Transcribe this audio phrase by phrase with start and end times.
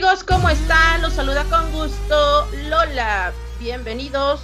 [0.00, 0.24] amigos?
[0.24, 1.02] ¿Cómo están?
[1.02, 3.34] Los saluda con gusto Lola.
[3.58, 4.40] Bienvenidos,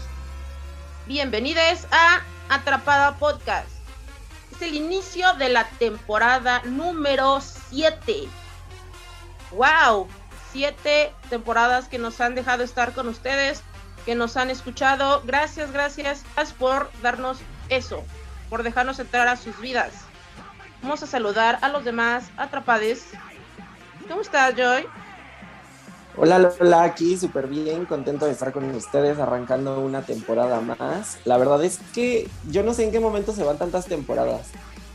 [1.07, 3.71] bienvenides a Atrapada Podcast.
[4.53, 8.29] Es el inicio de la temporada número 7.
[9.53, 10.07] ¡Wow!
[10.53, 13.63] Siete temporadas que nos han dejado estar con ustedes,
[14.05, 15.23] que nos han escuchado.
[15.25, 16.23] Gracias, gracias
[16.59, 17.39] por darnos
[17.71, 18.05] eso,
[18.51, 19.95] por dejarnos entrar a sus vidas.
[20.83, 23.07] Vamos a saludar a los demás atrapades.
[24.07, 24.87] ¿Cómo estás, Joy?
[26.19, 31.19] Hola Lola, aquí súper bien, contento de estar con ustedes arrancando una temporada más.
[31.27, 34.47] La verdad es que yo no sé en qué momento se van tantas temporadas.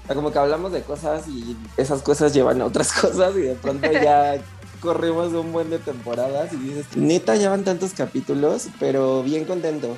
[0.04, 3.42] O sea, como que hablamos de cosas y esas cosas llevan a otras cosas y
[3.42, 4.42] de pronto ya
[4.80, 9.98] corrimos un buen de temporadas y dices, neta, ya van tantos capítulos, pero bien contento.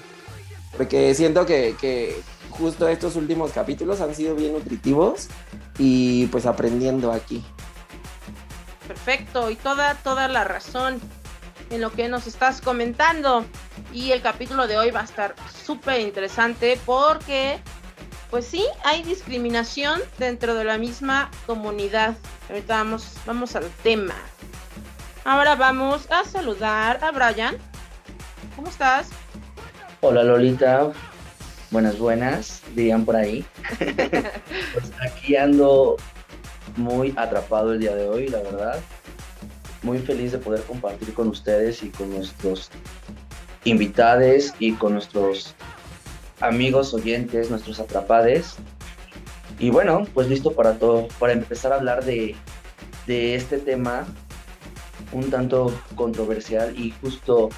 [0.76, 5.30] Porque siento que, que justo estos últimos capítulos han sido bien nutritivos
[5.78, 7.42] y pues aprendiendo aquí.
[8.88, 11.00] Perfecto, y toda, toda la razón
[11.70, 13.46] en lo que nos estás comentando.
[13.92, 17.60] Y el capítulo de hoy va a estar súper interesante porque,
[18.30, 22.16] pues sí, hay discriminación dentro de la misma comunidad.
[22.50, 24.16] Ahorita vamos, vamos al tema.
[25.26, 27.58] Ahora vamos a saludar a Brian.
[28.56, 29.10] ¿Cómo estás?
[30.02, 30.92] Hola Lolita,
[31.72, 33.46] buenas buenas, dirían por ahí.
[33.80, 35.96] pues aquí ando
[36.78, 38.80] muy atrapado el día de hoy, la verdad.
[39.82, 42.70] Muy feliz de poder compartir con ustedes y con nuestros
[43.66, 45.56] invitados y con nuestros
[46.40, 48.56] amigos oyentes, nuestros atrapades.
[49.60, 52.36] Y bueno, pues listo para todo, para empezar a hablar de,
[53.08, 54.06] de este tema
[55.12, 57.50] un tanto controversial y justo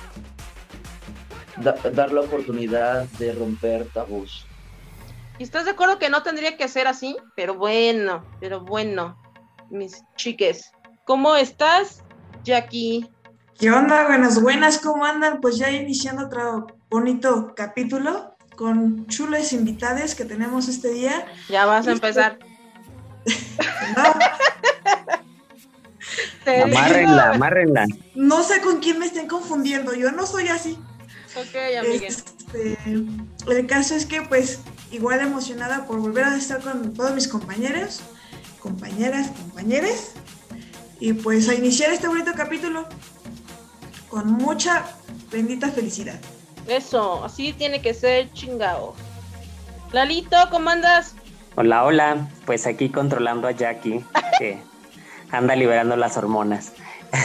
[1.57, 4.44] dar la oportunidad de romper tabús.
[5.37, 7.17] ¿Y estás de acuerdo que no tendría que ser así?
[7.35, 9.21] Pero bueno, pero bueno,
[9.69, 10.71] mis chiques.
[11.05, 12.03] ¿Cómo estás,
[12.43, 13.09] Jackie?
[13.59, 14.05] ¿Qué onda?
[14.07, 15.41] Buenas, buenas, ¿cómo andan?
[15.41, 21.25] Pues ya iniciando otro bonito capítulo con chules invitadas que tenemos este día.
[21.49, 22.39] Ya vas a empezar.
[26.45, 26.53] no.
[26.63, 27.85] amárrenla, amárrenla.
[28.13, 30.79] No sé con quién me estén confundiendo, yo no soy así.
[31.35, 32.07] Ok, amiga.
[32.07, 32.77] Este,
[33.49, 34.61] el caso es que pues
[34.95, 37.99] igual emocionada por volver a estar con todos mis compañeros,
[38.61, 40.11] compañeras, compañeros,
[40.99, 42.87] y pues a iniciar este bonito capítulo
[44.09, 44.85] con mucha
[45.31, 46.19] bendita felicidad.
[46.67, 48.95] Eso, así tiene que ser chingado.
[49.91, 51.15] Lalito, ¿cómo andas?
[51.55, 54.03] Hola, hola, pues aquí controlando a Jackie,
[54.39, 54.57] que
[55.31, 56.71] anda liberando las hormonas.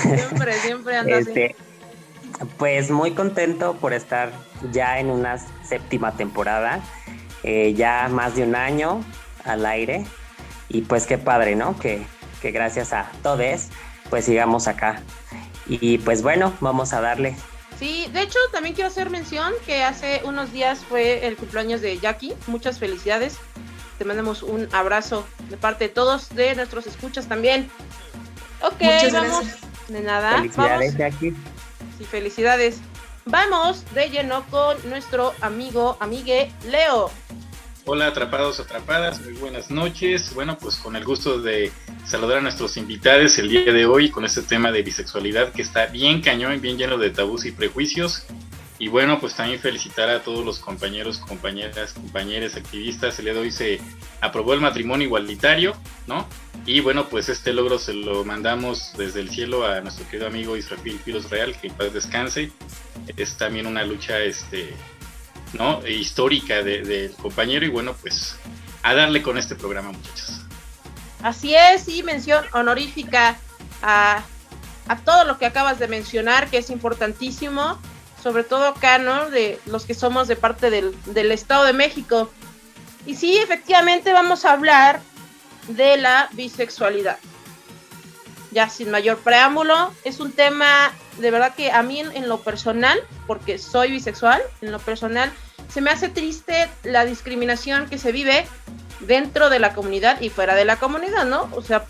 [0.02, 1.56] Siempre, siempre anda este,
[2.58, 4.30] Pues muy contento por estar
[4.72, 6.80] ya en una séptima temporada.
[7.42, 9.02] Eh, ya más de un año
[9.44, 10.04] al aire
[10.68, 11.78] y pues qué padre, ¿no?
[11.78, 12.02] Que,
[12.42, 13.68] que gracias a todos
[14.10, 15.02] pues sigamos acá.
[15.66, 17.36] Y pues bueno, vamos a darle.
[17.78, 21.98] Sí, de hecho también quiero hacer mención que hace unos días fue el cumpleaños de
[21.98, 22.34] Jackie.
[22.46, 23.38] Muchas felicidades.
[23.98, 27.70] Te mandamos un abrazo de parte de todos, de nuestros escuchas también.
[28.62, 29.46] Ok, vamos.
[29.88, 30.36] De nada.
[30.38, 31.34] Felicidades, Jackie.
[31.98, 32.80] Sí, felicidades.
[33.26, 37.10] Vamos de lleno con nuestro amigo, amigue Leo.
[37.84, 40.34] Hola atrapados, atrapadas, muy buenas noches.
[40.34, 41.70] Bueno, pues con el gusto de
[42.06, 45.86] saludar a nuestros invitados el día de hoy con este tema de bisexualidad que está
[45.86, 48.26] bien cañón, bien lleno de tabús y prejuicios.
[48.80, 53.18] Y bueno, pues también felicitar a todos los compañeros, compañeras, compañeros, activistas.
[53.18, 53.78] El día de se
[54.22, 55.76] aprobó el matrimonio igualitario,
[56.06, 56.26] ¿no?
[56.64, 60.56] Y bueno, pues este logro se lo mandamos desde el cielo a nuestro querido amigo
[60.56, 62.52] Israel Piros Real, que en paz descanse.
[63.18, 64.72] Es también una lucha este,
[65.52, 65.86] ¿no?
[65.86, 68.38] histórica del compañero y bueno, pues
[68.82, 70.40] a darle con este programa, muchachos.
[71.22, 73.36] Así es, y mención honorífica
[73.82, 74.24] a,
[74.88, 77.78] a todo lo que acabas de mencionar, que es importantísimo
[78.22, 79.30] sobre todo acá, ¿no?
[79.30, 82.30] De los que somos de parte del, Estado de México.
[83.06, 85.00] Y sí, efectivamente vamos a hablar
[85.68, 87.18] de la bisexualidad.
[88.50, 92.98] Ya sin mayor preámbulo, es un tema de verdad que a mí en, lo personal,
[93.26, 95.30] porque soy bisexual, en lo personal,
[95.68, 98.46] se me hace triste la discriminación que se vive
[99.00, 101.48] dentro de la comunidad y fuera de la comunidad, ¿no?
[101.52, 101.84] O sea,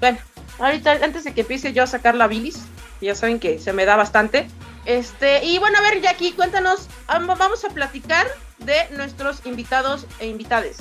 [0.00, 0.18] bueno,
[0.58, 2.62] ahorita antes de que empiece yo a sacar la bilis,
[3.00, 4.48] ya saben que se me da bastante,
[4.86, 8.26] este, y bueno, a ver, Jackie, cuéntanos, vamos a platicar
[8.58, 10.78] de nuestros invitados e invitades.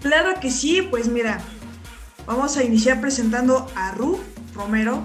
[0.00, 1.40] Claro que sí, pues mira,
[2.26, 4.22] vamos a iniciar presentando a Ru
[4.54, 5.02] Romero.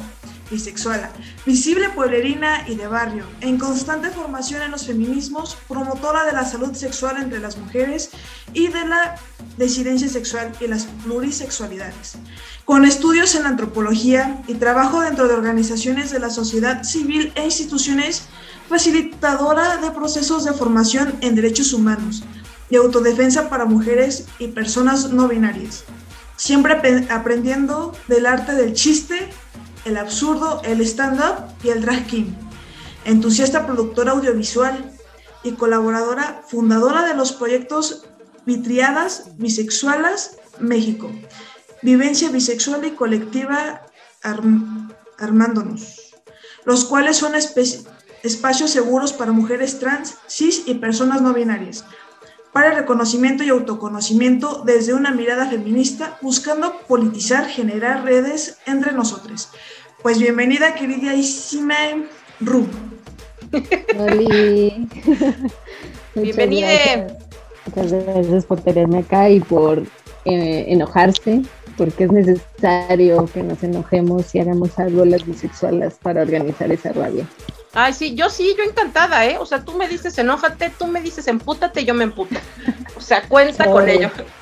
[0.49, 1.09] Bisexual,
[1.45, 6.73] visible pueblerina y de barrio, en constante formación en los feminismos, promotora de la salud
[6.73, 8.09] sexual entre las mujeres
[8.53, 9.15] y de la
[9.57, 12.17] disidencia sexual y las plurisexualidades,
[12.65, 18.23] con estudios en antropología y trabajo dentro de organizaciones de la sociedad civil e instituciones
[18.69, 22.23] facilitadora de procesos de formación en derechos humanos
[22.69, 25.83] y autodefensa para mujeres y personas no binarias.
[26.35, 26.73] Siempre
[27.09, 29.29] aprendiendo del arte del chiste,
[29.85, 32.33] el absurdo, el stand-up y el drag king.
[33.05, 34.91] Entusiasta productora audiovisual
[35.43, 38.03] y colaboradora fundadora de los proyectos
[38.45, 41.11] Vitriadas Bisexualas México.
[41.81, 43.85] Vivencia bisexual y colectiva
[45.17, 46.13] Armándonos,
[46.65, 47.33] los cuales son
[48.23, 51.85] espacios seguros para mujeres trans, cis y personas no binarias
[52.53, 59.49] para el reconocimiento y autoconocimiento desde una mirada feminista, buscando politizar, generar redes entre nosotros.
[60.01, 61.75] Pues bienvenida, queridísima
[62.39, 62.65] Ru.
[66.15, 66.69] Bienvenida.
[67.65, 69.83] Muchas gracias por tenerme acá y por
[70.25, 71.41] eh, enojarse,
[71.77, 77.25] porque es necesario que nos enojemos y hagamos algo las bisexuales para organizar esa rabia.
[77.73, 79.37] Ay, sí, yo sí, yo encantada, ¿eh?
[79.37, 82.39] O sea, tú me dices enójate, tú me dices empútate, yo me emputo.
[82.95, 84.09] O sea, cuenta con ello.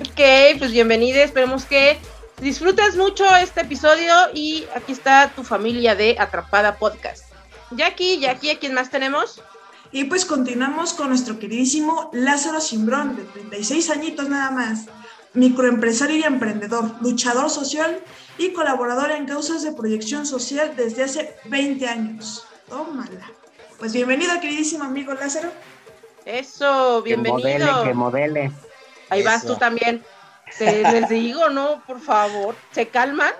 [0.00, 0.20] ok,
[0.58, 1.98] pues bienvenida, esperemos que
[2.40, 7.24] disfrutes mucho este episodio y aquí está tu familia de Atrapada Podcast.
[7.72, 9.42] Jackie, Jackie, ¿a quién más tenemos?
[9.90, 14.86] Y pues continuamos con nuestro queridísimo Lázaro Simbrón, de 36 añitos nada más,
[15.34, 18.00] microempresario y emprendedor, luchador social
[18.38, 22.46] y colaboradora en causas de proyección social desde hace 20 años.
[22.68, 23.30] Tómala.
[23.78, 25.50] Pues bienvenido, queridísimo amigo Lázaro.
[26.24, 27.42] Eso, bienvenido.
[27.42, 28.52] Que modele, que modele.
[29.10, 30.02] Ahí vas tú también.
[30.58, 31.82] Te, les digo, ¿no?
[31.86, 33.32] Por favor, ¿se calman?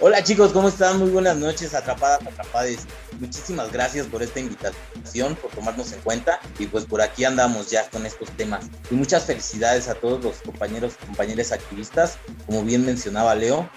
[0.00, 0.98] Hola chicos, ¿cómo están?
[0.98, 2.86] Muy buenas noches, atrapadas, atrapades.
[3.20, 7.88] Muchísimas gracias por esta invitación, por tomarnos en cuenta y pues por aquí andamos ya
[7.90, 8.66] con estos temas.
[8.90, 13.68] Y muchas felicidades a todos los compañeros y compañeras activistas, como bien mencionaba Leo.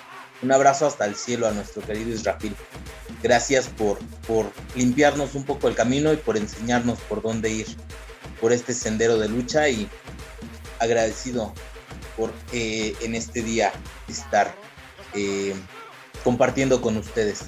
[0.42, 2.56] Un abrazo hasta el cielo a nuestro querido Israfil.
[3.24, 3.98] Gracias por,
[4.28, 7.68] por limpiarnos un poco el camino y por enseñarnos por dónde ir
[8.40, 9.90] por este sendero de lucha y
[10.80, 11.54] agradecido
[12.16, 13.72] por eh, en este día
[14.08, 14.54] estar
[15.14, 15.56] eh,
[16.24, 17.42] compartiendo con ustedes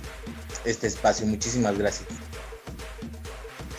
[0.66, 1.26] este espacio.
[1.26, 2.08] Muchísimas gracias.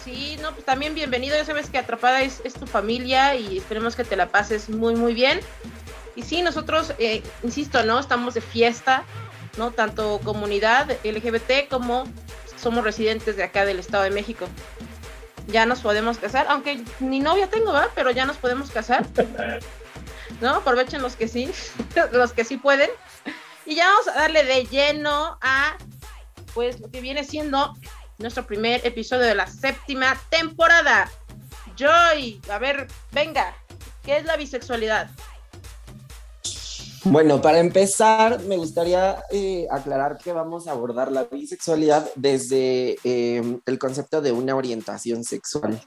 [0.05, 1.37] Sí, no, pues también bienvenido.
[1.37, 5.15] Ya sabes que Atrapada es, tu familia y esperemos que te la pases muy, muy
[5.15, 5.41] bien.
[6.21, 7.99] Y sí, nosotros, eh, insisto, ¿no?
[7.99, 9.05] Estamos de fiesta,
[9.57, 9.71] ¿no?
[9.71, 12.05] Tanto comunidad LGBT como
[12.61, 14.47] somos residentes de acá del Estado de México.
[15.47, 17.89] Ya nos podemos casar, aunque ni novia tengo, ¿verdad?
[17.95, 19.07] Pero ya nos podemos casar.
[20.43, 20.57] ¿No?
[20.57, 21.51] Aprovechen los que sí,
[22.13, 22.91] los que sí pueden.
[23.65, 25.79] Y ya vamos a darle de lleno a
[26.53, 27.75] pues lo que viene siendo
[28.19, 31.11] nuestro primer episodio de la séptima temporada.
[31.77, 33.57] Joy, a ver, venga,
[34.05, 35.09] ¿qué es la bisexualidad?
[37.05, 43.59] Bueno, para empezar, me gustaría eh, aclarar que vamos a abordar la bisexualidad desde eh,
[43.65, 45.81] el concepto de una orientación sexual.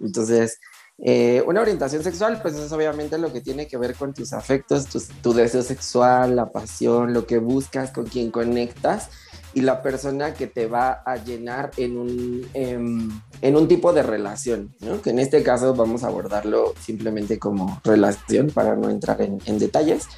[0.00, 0.58] Entonces,
[0.98, 4.86] eh, una orientación sexual, pues es obviamente lo que tiene que ver con tus afectos,
[5.22, 9.10] tu, deseo sexual, la pasión, lo que buscas, con quien conectas
[9.52, 13.10] y la persona que te va a llenar en un, em,
[13.40, 18.48] en un tipo de relación, que en este caso vamos a abordarlo simplemente como relación
[18.50, 20.08] para no entrar en, en detalles.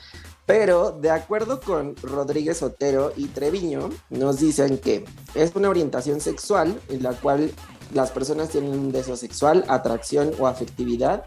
[0.46, 6.80] Pero de acuerdo con Rodríguez Otero y Treviño, nos dicen que es una orientación sexual
[6.88, 7.50] en la cual
[7.92, 11.24] las personas tienen un deseo sexual, atracción o afectividad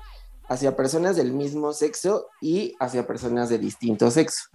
[0.47, 4.45] hacia personas del mismo sexo y hacia personas de distinto sexo.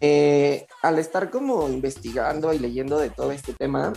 [0.00, 3.92] Eh, al estar como investigando y leyendo de todo este tema,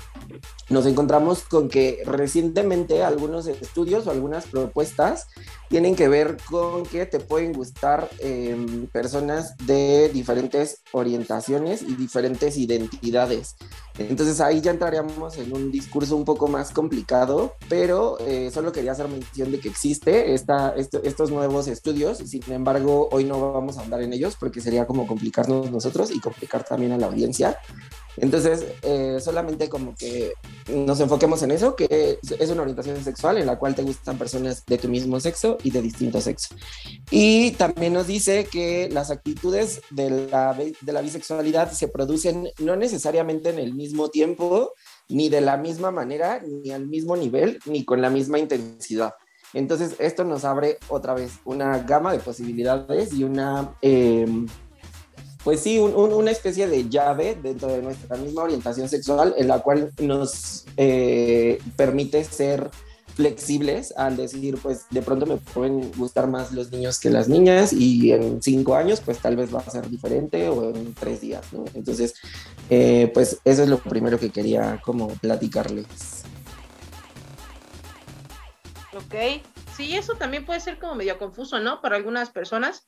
[0.69, 5.27] nos encontramos con que recientemente algunos estudios o algunas propuestas
[5.69, 12.57] tienen que ver con que te pueden gustar em, personas de diferentes orientaciones y diferentes
[12.57, 13.55] identidades.
[13.99, 18.93] Entonces ahí ya entraríamos en un discurso un poco más complicado, pero eh, solo quería
[18.93, 23.81] hacer mención de que existe esta, estos nuevos estudios, sin embargo hoy no vamos a
[23.81, 27.57] andar en ellos porque sería como complicarnos nosotros y complicar también a la audiencia.
[28.17, 30.33] Entonces, eh, solamente como que
[30.73, 34.65] nos enfoquemos en eso, que es una orientación sexual en la cual te gustan personas
[34.65, 36.55] de tu mismo sexo y de distinto sexo.
[37.11, 42.75] Y también nos dice que las actitudes de la, de la bisexualidad se producen no
[42.75, 44.73] necesariamente en el mismo tiempo,
[45.09, 49.13] ni de la misma manera, ni al mismo nivel, ni con la misma intensidad.
[49.53, 53.75] Entonces, esto nos abre otra vez una gama de posibilidades y una...
[53.81, 54.27] Eh,
[55.43, 59.93] pues sí, una especie de llave dentro de nuestra misma orientación sexual en la cual
[59.99, 62.69] nos eh, permite ser
[63.19, 67.73] flexibles al decir, pues de pronto me pueden gustar más los niños que las niñas
[67.73, 71.51] y en cinco años pues tal vez va a ser diferente o en tres días,
[71.51, 71.65] ¿no?
[71.73, 72.15] Entonces,
[72.69, 76.23] eh, pues eso es lo primero que quería como platicarles.
[78.95, 79.43] Ok,
[79.75, 81.81] sí, eso también puede ser como medio confuso, ¿no?
[81.81, 82.87] Para algunas personas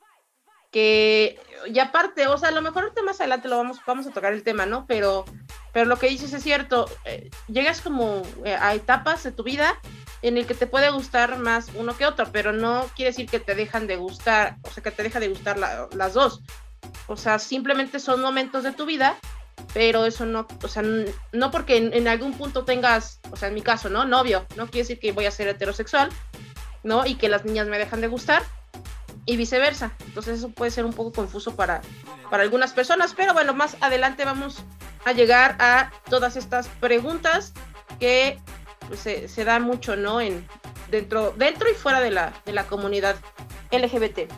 [0.72, 4.12] que, y aparte, o sea, a lo mejor ahorita más adelante lo vamos, vamos a
[4.12, 4.86] tocar el tema, ¿no?
[4.88, 5.26] Pero,
[5.74, 9.78] pero lo que dices es cierto, eh, llegas como eh, a etapas de tu vida
[10.22, 13.40] en el que te puede gustar más uno que otro, pero no quiere decir que
[13.40, 16.42] te dejan de gustar, o sea, que te deja de gustar las dos.
[17.08, 19.18] O sea, simplemente son momentos de tu vida,
[19.74, 20.84] pero eso no, o sea,
[21.32, 24.06] no porque en, algún punto tengas, o sea, en mi caso, ¿no?
[24.06, 26.10] Novio, no quiere decir que voy a ser heterosexual,
[26.84, 27.06] ¿no?
[27.06, 28.44] Y que las niñas me dejan de gustar
[29.26, 29.94] y viceversa.
[30.06, 31.82] Entonces eso puede ser un poco confuso para,
[32.30, 34.64] para algunas personas, pero bueno, más adelante vamos
[35.06, 37.54] a llegar a todas estas preguntas
[38.00, 38.40] que
[38.92, 40.20] pues, se, se dan mucho, ¿no?
[40.20, 40.46] En,
[40.90, 43.16] dentro, dentro y fuera de la, de la comunidad
[43.72, 44.30] LGBT.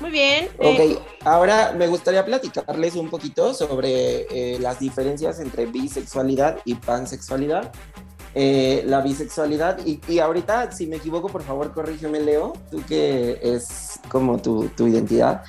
[0.00, 0.48] Muy bien.
[0.60, 6.76] Eh, ok, ahora me gustaría platicarles un poquito sobre eh, las diferencias entre bisexualidad y
[6.76, 7.72] pansexualidad.
[8.36, 13.40] Eh, la bisexualidad, y, y, ahorita, si me equivoco, por favor, corrígeme, Leo, tú que
[13.42, 15.42] es como tu, tu identidad.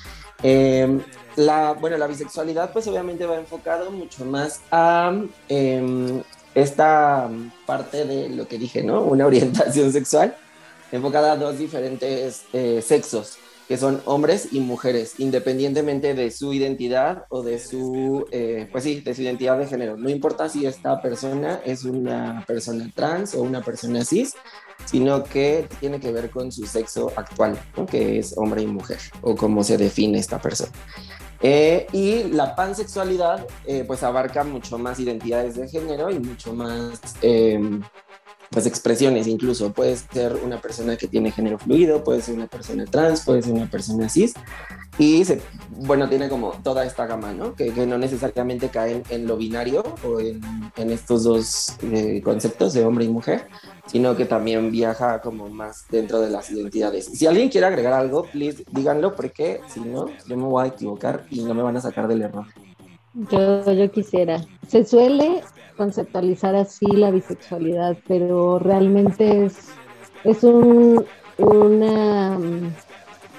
[1.36, 5.12] la, bueno, la bisexualidad, pues obviamente va enfocado mucho más a
[5.48, 6.20] em,
[6.54, 7.28] esta
[7.66, 9.02] parte de lo que dije, ¿no?
[9.02, 10.36] Una orientación sexual
[10.92, 13.38] enfocada a dos diferentes eh, sexos,
[13.68, 19.00] que son hombres y mujeres, independientemente de su identidad o de su, eh, pues sí,
[19.00, 19.96] de su identidad de género.
[19.96, 24.34] No importa si esta persona es una persona trans o una persona cis,
[24.86, 27.56] sino que tiene que ver con su sexo actual,
[27.88, 30.72] que es hombre y mujer, o cómo se define esta persona.
[31.42, 37.00] Eh, y la pansexualidad eh, pues abarca mucho más identidades de género y mucho más
[37.22, 37.82] em,
[38.50, 39.72] pues expresiones incluso.
[39.72, 43.52] Puede ser una persona que tiene género fluido, puede ser una persona trans, puede ser
[43.52, 44.34] una persona cis.
[44.98, 45.40] Y se,
[45.70, 47.54] bueno, tiene como toda esta gama, ¿no?
[47.54, 50.40] Que, no necesariamente caen en lo binario o en,
[50.76, 53.46] en estos dos eh, conceptos de hombre y mujer,
[53.86, 57.06] sino que también viaja como más dentro de las identidades.
[57.06, 61.24] Si alguien quiere agregar algo, please díganlo, porque si no, yo me voy a equivocar
[61.30, 62.46] y no me van a sacar del error.
[63.14, 64.44] Yo, yo quisiera.
[64.68, 65.42] Se suele
[65.76, 69.70] conceptualizar así la bisexualidad, pero realmente es,
[70.24, 71.04] es un,
[71.38, 72.38] una,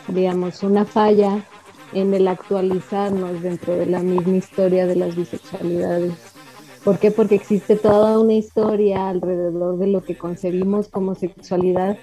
[0.08, 1.46] digamos, una falla
[1.94, 6.14] en el actualizarnos dentro de la misma historia de las bisexualidades.
[6.84, 7.12] ¿Por qué?
[7.12, 11.98] Porque existe toda una historia alrededor de lo que concebimos como sexualidad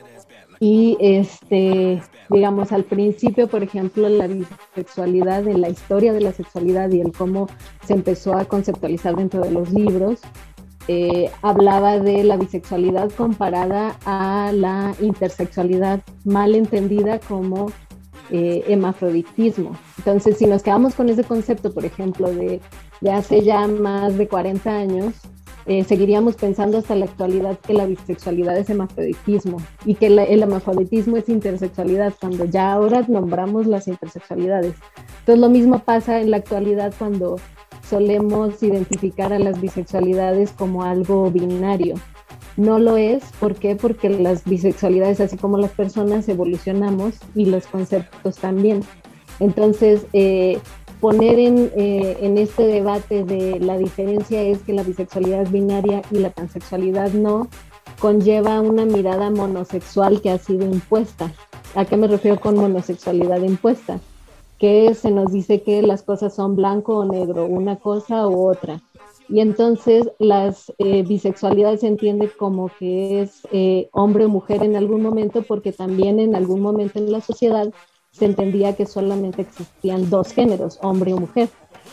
[0.61, 6.91] y este, digamos, al principio, por ejemplo, la bisexualidad, en la historia de la sexualidad
[6.91, 7.49] y el cómo
[7.87, 10.21] se empezó a conceptualizar dentro de los libros,
[10.89, 17.71] eh, hablaba de la bisexualidad comparada a la intersexualidad, mal entendida como
[18.31, 18.65] eh.
[19.99, 22.61] Entonces, si nos quedamos con ese concepto, por ejemplo, de,
[23.01, 25.15] de hace ya más de 40 años,
[25.69, 31.19] eh, seguiríamos pensando hasta la actualidad que la bisexualidad es hemafroditismo y que el hemafroditismo
[31.19, 34.75] es intersexualidad, cuando ya ahora nombramos las intersexualidades.
[35.21, 37.37] Entonces lo mismo pasa en la actualidad cuando
[37.89, 41.97] solemos identificar a las bisexualidades como algo binario.
[42.57, 43.77] No lo es, ¿por qué?
[43.77, 48.81] Porque las bisexualidades, así como las personas, evolucionamos y los conceptos también.
[49.39, 50.59] Entonces, eh,
[51.01, 56.19] poner en, eh, en, este debate de la diferencia es que la bisexualidad binaria y
[56.19, 57.49] la pansexualidad no,
[57.99, 61.33] conlleva una mirada monosexual que ha sido impuesta.
[61.75, 64.01] ¿A qué me refiero con monosexualidad impuesta?
[64.59, 68.81] Que se nos dice que las cosas son blanco o negro, una cosa u otra.
[69.29, 74.75] Y entonces las eh, bisexualidades se entiende como que es eh, hombre o mujer en
[74.75, 77.71] algún momento, porque también en algún momento en la sociedad
[78.19, 81.49] se entendía que solamente existían dos géneros, hombre o mujer.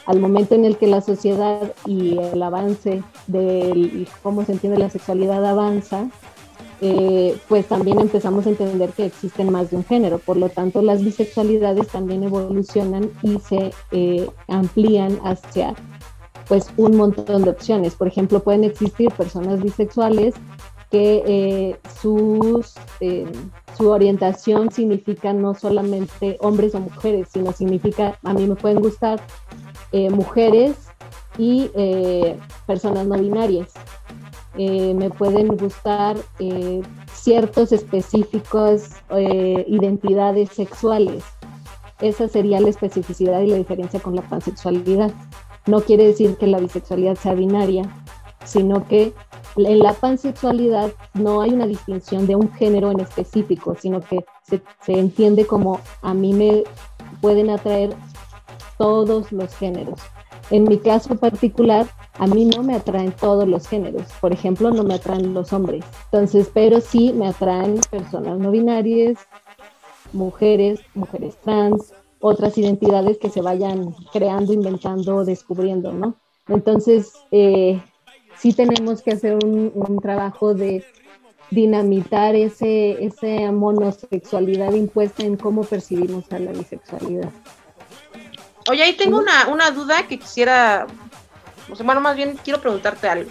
[0.05, 4.89] Al momento en el que la sociedad y el avance de cómo se entiende la
[4.89, 6.10] sexualidad avanza,
[6.82, 10.20] eh, pues también empezamos a entender que existen más de un género.
[10.20, 15.74] Por lo tanto, las bisexualidades también evolucionan y se eh, amplían hacia
[16.48, 17.96] pues un montón de opciones.
[17.96, 20.36] Por ejemplo, pueden existir personas bisexuales
[20.92, 21.80] que eh,
[23.00, 23.32] eh,
[23.77, 29.22] su orientación significa no solamente hombres o mujeres, sino significa, a mí me pueden gustar
[29.92, 30.75] eh, mujeres
[31.38, 31.70] y
[32.65, 33.74] personas no binarias.
[34.56, 36.15] me pueden gustar
[37.12, 38.92] ciertos específicos
[39.68, 41.25] identidades sexuales.
[42.00, 45.12] esa sería la especificidad y la diferencia con la pansexualidad.
[45.65, 47.84] No quiere decir que la bisexualidad sea binaria,
[48.46, 49.13] sino que
[49.57, 54.62] en la pansexualidad no hay una distinción de un género en específico, sino que se,
[54.88, 56.63] entiende como a mí me
[57.21, 57.95] pueden atraer
[58.77, 60.00] todos los géneros.
[60.51, 61.88] En mi caso particular,
[62.19, 64.03] a mí no me atraen todos los géneros.
[64.21, 65.83] Por ejemplo, no me atraen los hombres.
[66.12, 69.17] Entonces, pero sí me atraen personas no binarias,
[70.13, 76.15] mujeres, mujeres trans, otras identidades que se vayan creando, inventando, descubriendo, ¿no?
[76.47, 77.81] Entonces, eh,
[78.38, 80.86] sí tenemos que hacer un, trabajo de
[81.51, 87.30] dinamitar ese, esa monosexualidad impuesta en cómo percibimos a la bisexualidad.
[88.70, 90.88] Oye, ahí tengo una, una duda que quisiera,
[91.70, 93.30] o sea, bueno, más bien quiero preguntarte algo.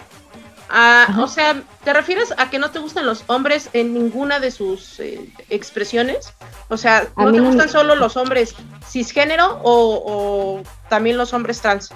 [0.69, 4.51] Ah, o sea, ¿te refieres a que no te gustan los hombres en ninguna de
[4.51, 6.33] sus eh, expresiones?
[6.69, 8.55] O sea, ¿no te gustan solo los hombres
[8.87, 11.91] cisgénero o, o también los hombres trans?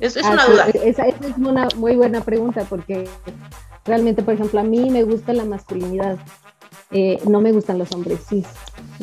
[0.00, 0.66] Es, es una duda.
[0.84, 3.08] Esa, es una muy buena pregunta porque
[3.84, 6.18] realmente, por ejemplo, a mí me gusta la masculinidad.
[6.90, 8.46] Eh, no me gustan los hombres cis,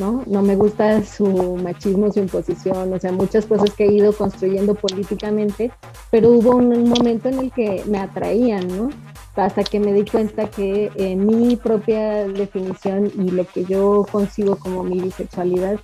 [0.00, 0.24] ¿no?
[0.26, 1.26] No me gusta su
[1.62, 5.70] machismo, su imposición, o sea, muchas cosas que he ido construyendo políticamente,
[6.10, 8.90] pero hubo un momento en el que me atraían, ¿no?
[9.36, 14.56] Hasta que me di cuenta que en mi propia definición y lo que yo consigo
[14.56, 15.78] como mi bisexualidad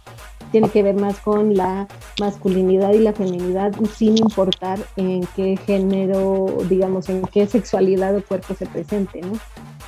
[0.53, 1.87] tiene que ver más con la
[2.21, 8.55] masculinidad y la feminidad sin importar en qué género, digamos, en qué sexualidad o cuerpo
[8.55, 9.33] se presente, ¿no?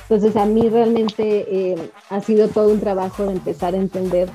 [0.09, 4.29] Entonces a mí realmente eh, ha sido todo un trabajo de empezar a entender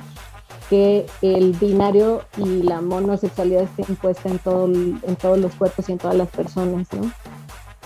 [0.70, 5.92] que el binario y la monosexualidad está impuesta en, todo, en todos los cuerpos y
[5.92, 7.10] en todas las personas, ¿no?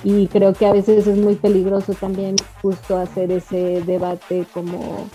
[0.04, 5.08] Y creo que a veces es muy peligroso también justo hacer ese debate como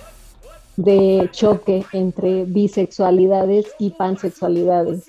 [0.77, 5.06] de choque entre bisexualidades y pansexualidades,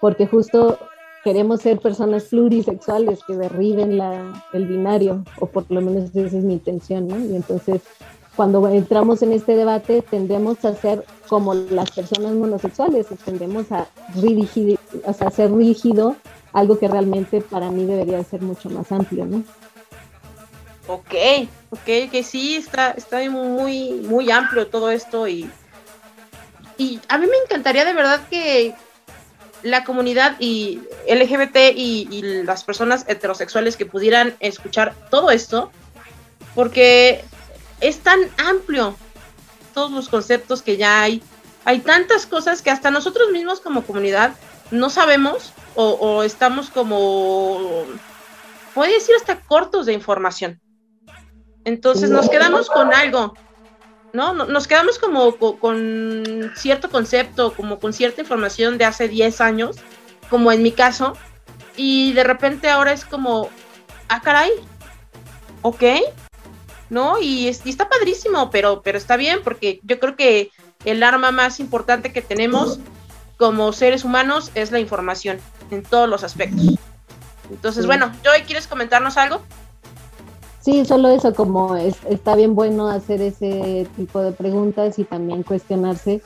[0.00, 0.78] porque justo
[1.24, 6.44] queremos ser personas plurisexuales que derriben la, el binario, o por lo menos esa es
[6.44, 7.18] mi intención, ¿no?
[7.18, 7.80] Y entonces,
[8.36, 13.86] cuando entramos en este debate, tendemos a ser como las personas monosexuales, tendemos a,
[15.06, 16.16] o sea, a ser rígido,
[16.52, 19.42] algo que realmente para mí debería ser mucho más amplio, ¿no?
[20.94, 21.14] Ok,
[21.70, 25.50] ok, que sí, está, está muy, muy amplio todo esto y,
[26.76, 28.74] y a mí me encantaría de verdad que
[29.62, 35.70] la comunidad y LGBT y, las personas heterosexuales que pudieran escuchar todo esto,
[36.54, 37.24] porque
[37.80, 38.96] es tan amplio
[39.72, 41.22] todos los conceptos que ya hay.
[41.64, 44.34] Hay tantas cosas que hasta nosotros mismos como comunidad
[44.70, 47.84] no sabemos o, estamos como,
[48.74, 50.60] puede decir hasta cortos de información.
[51.64, 53.34] Entonces nos quedamos con algo,
[54.12, 54.34] ¿no?
[54.34, 59.76] Nos quedamos como con cierto concepto, como con cierta información de hace 10 años,
[60.28, 61.16] como en mi caso,
[61.76, 63.48] y de repente ahora es como,
[64.08, 64.50] ah, caray,
[65.62, 65.82] ok,
[66.90, 67.20] ¿no?
[67.20, 70.50] Y, está padrísimo, pero, pero está bien, porque yo creo que
[70.84, 72.78] el arma más importante que tenemos
[73.38, 75.38] como seres humanos es la información
[75.70, 76.78] en todos los aspectos.
[77.50, 79.42] Entonces, bueno, Joy, ¿quieres comentarnos algo?
[80.62, 85.42] Sí, solo eso, como es, está bien bueno hacer ese tipo de preguntas y también
[85.42, 86.22] cuestionarse,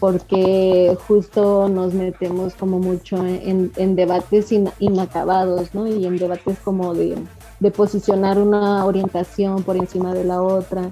[0.00, 5.86] porque justo nos metemos como mucho en, debates inacabados, ¿no?
[5.86, 7.16] Y en debates como de,
[7.60, 10.90] de posicionar una orientación por encima de la otra,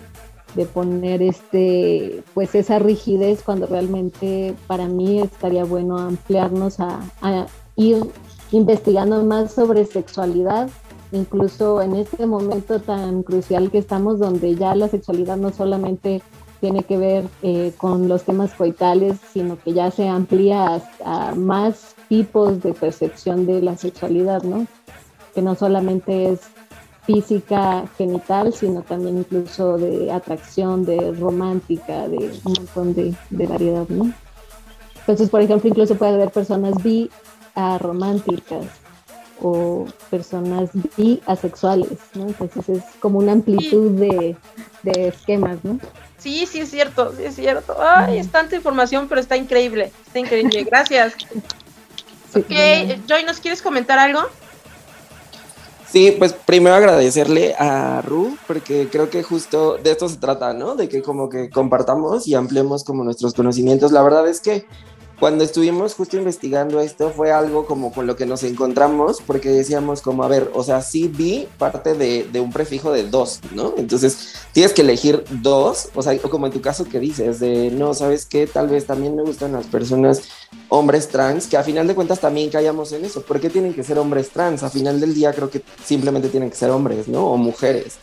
[0.55, 7.47] de poner este, pues esa rigidez cuando realmente para mí estaría bueno ampliarnos a, a
[7.75, 8.09] ir
[8.53, 10.71] investigando más sobre sexualidad
[11.15, 16.23] incluso en este momento tan crucial que estamos, donde ya la sexualidad no solamente
[16.61, 21.95] tiene que ver eh, con los temas coitales, sino que ya se amplía a, más
[22.09, 24.67] tipos de percepción de la sexualidad, ¿no?
[25.35, 26.41] Que no solamente es
[27.03, 33.87] física genital, sino también incluso de atracción, de romántica, de un montón de, de variedad,
[33.89, 34.13] ¿no?
[35.01, 37.11] Entonces, por ejemplo, incluso puede haber personas bi
[37.79, 38.67] románticas,
[39.41, 42.27] o personas bi asexuales, ¿no?
[42.27, 44.37] Entonces es como una amplitud de,
[44.85, 45.79] esquemas, ¿no?
[46.19, 47.77] Sí, sí es cierto, sí es cierto.
[47.81, 50.65] Ay, es tanta información, pero está increíble, está increíble.
[50.65, 51.15] Gracias.
[52.35, 54.21] ok, Joy, ¿nos quieres comentar algo?
[55.95, 60.75] Sí, pues primero agradecerle a Ru, porque creo que justo de esto se trata, ¿no?
[60.75, 63.93] De que como que compartamos y ampliemos como nuestros conocimientos.
[63.93, 64.67] La verdad es que
[65.19, 70.03] cuando estuvimos justo investigando esto fue algo como con lo que nos encontramos, porque decíamos
[70.03, 73.75] como, a ver, o sea, sí vi parte de, un prefijo de dos, ¿no?
[73.77, 77.95] Entonces tienes que elegir dos, o sea, como en tu caso que dices, de, no,
[77.95, 78.47] ¿sabes qué?
[78.47, 80.23] Tal vez también me gustan las personas
[80.69, 83.23] hombres trans, que a final de cuentas también callamos en eso.
[83.23, 84.63] ¿Por qué tienen que ser hombres trans?
[84.63, 87.27] A final del día creo que simplemente tienen que ser hombres, ¿no?
[87.27, 87.99] O mujeres.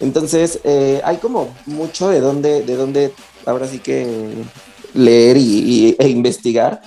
[0.00, 3.12] Entonces, eh, hay como mucho de dónde, de dónde,
[3.46, 4.34] ahora sí que
[4.96, 6.80] leer y, e investigar,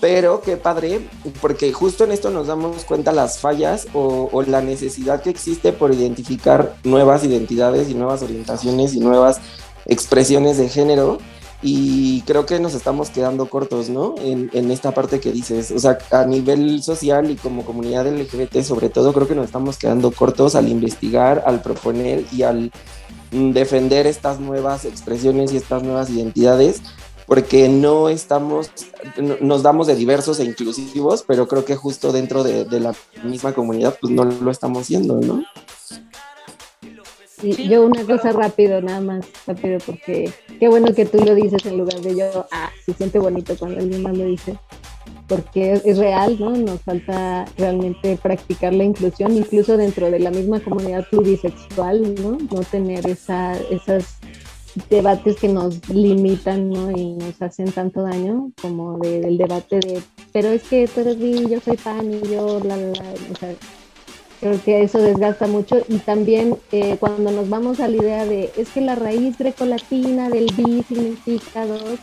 [0.00, 1.00] pero qué padre,
[1.40, 5.72] porque justo en esto nos damos cuenta las fallas o, o, la necesidad que existe
[5.72, 9.40] por identificar nuevas identidades y nuevas orientaciones y nuevas
[9.86, 11.18] expresiones de género.
[11.66, 14.14] Y creo que nos estamos quedando cortos, ¿no?
[14.18, 18.60] En, en esta parte que dices, o sea, a nivel social y como comunidad LGBT
[18.60, 22.70] sobre todo, creo que nos estamos quedando cortos al investigar, al proponer y al
[23.30, 26.82] defender estas nuevas expresiones y estas nuevas identidades
[27.26, 28.70] porque no estamos,
[29.40, 33.96] nos damos de diversos e inclusivos, pero creo que justo dentro de, la misma comunidad,
[34.00, 35.42] pues no lo estamos haciendo, ¿no?
[37.40, 41.64] Sí, yo una cosa rápido, nada más rápido, porque qué bueno que tú lo dices
[41.66, 44.58] en lugar de yo, ah, se siente bonito cuando alguien más lo dice,
[45.26, 46.50] porque es, es real, ¿no?
[46.50, 52.38] Nos falta realmente practicar la inclusión, incluso dentro de la misma comunidad plurisexual, ¿no?
[52.50, 54.18] No tener esa, esas
[54.90, 56.90] debates que nos limitan ¿no?
[56.90, 61.18] y nos hacen tanto daño como de, del debate de pero es que tú eres
[61.18, 63.12] bi, yo soy pan y yo la, la, la.
[63.32, 63.54] O sea,
[64.40, 68.50] creo que eso desgasta mucho y también eh, cuando nos vamos a la idea de
[68.56, 72.00] es que la raíz grecolatina del bi significa dos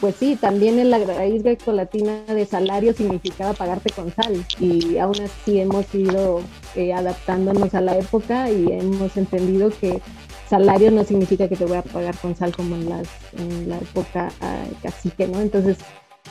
[0.00, 5.16] pues sí, también en la raíz grecolatina de salario significaba pagarte con sal y aún
[5.20, 6.40] así hemos ido
[6.76, 10.00] eh, adaptándonos a la época y hemos entendido que
[10.48, 13.78] salario no significa que te voy a pagar con sal como en, las, en la
[13.78, 15.40] época uh, cacique, ¿no?
[15.40, 15.78] Entonces,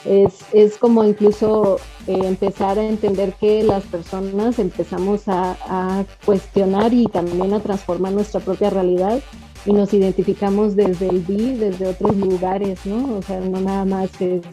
[0.06, 7.06] es, es como incluso eh, empezar a entender que las personas empezamos a, cuestionar y
[7.08, 9.20] también a transformar nuestra propia realidad
[9.66, 13.18] y nos identificamos desde el bi, desde otros lugares, ¿no?
[13.18, 14.44] O sea, no nada más es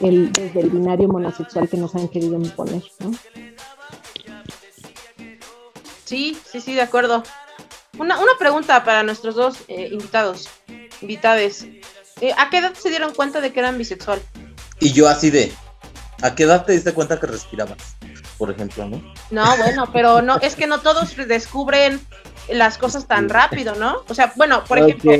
[0.00, 3.12] el, desde el binario monosexual que nos han querido imponer, ¿no?
[6.04, 7.22] Sí, sí, sí, de acuerdo.
[7.98, 10.48] Una, una pregunta para nuestros dos eh, invitados,
[11.00, 11.66] invitades.
[12.20, 14.20] Eh, ¿A qué edad se dieron cuenta de que eran bisexual?
[14.80, 15.52] Y yo así de,
[16.22, 17.78] ¿a qué edad te diste cuenta que respirabas?
[18.38, 19.00] Por ejemplo, ¿no?
[19.30, 22.00] No, bueno, pero no, es que no todos descubren
[22.48, 24.02] las cosas tan rápido, ¿no?
[24.08, 25.12] O sea, bueno, por ejemplo.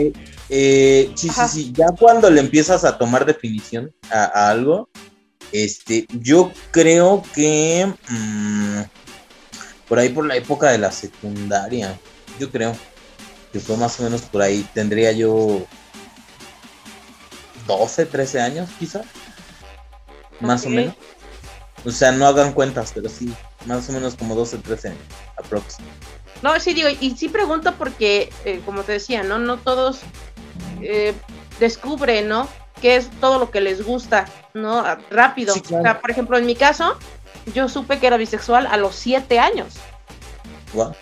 [0.50, 1.48] Eh, sí, Ajá.
[1.48, 4.88] sí, sí, ya cuando le empiezas a tomar definición a, a algo,
[5.52, 8.80] este, yo creo que mmm,
[9.88, 11.98] por ahí por la época de la secundaria,
[12.38, 12.76] yo creo
[13.52, 14.66] que fue más o menos por ahí.
[14.74, 15.66] Tendría yo
[17.66, 19.02] 12, 13 años, quizá.
[20.40, 20.94] Más o menos.
[21.84, 23.32] O sea, no hagan cuentas, pero sí,
[23.66, 25.00] más o menos como 12, 13 años,
[25.36, 25.76] aprox.
[26.42, 29.38] No, sí digo, y sí pregunto porque, eh, como te decía, ¿no?
[29.38, 30.00] No todos
[30.82, 31.14] eh,
[31.60, 32.48] descubren, ¿no?
[32.80, 34.82] Qué es todo lo que les gusta, ¿no?
[35.10, 35.54] Rápido.
[35.54, 35.82] Sí, claro.
[35.82, 36.98] O sea, por ejemplo, en mi caso,
[37.54, 39.74] yo supe que era bisexual a los 7 años.
[40.72, 40.94] Wow.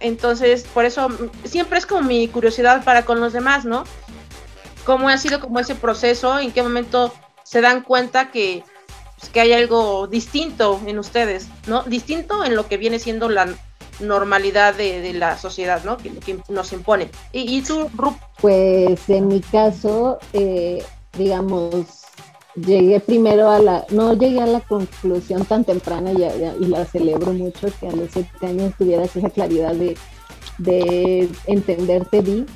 [0.00, 1.08] Entonces, por eso
[1.44, 3.84] siempre es como mi curiosidad para con los demás, ¿no?
[4.84, 6.38] ¿Cómo ha sido como ese proceso?
[6.38, 8.62] ¿En qué momento se dan cuenta que,
[9.18, 11.82] pues, que hay algo distinto en ustedes, ¿no?
[11.82, 13.48] Distinto en lo que viene siendo la
[14.00, 15.96] normalidad de, la sociedad, ¿no?
[15.96, 17.10] Que, que nos impone.
[17.32, 18.16] ¿Y, y tú, Rup?
[18.40, 20.84] Pues en mi caso, eh,
[21.16, 22.07] digamos,
[22.66, 27.68] llegué primero a la, no llegué a la conclusión tan temprana y, la celebro mucho
[27.80, 29.96] que a los siete años tuvieras esa claridad de,
[30.58, 32.46] de entenderte vi,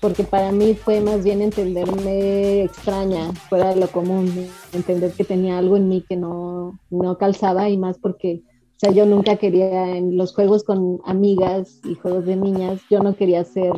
[0.00, 4.30] porque para mí fue más bien entenderme extraña, fuera de lo común,
[4.72, 8.92] entender que tenía algo en mí que no, no calzaba y más porque, o sea,
[8.92, 13.44] yo nunca quería en los juegos con amigas y juegos de niñas, yo no quería
[13.44, 13.72] ser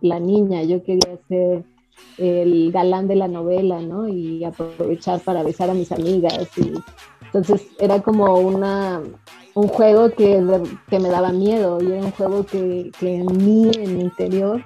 [0.00, 1.64] la niña, yo quería ser
[2.18, 4.08] el galán de la novela, ¿no?
[4.08, 6.48] Y aprovechar para besar a mis amigas.
[7.22, 9.00] Entonces era como una,
[9.54, 10.42] un juego que,
[10.88, 14.62] que me daba miedo y era un juego que, que en mí, en mi interior,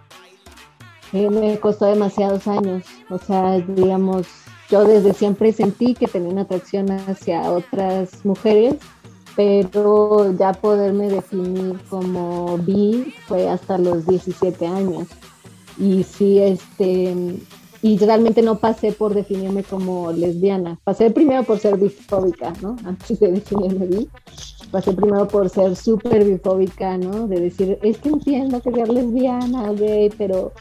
[1.13, 2.85] eh, me costó demasiados años.
[3.11, 4.27] O sea, digamos,
[4.69, 8.75] yo desde siempre sentí que tenía una atracción hacia otras mujeres,
[9.37, 15.07] pero ya poderme definir como bi fue hasta los 17 años
[15.79, 17.15] y sí, este,
[17.83, 20.79] y realmente no pasé por definirme como lesbiana.
[20.85, 22.77] Pasé primero por ser bifóbica, ¿no?
[22.85, 24.09] Antes de definirme bi.
[24.71, 27.29] Pasé primero por ser súper bifóbica, ¿no?
[27.29, 30.53] De decir, es que entiendo que ser lesbiana, gay, pero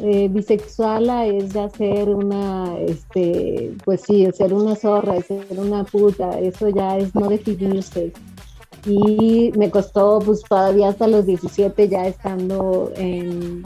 [0.00, 6.40] eh, bisexual es ya ser una, este, pues sí, ser una zorra, ser una puta,
[6.40, 8.12] eso ya es no definirse.
[8.86, 13.62] Y me costó, pues todavía hasta los 17 ya estando en,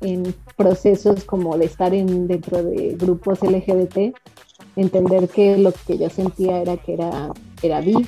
[0.00, 4.14] en procesos como de estar en, dentro de grupos LGBT,
[4.76, 7.32] entender que lo que yo sentía era que era,
[7.62, 8.06] era bi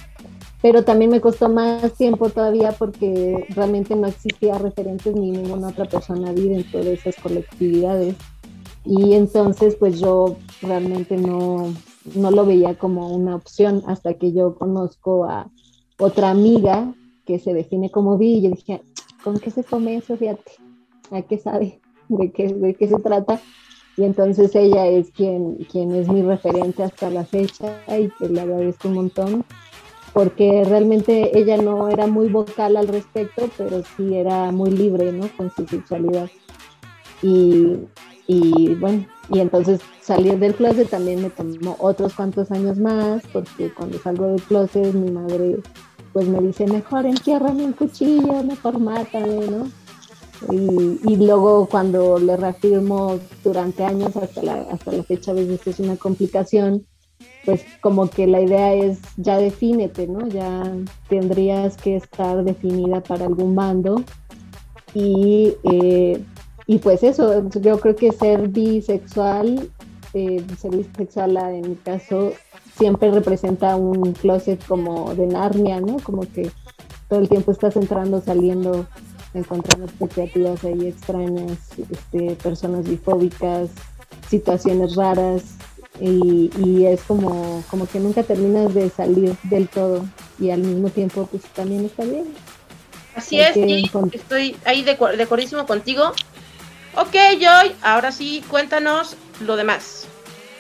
[0.63, 5.87] pero también me costó más tiempo todavía porque realmente no existía referentes ni ninguna otra
[5.87, 8.15] persona vi dentro de esas colectividades.
[8.85, 11.75] Y entonces pues yo realmente no,
[12.15, 15.51] no lo veía como una opción hasta que yo conozco a
[15.99, 16.95] otra amiga
[17.27, 18.83] que se define como bi y yo dije,
[19.25, 20.17] ¿con qué se come eso?
[20.17, 20.53] Fíjate,
[21.11, 21.81] ¿a qué sabe?
[22.19, 23.41] ¿De qué, de qué se trata?
[23.97, 28.41] Y entonces ella es quien, quien es mi referente hasta la fecha y que le
[28.41, 29.45] agradezco un montón
[30.13, 35.27] porque realmente ella no era muy vocal al respecto, pero sí era muy libre, ¿no?
[35.37, 36.29] Con su sexualidad.
[37.23, 37.79] Y,
[38.27, 43.73] y bueno, y entonces salir del closet también me tomó otros cuantos años más, porque
[43.73, 45.59] cuando salgo del closet mi madre
[46.13, 49.82] pues me dice, mejor entiérrame un cuchillo, mejor mátame, ¿no?
[50.51, 55.67] Y, y, luego cuando le reafirmo durante años hasta la, hasta la fecha a veces
[55.67, 56.87] es una complicación,
[57.45, 60.27] pues como que la idea es ya defínete, ¿no?
[60.29, 60.63] Ya
[61.09, 64.03] tendrías que estar definida para algún bando
[64.95, 66.23] y, eh,
[66.67, 69.71] y pues eso, yo creo que ser bisexual,
[70.15, 72.33] eh, ser bisexual en mi caso
[72.77, 75.97] siempre representa un closet como de Narnia, ¿no?
[76.03, 76.51] Como que
[77.09, 78.87] todo el tiempo estás entrando, saliendo,
[79.35, 83.71] encontrando expectativas ahí extrañas, este, personas bifóbicas,
[84.29, 85.43] situaciones raras,
[86.01, 90.05] y, es como, como que nunca terminas de salir del todo
[90.41, 92.25] y al mismo tiempo pues también está bien.
[93.15, 93.55] Así es,
[94.13, 96.13] estoy ahí de, de acuerdísimo contigo.
[96.97, 100.07] Ok, Joy, ahora sí, cuéntanos lo demás.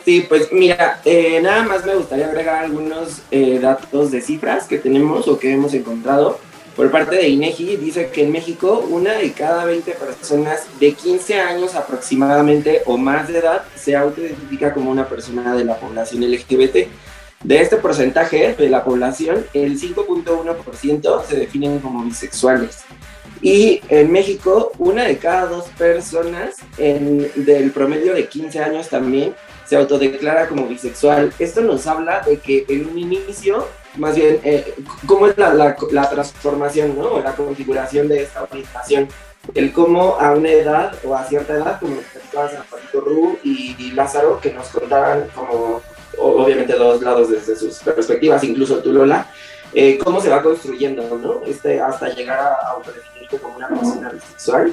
[0.04, 4.78] Sí, pues mira, eh, nada más me gustaría agregar algunos eh, datos de cifras que
[4.78, 6.38] tenemos o que hemos encontrado.
[6.76, 11.38] Por parte de INEGI dice que en México una de cada 20 personas de 15
[11.38, 16.88] años aproximadamente o más de edad se autoidentifica como una persona de la población LGBT.
[17.44, 22.78] De este porcentaje de la población, el 5.1% se definen como bisexuales.
[23.42, 29.34] Y en México, una de cada dos personas en, del promedio de 15 años también
[29.66, 31.34] se autodeclara como bisexual.
[31.38, 34.74] Esto nos habla de que en un inicio más bien, eh,
[35.06, 37.20] cómo es la, la, transformación, ¿no?
[37.20, 39.08] La configuración de esta orientación.
[39.54, 43.90] El cómo a una edad o a cierta edad, como explicabas a Juanito Ru y,
[43.92, 45.82] Lázaro, que nos contaban como,
[46.18, 49.26] obviamente, dos lados desde sus perspectivas, incluso tú, Lola,
[49.74, 51.42] eh, cómo se va construyendo, ¿no?
[51.44, 54.72] Este, hasta llegar a autodefinirte como una persona bisexual.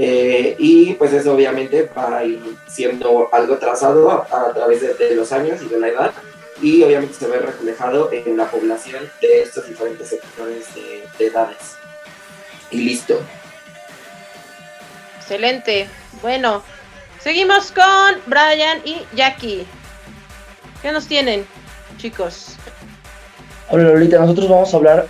[0.00, 5.16] Eh, y pues eso obviamente va a ir siendo algo trazado a, través de, de,
[5.16, 6.12] los años y de la edad
[6.60, 11.76] y obviamente se ve reflejado en la población de estos diferentes sectores de, edades.
[12.70, 13.20] Y listo.
[15.18, 15.88] Excelente.
[16.22, 16.62] Bueno,
[17.20, 19.66] seguimos con Brian y Jackie.
[20.82, 21.46] ¿Qué nos tienen,
[21.96, 22.56] chicos?
[23.70, 25.08] Hola Lolita, nosotros vamos a hablar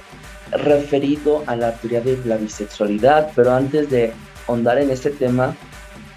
[0.51, 4.13] referido a la teoría de la bisexualidad, pero antes de
[4.47, 5.55] ahondar en este tema,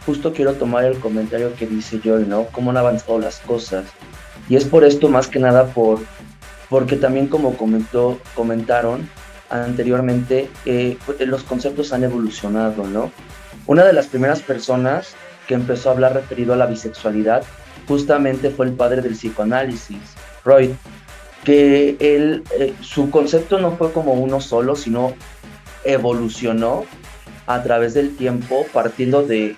[0.06, 2.46] justo quiero tomar el comentario que dice Joy, ¿no?
[2.48, 3.86] Cómo han avanzado las cosas.
[4.51, 5.99] Y es por esto más que nada por,
[6.69, 9.09] porque también como comentó, comentaron
[9.49, 13.13] anteriormente, eh, los conceptos han evolucionado, ¿no?
[13.65, 15.15] Una de las primeras personas
[15.47, 17.43] que empezó a hablar referido a la bisexualidad
[17.87, 20.01] justamente fue el padre del psicoanálisis,
[20.43, 20.71] Freud,
[21.45, 25.13] que él, eh, su concepto no fue como uno solo, sino
[25.85, 26.83] evolucionó
[27.47, 29.55] a través del tiempo partiendo de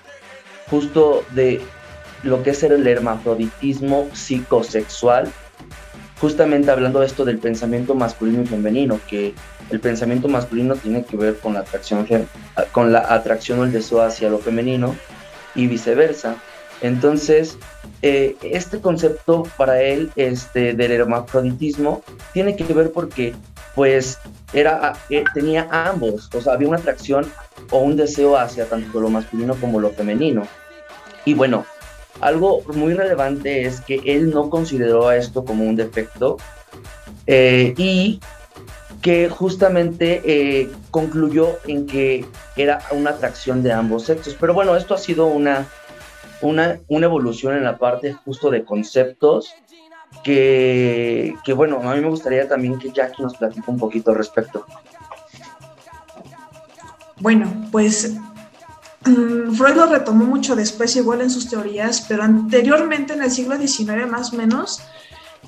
[0.70, 1.60] justo de
[2.24, 5.30] lo que es el hermafroditismo psicosexual,
[6.20, 9.34] justamente hablando de esto del pensamiento masculino y femenino, que
[9.70, 12.06] el pensamiento masculino tiene que ver con la atracción,
[12.72, 14.94] con la atracción o el deseo hacia lo femenino
[15.54, 16.36] y viceversa.
[16.80, 17.56] Entonces,
[18.02, 23.34] eh, este concepto para él este, del hermafroditismo tiene que ver porque
[23.74, 24.18] pues
[24.52, 27.26] era, eh, tenía ambos, o sea, había una atracción
[27.70, 30.46] o un deseo hacia tanto lo masculino como lo femenino.
[31.24, 31.64] Y bueno,
[32.20, 36.36] algo muy relevante es que él no consideró a esto como un defecto
[37.26, 38.20] eh, y
[39.02, 42.24] que justamente eh, concluyó en que
[42.56, 44.36] era una atracción de ambos sexos.
[44.40, 45.66] Pero bueno, esto ha sido una,
[46.40, 49.52] una, una evolución en la parte justo de conceptos
[50.22, 54.16] que, que, bueno, a mí me gustaría también que Jackie nos platique un poquito al
[54.16, 54.64] respecto.
[57.20, 58.16] Bueno, pues
[59.04, 64.06] Freud lo retomó mucho después, igual en sus teorías, pero anteriormente, en el siglo XIX
[64.08, 64.80] más o menos,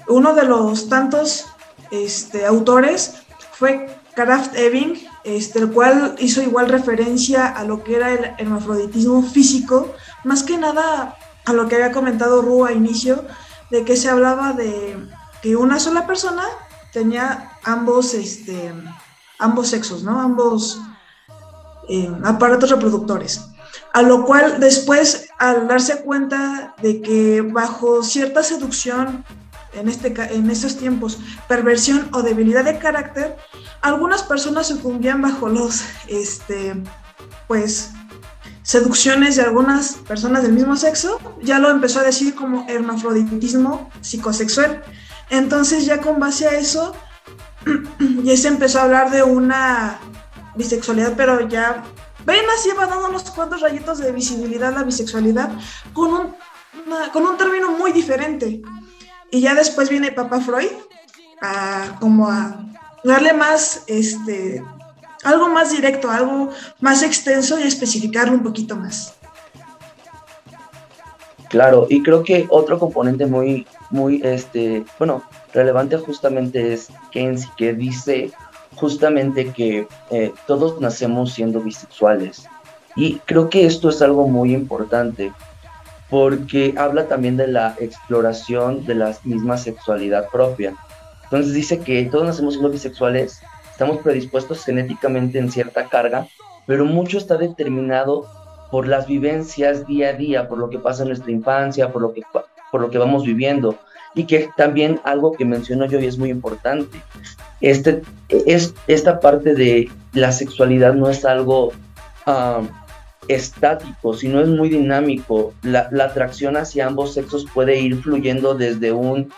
[0.08, 1.46] uno de los tantos
[1.90, 3.14] este, autores
[3.52, 9.22] fue Kraft Ebing, este, el cual hizo igual referencia a lo que era el hermafroditismo
[9.22, 13.24] físico, más que nada a lo que había comentado Ru a inicio,
[13.70, 14.96] de que se hablaba de
[15.42, 16.44] que una sola persona
[16.92, 18.72] tenía ambos, este,
[19.38, 20.20] ambos sexos, ¿no?
[20.20, 20.80] Ambos
[21.88, 23.45] eh, aparatos reproductores.
[23.96, 29.24] A lo cual después, al darse cuenta de que bajo cierta seducción,
[29.72, 33.38] en, este, en estos tiempos, perversión o debilidad de carácter,
[33.80, 36.74] algunas personas sucumbían bajo los, este,
[37.48, 37.92] pues,
[38.62, 44.82] seducciones de algunas personas del mismo sexo, ya lo empezó a decir como hermafroditismo psicosexual.
[45.30, 46.94] Entonces ya con base a eso,
[48.24, 49.98] ya se empezó a hablar de una
[50.54, 51.82] bisexualidad, pero ya
[52.26, 55.48] apenas lleva dando unos cuantos rayitos de visibilidad la bisexualidad
[55.92, 56.34] con un,
[57.12, 58.60] con un término muy diferente.
[59.30, 60.72] Y ya después viene Papa Freud
[61.40, 62.66] a como a
[63.04, 64.60] darle más, este,
[65.22, 69.14] algo más directo, algo más extenso y especificarlo un poquito más.
[71.48, 77.72] Claro, y creo que otro componente muy, muy, este, bueno, relevante justamente es Kenzie, que
[77.72, 78.32] dice
[78.76, 82.46] justamente que eh, todos nacemos siendo bisexuales.
[82.94, 85.32] Y creo que esto es algo muy importante
[86.08, 90.74] porque habla también de la exploración de la misma sexualidad propia.
[91.24, 96.28] Entonces dice que todos nacemos siendo bisexuales, estamos predispuestos genéticamente en cierta carga,
[96.66, 98.26] pero mucho está determinado
[98.70, 102.12] por las vivencias día a día, por lo que pasa en nuestra infancia, por lo
[102.12, 102.22] que,
[102.70, 103.78] por lo que vamos viviendo.
[104.14, 107.00] Y que también algo que menciono yo y es muy importante,
[107.60, 111.72] este, es, esta parte de la sexualidad no es algo
[112.24, 112.62] ah,
[113.28, 115.52] estático, sino es muy dinámico.
[115.62, 119.30] La, la atracción hacia ambos sexos puede ir fluyendo desde un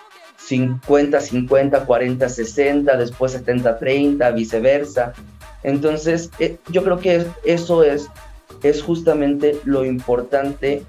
[0.48, 5.12] 50, 50, 40, 60, después 70, 30, viceversa.
[5.62, 8.08] Entonces, eh, yo creo que eso es,
[8.62, 10.84] es justamente lo importante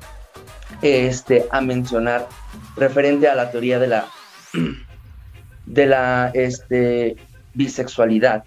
[0.81, 2.27] este, a mencionar
[2.75, 4.07] referente a la teoría de la,
[5.65, 7.17] de la este,
[7.53, 8.43] bisexualidad.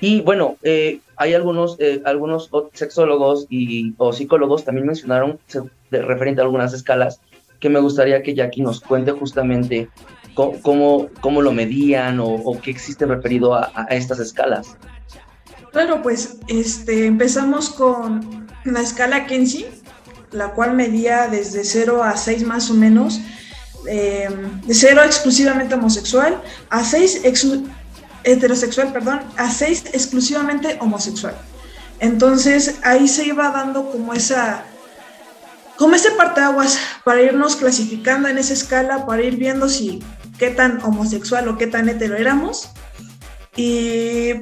[0.00, 5.38] Y bueno, eh, hay algunos, eh, algunos sexólogos y, o psicólogos también mencionaron
[5.90, 7.20] referente a algunas escalas
[7.60, 9.88] que me gustaría que Jackie nos cuente justamente
[10.34, 14.76] cómo, cómo, lo medían o, qué existe referido a, estas escalas.
[15.72, 19.66] Claro, pues este, empezamos con la escala Kenzie,
[20.36, 23.20] la cual medía desde 0 a 6 más o menos,
[23.88, 24.28] eh,
[24.64, 27.22] de 0 exclusivamente homosexual, a 6
[28.24, 31.34] heterosexual, perdón, a 6 exclusivamente homosexual.
[32.00, 34.64] Entonces ahí se iba dando como esa
[35.76, 40.02] como ese parteaguas para irnos clasificando en esa escala, para ir viendo si
[40.38, 42.70] qué tan homosexual o qué tan hetero éramos.
[43.56, 44.32] Y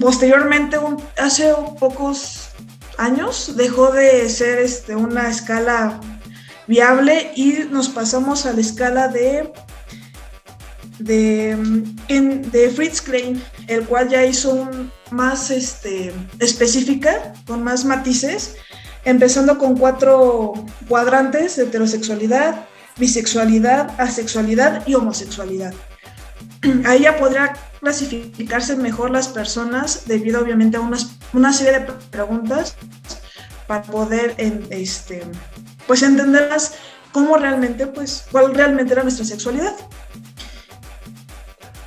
[0.00, 0.78] posteriormente,
[1.16, 2.47] hace pocos
[2.98, 6.00] años, dejó de ser este, una escala
[6.66, 9.50] viable y nos pasamos a la escala de,
[10.98, 11.56] de,
[12.52, 18.56] de Fritz Klein, el cual ya hizo un más este, específica, con más matices,
[19.04, 20.52] empezando con cuatro
[20.88, 22.66] cuadrantes de heterosexualidad,
[22.98, 25.72] bisexualidad, asexualidad y homosexualidad.
[26.86, 32.76] Ahí ya podría clasificarse mejor las personas debido obviamente a unas, una serie de preguntas
[33.66, 34.34] para poder
[34.70, 35.22] este,
[35.86, 36.74] pues entenderlas
[37.12, 39.74] cómo realmente, pues, cuál realmente era nuestra sexualidad.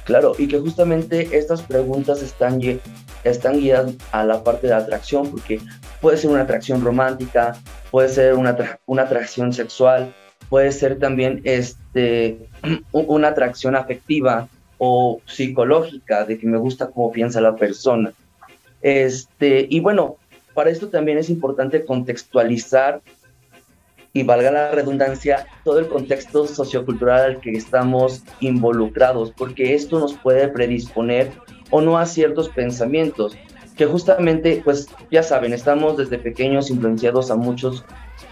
[0.05, 2.59] Claro, y que justamente estas preguntas están,
[3.23, 5.61] están guiadas a la parte de atracción, porque
[6.01, 7.55] Puede ser una atracción romántica,
[7.91, 8.57] puede ser una,
[8.87, 10.13] una atracción sexual,
[10.49, 12.49] puede ser también este,
[12.91, 14.49] una atracción afectiva
[14.83, 18.13] o psicológica, de que me gusta cómo piensa la persona.
[18.81, 20.15] Este, y bueno,
[20.55, 22.99] para esto también es importante contextualizar
[24.11, 30.15] y valga la redundancia, todo el contexto sociocultural al que estamos involucrados, porque esto nos
[30.15, 31.31] puede predisponer
[31.69, 33.37] o no a ciertos pensamientos
[33.77, 37.85] que justamente, pues ya saben, estamos desde pequeños influenciados a muchos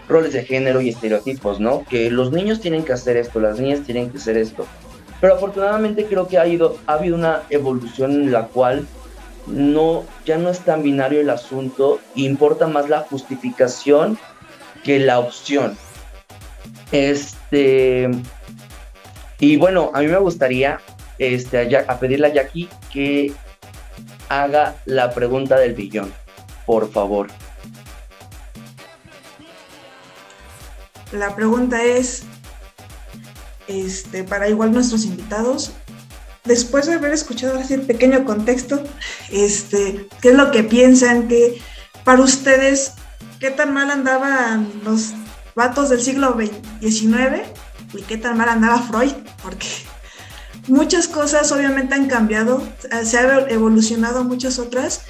[0.08, 1.84] roles de género y estereotipos, ¿no?
[1.84, 4.66] Que los niños tienen que hacer esto, las niñas tienen que hacer esto.
[5.20, 8.86] Pero afortunadamente creo que ha, ido, ha habido una evolución en la cual
[9.46, 14.18] no, ya no es tan binario el asunto, importa más la justificación
[14.84, 15.76] que la opción.
[16.92, 18.10] Este.
[19.38, 20.80] Y bueno, a mí me gustaría
[21.18, 23.32] este, a, pedirle a Jackie que
[24.28, 26.12] haga la pregunta del billón,
[26.66, 27.28] por favor.
[31.12, 32.24] La pregunta es:
[33.70, 35.72] este, para igual nuestros invitados,
[36.44, 38.82] después de haber escuchado así el pequeño contexto,
[39.30, 41.28] este, ¿qué es lo que piensan?
[41.28, 41.60] que
[42.04, 42.92] para ustedes,
[43.38, 45.12] qué tan mal andaban los
[45.54, 46.36] vatos del siglo
[46.80, 47.42] XIX
[47.94, 49.12] y qué tan mal andaba Freud?
[49.42, 49.68] Porque
[50.66, 52.66] muchas cosas obviamente han cambiado,
[53.04, 55.02] se ha evolucionado muchas otras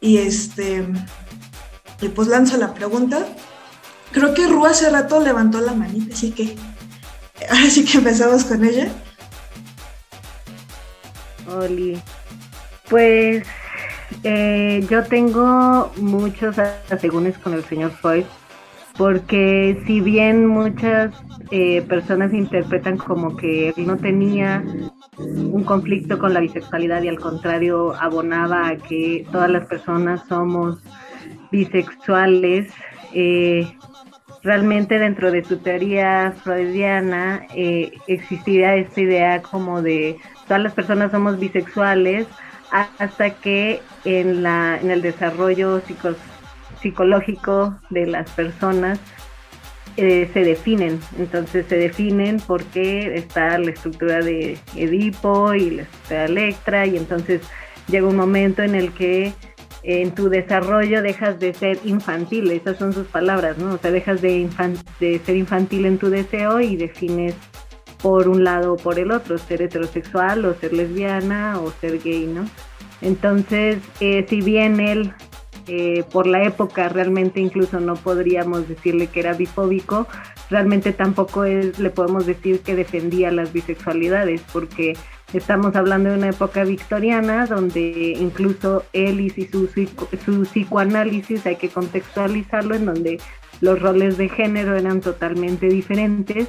[0.00, 0.86] y este
[2.00, 3.26] y pues lanzo la pregunta.
[4.12, 6.56] Creo que Ru hace rato levantó la manita, así que
[7.48, 8.88] ahora sí que empezamos con ella.
[11.48, 12.00] Oli.
[12.88, 13.46] Pues
[14.22, 18.24] eh, yo tengo muchos asegúnes con el señor Freud,
[18.96, 21.14] porque si bien muchas
[21.50, 24.64] eh, personas interpretan como que él no tenía
[25.18, 30.78] un conflicto con la bisexualidad y al contrario abonaba a que todas las personas somos
[31.50, 32.72] bisexuales,
[33.12, 33.68] eh,
[34.46, 41.10] realmente dentro de su teoría freudiana eh, existiría esta idea como de todas las personas
[41.10, 42.28] somos bisexuales
[42.70, 45.82] hasta que en, la, en el desarrollo
[46.80, 49.00] psicológico de las personas
[49.96, 51.00] eh, se definen.
[51.18, 56.96] Entonces se definen porque está la estructura de Edipo y la estructura de Electra y
[56.96, 57.42] entonces
[57.88, 59.32] llega un momento en el que
[59.82, 63.74] en tu desarrollo dejas de ser infantil, esas son sus palabras, ¿no?
[63.74, 64.48] O sea, dejas de,
[65.00, 67.34] de ser infantil en tu deseo y defines
[68.02, 72.26] por un lado o por el otro, ser heterosexual o ser lesbiana o ser gay,
[72.26, 72.46] ¿no?
[73.00, 75.12] Entonces, eh, si bien él,
[75.66, 80.06] eh, por la época, realmente incluso no podríamos decirle que era bifóbico,
[80.50, 84.94] realmente tampoco es, le podemos decir que defendía las bisexualidades, porque
[85.36, 89.68] Estamos hablando de una época victoriana donde incluso él y su,
[90.24, 93.20] su psicoanálisis hay que contextualizarlo en donde
[93.60, 96.48] los roles de género eran totalmente diferentes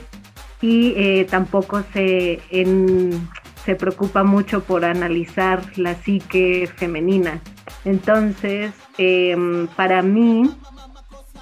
[0.62, 2.40] y eh, tampoco se,
[3.66, 7.42] se preocupa mucho por analizar la psique femenina.
[7.84, 10.50] Entonces, em, para mí,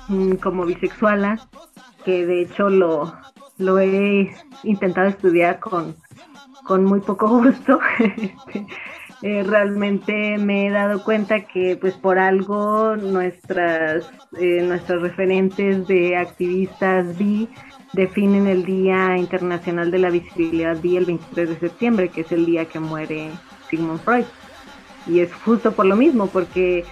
[0.08, 1.48] mm, como bisexuala,
[2.04, 3.16] que de hecho lo,
[3.60, 5.96] lo he intentado estudiar con
[6.66, 7.80] con muy poco gusto.
[9.26, 14.08] Este, realmente me he dado cuenta que pues por algo nuestras,
[14.38, 17.50] eh, nuestros referentes de activistas bi
[17.94, 22.46] definen el Día Internacional de la Visibilidad bi el 23 de septiembre, que es el
[22.46, 23.32] día que muere
[23.70, 24.26] Sigmund Freud.
[25.08, 26.84] Y es justo por lo mismo, porque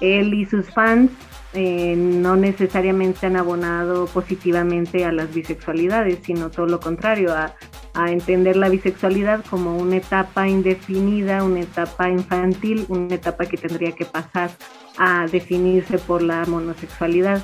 [0.00, 1.12] él y sus fans
[1.52, 7.54] eh, no necesariamente han abonado positivamente a las bisexualidades, sino todo lo contrario, a,
[7.94, 14.04] entender la bisexualidad como una etapa indefinida, una etapa infantil, una etapa que tendría que
[14.04, 14.50] pasar
[14.98, 17.42] a definirse por la monosexualidad.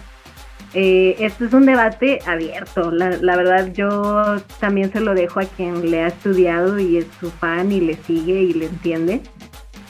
[0.73, 5.45] Eh, esto es un debate abierto, la, la, verdad yo también se lo dejo a
[5.45, 9.23] quien le ha estudiado y es su fan y le sigue y le entiende.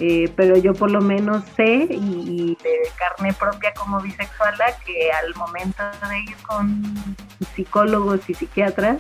[0.01, 5.35] Eh, pero yo por lo menos sé y, de carne propia como bisexuala que al
[5.37, 7.17] momento de ir con
[7.55, 8.99] psicólogos y psiquiatras,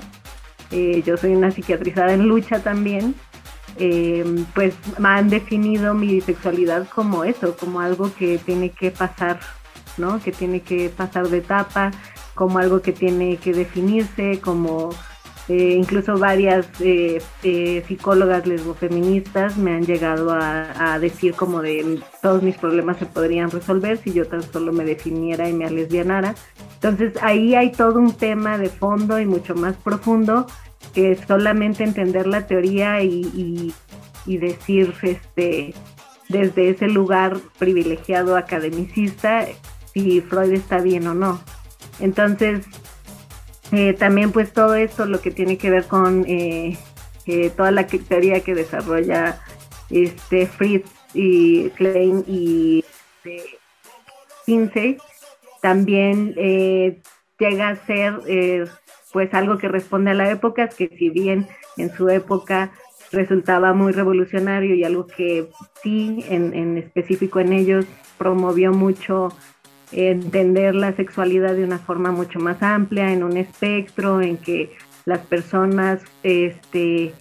[0.74, 3.14] eh, yo soy una psiquiatrizada en lucha también,
[3.78, 4.24] eh,
[4.56, 9.38] pues me han definido mi bisexualidad como eso, como algo que tiene que pasar,
[9.98, 10.20] ¿no?
[10.20, 11.92] Que tiene que pasar de etapa,
[12.34, 14.90] como algo que tiene que definirse, como
[15.48, 22.42] eh, incluso varias eh, eh, psicólogas lesbofeministas me han llegado a, decir como de todos
[22.42, 26.34] mis problemas se podrían resolver si yo tan solo me definiera y me lesbianara.
[26.74, 30.46] Entonces ahí hay todo un tema de fondo y mucho más profundo
[30.94, 33.74] que solamente entender la teoría y,
[34.26, 35.74] y decir este
[36.28, 39.46] desde ese lugar privilegiado academicista
[39.92, 41.40] si Freud está bien o no.
[42.00, 42.66] Entonces,
[43.72, 46.76] eh, también pues todo esto lo que tiene que ver con eh,
[47.26, 49.40] eh, toda la teoría que desarrolla
[49.90, 52.84] este Fritz y Klein y
[54.46, 54.98] este,
[55.62, 56.34] también
[57.38, 58.20] llega a ser
[59.12, 61.46] pues algo que responde a la época, que si bien
[61.76, 62.72] en su época
[63.12, 65.48] resultaba muy revolucionario y algo que
[65.82, 67.86] sí en, en específico en ellos
[68.18, 69.28] promovió mucho
[69.92, 74.72] entender la sexualidad de una forma mucho más amplia, en un espectro, en que
[75.04, 77.12] las personas este,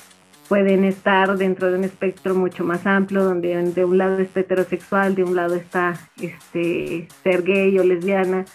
[0.48, 5.16] pueden estar dentro de un espectro mucho más amplio, donde de un lado está heterosexual,
[5.16, 8.46] de un lado está este, ser gay o lesbiana,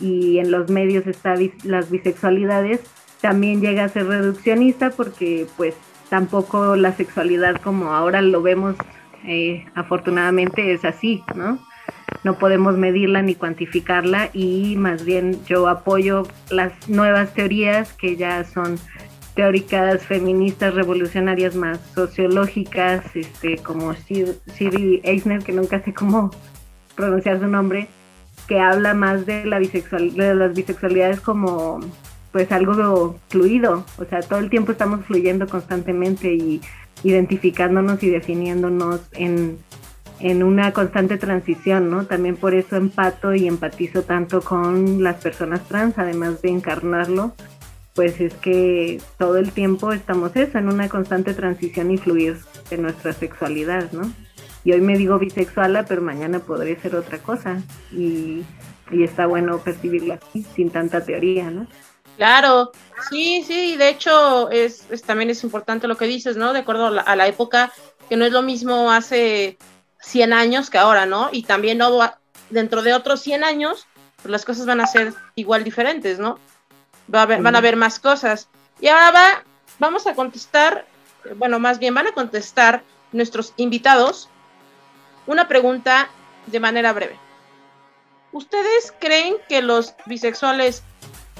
[0.00, 1.34] y en los medios está
[1.64, 2.80] las bisexualidades,
[3.20, 5.74] también llega a ser reduccionista porque pues
[6.10, 8.76] tampoco la sexualidad como ahora lo vemos
[9.26, 11.58] eh, afortunadamente es así, ¿no?
[12.24, 18.44] No podemos medirla ni cuantificarla y más bien yo apoyo las nuevas teorías que ya
[18.44, 18.78] son
[19.34, 26.30] teóricas feministas revolucionarias más sociológicas, este, como Siri Eisner, que nunca sé cómo
[26.94, 27.88] pronunciar su nombre,
[28.48, 31.80] que habla más de la bisexual, de las bisexualidades como
[32.32, 36.60] pues algo fluido, o sea, todo el tiempo estamos fluyendo constantemente y
[37.02, 39.58] identificándonos y definiéndonos en,
[40.20, 42.06] en una constante transición, ¿no?
[42.06, 47.34] También por eso empato y empatizo tanto con las personas trans, además de encarnarlo,
[47.94, 52.36] pues es que todo el tiempo estamos eso, en una constante transición y fluir
[52.70, 54.12] de nuestra sexualidad, ¿no?
[54.66, 57.62] Y hoy me digo bisexuala, pero mañana podría ser otra cosa.
[57.92, 58.44] Y,
[58.90, 61.68] está bueno percibirlo así, sin tanta teoría, ¿no?
[62.16, 62.72] Claro,
[63.08, 66.52] sí, sí, de hecho es, también es importante lo que dices, ¿no?
[66.52, 67.72] De acuerdo a la, época,
[68.08, 69.56] que no es lo mismo hace
[70.06, 71.28] 100 años que ahora, ¿no?
[71.32, 71.98] Y también no,
[72.50, 73.86] dentro de otros 100 años,
[74.22, 76.38] pues las cosas van a ser igual diferentes, ¿no?
[77.12, 78.48] Va a van a haber más cosas.
[78.80, 79.44] Y ahora va,
[79.78, 80.86] vamos a contestar,
[81.36, 84.28] bueno, más bien van a contestar nuestros invitados
[85.26, 86.08] una pregunta
[86.46, 87.18] de manera breve.
[88.32, 90.82] ¿Ustedes creen que los bisexuales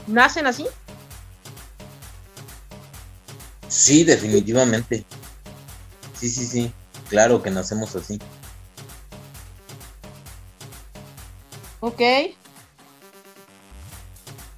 [0.08, 0.66] nacen así?
[3.68, 5.04] Sí, definitivamente.
[6.14, 6.72] Sí, sí, sí.
[7.08, 8.18] Claro que nacemos así.
[11.86, 12.02] Ok.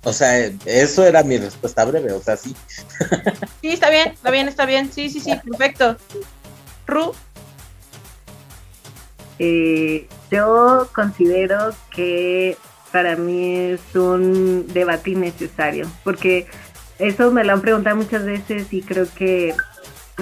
[0.02, 2.56] O sea, eso era mi respuesta breve, o sea, sí.
[3.60, 4.90] sí, está bien, está bien, está bien.
[4.90, 5.98] Sí, sí, sí, perfecto.
[6.86, 7.12] Ru.
[9.38, 12.56] Eh, yo considero que
[12.92, 16.46] para mí es un debate innecesario, porque
[16.98, 19.54] eso me lo han preguntado muchas veces y creo que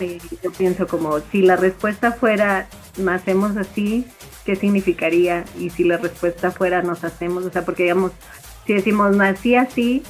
[0.00, 4.09] eh, yo pienso como si la respuesta fuera nacemos así,
[4.47, 5.44] ¿qué significaría?
[5.59, 8.12] Y si la respuesta fuera nos hacemos, o sea, porque digamos,
[8.66, 10.03] si decimos nací así,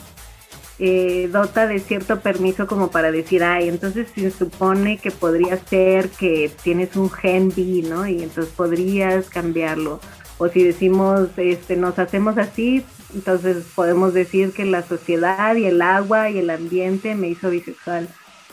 [0.78, 6.10] eh, dota de cierto permiso como para decir, ay, entonces se supone que podría ser
[6.10, 8.06] que tienes un gen B, ¿no?
[8.06, 10.00] Y entonces podrías cambiarlo.
[10.38, 12.84] O si decimos, este, nos hacemos así,
[13.14, 18.06] entonces podemos decir que la sociedad y el agua y el ambiente me hizo bisexual.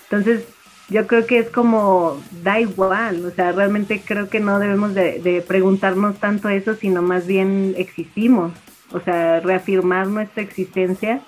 [0.04, 0.46] Entonces,
[0.90, 5.20] yo creo que es como, da igual, o sea, realmente creo que no debemos de,
[5.20, 8.52] de preguntarnos tanto eso, sino más bien existimos,
[8.92, 11.22] o sea, reafirmar nuestra existencia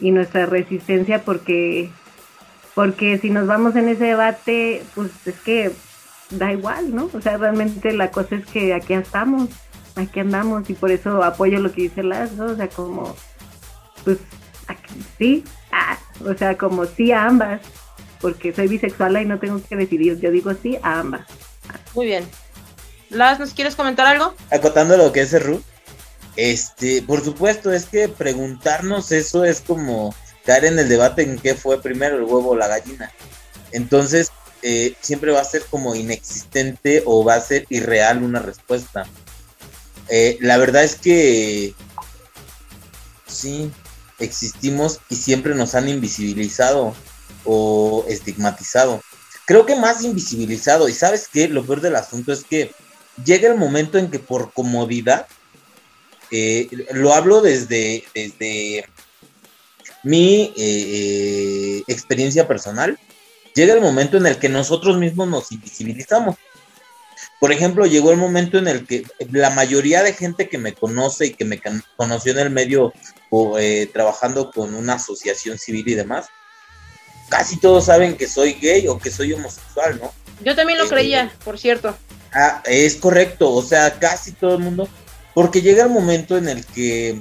[0.00, 1.90] y nuestra resistencia porque
[2.74, 5.72] porque si nos vamos en ese debate, pues es que
[6.30, 7.08] da igual, ¿no?
[7.12, 9.48] O sea, realmente la cosa es que aquí estamos,
[9.94, 12.46] aquí andamos y por eso apoyo lo que dice Las, ¿no?
[12.46, 13.14] O sea, como,
[14.04, 14.18] pues,
[14.66, 17.60] aquí, sí, ah, o sea, como sí a ambas,
[18.24, 21.26] porque soy bisexual y no tengo que decidir, yo digo sí a ambas.
[21.94, 22.26] Muy bien.
[23.10, 24.34] Las, ¿nos quieres comentar algo?
[24.50, 25.62] Acotando lo que es Ru,
[26.34, 30.14] este, por supuesto, es que preguntarnos eso es como
[30.46, 33.12] caer en el debate en qué fue primero el huevo o la gallina.
[33.72, 39.06] Entonces, eh, siempre va a ser como inexistente o va a ser irreal una respuesta.
[40.08, 41.74] Eh, la verdad es que
[43.26, 43.70] sí,
[44.18, 46.94] existimos y siempre nos han invisibilizado
[47.44, 49.00] o estigmatizado.
[49.46, 50.88] Creo que más invisibilizado.
[50.88, 52.72] Y sabes qué, lo peor del asunto es que
[53.24, 55.26] llega el momento en que por comodidad
[56.30, 58.86] eh, lo hablo desde, desde
[60.02, 62.98] mi eh, eh, experiencia personal.
[63.54, 66.36] Llega el momento en el que nosotros mismos nos invisibilizamos.
[67.38, 71.26] Por ejemplo, llegó el momento en el que la mayoría de gente que me conoce
[71.26, 71.60] y que me
[71.96, 72.92] conoció en el medio
[73.30, 73.56] o,
[73.92, 76.26] trabajando con una asociación civil y demás,
[77.28, 80.12] casi todos saben que soy gay o que soy homosexual, ¿no?
[80.44, 81.96] Yo también lo creía, por cierto.
[82.32, 84.88] Ah, es correcto, o sea, casi todo el mundo
[85.34, 87.20] porque llega el momento en el que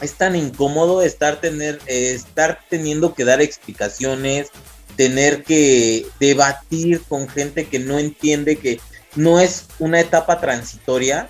[0.00, 4.48] es tan incómodo estar, tener, estar teniendo que dar explicaciones,
[4.96, 8.80] tener que debatir con gente que no entiende que
[9.14, 11.28] no es una etapa transitoria,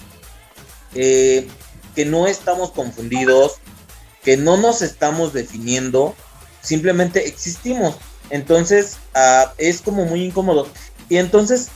[0.94, 1.46] eh,
[1.94, 3.56] que no estamos confundidos,
[4.22, 6.16] que no nos estamos definiendo,
[6.64, 7.96] simplemente existimos.
[8.30, 10.68] Entonces ah, es como muy incómodo.
[11.08, 11.68] Y entonces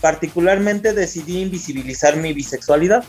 [0.00, 3.04] particularmente decidí invisibilizar mi bisexualidad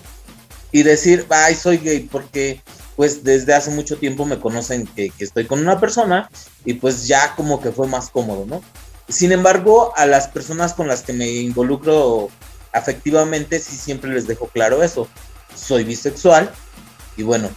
[0.72, 2.62] y decir, ay, soy gay, porque
[2.96, 6.30] pues desde hace mucho tiempo me conocen que, estoy con una persona
[6.64, 8.62] y pues ya como que fue más cómodo, ¿no?
[9.10, 12.30] Sin embargo, a las personas con las que me involucro
[12.72, 15.08] afectivamente, sí siempre les dejo claro eso.
[15.54, 16.52] Soy bisexual
[17.18, 17.50] y bueno,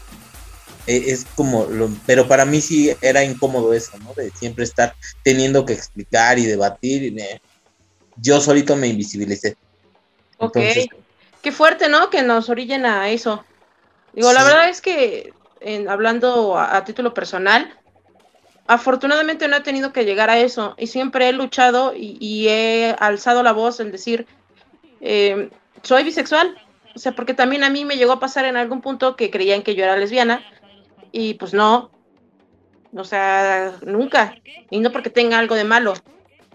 [0.88, 4.14] es como, lo, pero para mí sí era incómodo eso, ¿no?
[4.14, 7.02] De siempre estar teniendo que explicar y debatir.
[7.02, 7.42] Y me,
[8.16, 9.56] yo solito me invisibilicé.
[10.38, 10.56] Ok.
[11.42, 12.08] qué fuerte, ¿no?
[12.08, 13.44] Que nos orillen a eso.
[14.14, 17.78] Digo, la verdad es que, en, hablando a, título personal,
[18.66, 23.42] afortunadamente no he tenido que llegar a eso y siempre he luchado y, he alzado
[23.42, 24.26] la voz en decir,
[25.02, 25.50] eh,
[25.82, 26.56] soy bisexual.
[26.94, 29.62] O sea, porque también a mí me llegó a pasar en algún punto que creían
[29.62, 30.42] que yo era lesbiana
[31.12, 31.90] y pues no.
[32.96, 34.34] O sea, nunca.
[34.70, 35.94] Y no porque tenga algo de malo,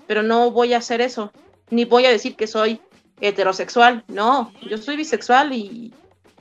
[0.08, 1.32] pero no voy a hacer eso.
[1.70, 2.82] Ni voy a decir que soy
[3.22, 4.04] heterosexual.
[4.08, 5.94] No, yo soy bisexual y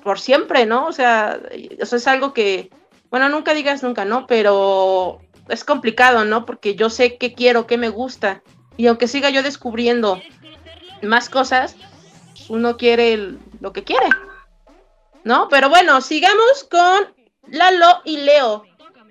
[0.03, 0.87] por siempre, ¿no?
[0.87, 1.41] O sea,
[1.79, 2.71] eso es algo que,
[3.11, 4.27] bueno, nunca digas nunca, ¿no?
[4.27, 6.45] Pero es complicado, ¿no?
[6.45, 8.43] Porque yo sé qué quiero, qué me gusta.
[8.77, 10.21] Y aunque siga yo descubriendo
[11.03, 11.77] más cosas,
[12.49, 14.09] uno quiere lo que quiere.
[15.25, 15.49] ¿No?
[15.49, 17.15] Pero bueno, sigamos con
[17.49, 18.65] Lalo y Leo.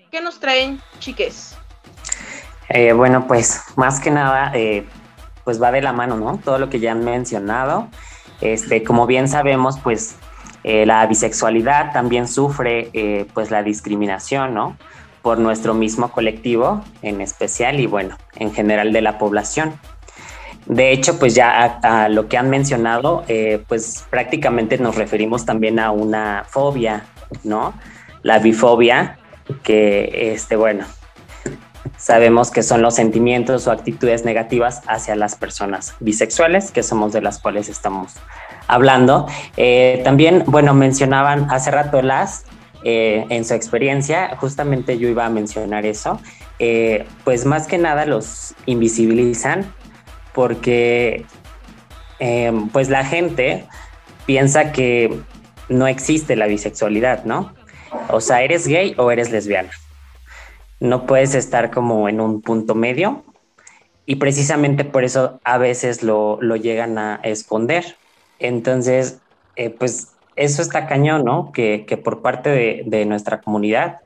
[0.10, 1.58] ¿Qué nos traen, chiques?
[2.70, 4.86] Eh, bueno, pues más que nada, eh,
[5.44, 6.38] pues va de la mano, ¿no?
[6.38, 7.90] Todo lo que ya han mencionado.
[8.40, 10.16] Este, como bien sabemos, pues
[10.64, 14.78] eh, la bisexualidad también sufre pues la discriminación, ¿no?
[15.22, 19.74] Por nuestro mismo colectivo en especial y bueno, en general de la población.
[20.66, 23.26] De hecho, pues ya a, lo que han mencionado,
[23.68, 27.06] pues prácticamente nos referimos también a una fobia,
[27.44, 27.74] ¿no?
[28.24, 29.18] La bifobia,
[29.64, 30.86] que, este, bueno,
[31.98, 37.22] sabemos que son los sentimientos o actitudes negativas hacia las personas bisexuales, que somos de
[37.22, 38.14] las cuales estamos
[38.68, 39.28] hablando.
[39.58, 42.46] Eh, también, bueno, mencionaban hace rato las,
[42.84, 46.20] eh, en su experiencia, justamente yo iba a mencionar eso,
[46.58, 49.72] eh, pues más que nada los invisibilizan
[50.34, 51.26] porque
[52.72, 53.66] pues la gente
[54.28, 55.20] piensa que
[55.70, 57.52] no existe la bisexualidad, ¿no?
[58.10, 59.72] O sea, eres gay o eres lesbiana
[60.82, 63.24] no puedes estar como en un punto medio
[64.06, 67.98] y precisamente por eso a veces lo, llegan a esconder.
[68.40, 69.20] Entonces,
[69.56, 71.52] eh, pues eso está cañón, ¿no?
[71.54, 74.00] Que, por parte de, nuestra comunidad,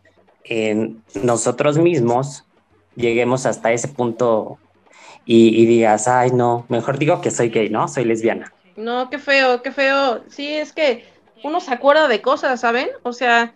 [1.24, 2.44] nosotros mismos
[2.96, 4.60] lleguemos hasta ese punto
[5.26, 7.88] y, y, digas, ay, no, mejor digo que soy gay, ¿no?
[7.88, 8.52] Soy lesbiana.
[8.76, 10.24] No, qué feo, qué feo.
[10.28, 11.06] Sí, es que
[11.42, 12.90] uno se acuerda de cosas, ¿saben?
[13.04, 13.54] O sea,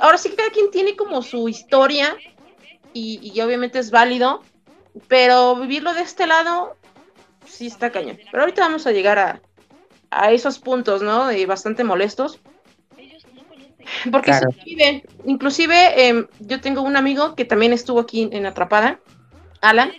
[0.00, 2.16] ahora sí que cada quien tiene como su historia
[2.92, 4.42] y, obviamente es válido,
[5.06, 6.76] pero vivirlo de este lado
[7.46, 8.18] sí está cañón.
[8.30, 9.42] Pero ahorita vamos a llegar a,
[10.10, 11.28] a esos puntos, ¿no?
[11.46, 12.40] bastante molestos.
[14.10, 18.98] Porque inclusive, inclusive em, yo tengo un amigo que también estuvo aquí en Atrapada,
[19.60, 19.92] Alan,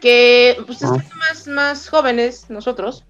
[0.00, 0.96] que pues ah.
[1.18, 3.04] más, más jóvenes nosotros,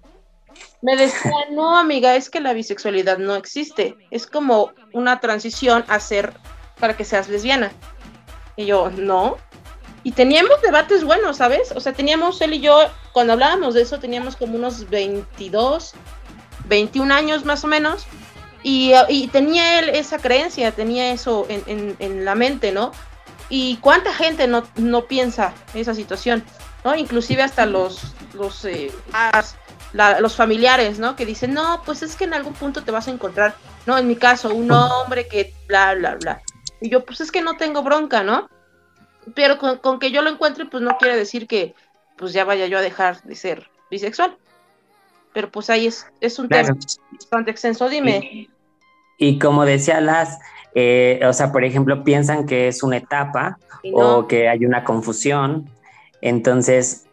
[0.81, 3.97] me decía, no, amiga, es que la bisexualidad no existe.
[4.11, 6.33] Es como una transición a ser
[6.79, 7.71] para que seas lesbiana.
[8.55, 9.37] Y yo, no.
[10.03, 11.73] Y teníamos debates buenos, ¿sabes?
[11.73, 15.93] O sea, teníamos él y yo, cuando hablábamos de eso, teníamos como unos 22,
[16.67, 18.05] 21 años más o menos.
[18.63, 18.93] Y,
[19.31, 22.91] tenía él esa creencia, tenía eso en, la mente, ¿no?
[23.49, 26.43] Y cuánta gente no, no piensa esa situación,
[26.83, 26.95] ¿no?
[26.95, 28.91] Inclusive hasta los, los eh,
[29.93, 31.15] los familiares, ¿no?
[31.15, 33.97] Que dicen, no, pues es que en algún punto te vas a encontrar, ¿no?
[33.97, 36.41] En mi caso, un hombre que bla, bla, bla.
[36.81, 38.49] Y yo, pues es que no tengo bronca, ¿no?
[39.33, 41.75] Pero con, que yo lo encuentre, pues no quiere decir que
[42.17, 44.37] pues ya vaya yo a dejar de ser bisexual.
[45.33, 46.75] Pero pues ahí es, es un tema
[47.11, 48.49] bastante extenso, dime.
[49.17, 50.39] Y, como decía Las,
[50.75, 53.57] eh, o sea, por ejemplo, piensan que es una etapa
[53.93, 55.69] o que hay una confusión.
[56.21, 57.05] Entonces,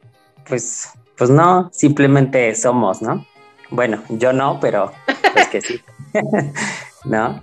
[0.48, 3.26] pues pues no, simplemente somos, ¿no?
[3.70, 4.92] Bueno, yo no, pero
[5.34, 5.80] es que sí.
[7.04, 7.40] ¿No?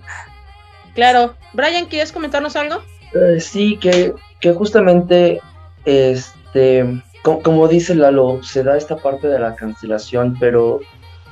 [0.94, 1.36] Claro.
[1.54, 2.82] Brian, ¿quieres comentarnos algo?
[3.14, 5.42] Eh, sí, que, que justamente,
[5.86, 10.82] este, como, dice Lalo, se da esta parte de la cancelación, pero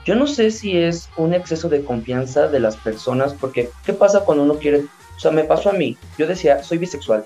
[0.05, 4.21] yo no sé si es un exceso de confianza de las personas, porque ¿qué pasa
[4.21, 4.85] cuando uno quiere?
[5.15, 7.25] O sea, me pasó a mí, yo decía, soy bisexual,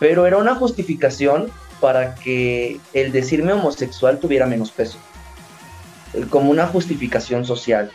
[0.00, 1.50] pero era una justificación
[1.80, 4.98] para que el decirme homosexual tuviera menos peso,
[6.30, 7.90] como una justificación social.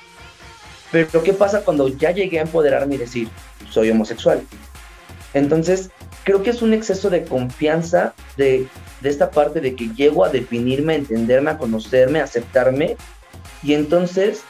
[0.92, 3.30] Pero ¿qué pasa cuando ya llegué a empoderarme y decir,
[3.70, 4.44] soy homosexual?
[5.34, 5.90] Entonces,
[6.24, 8.68] creo que es un exceso de confianza de,
[9.00, 12.98] de esta parte de que llego a definirme, a entenderme, a conocerme, a aceptarme.
[13.64, 14.44] Y entonces,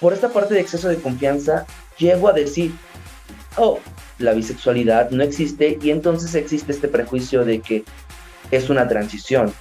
[0.00, 1.66] por esta parte de exceso de confianza,
[1.96, 2.72] llego a decir,
[3.56, 3.78] oh,
[4.18, 7.84] la bisexualidad no existe y entonces existe este prejuicio de que
[8.56, 9.52] es una transición.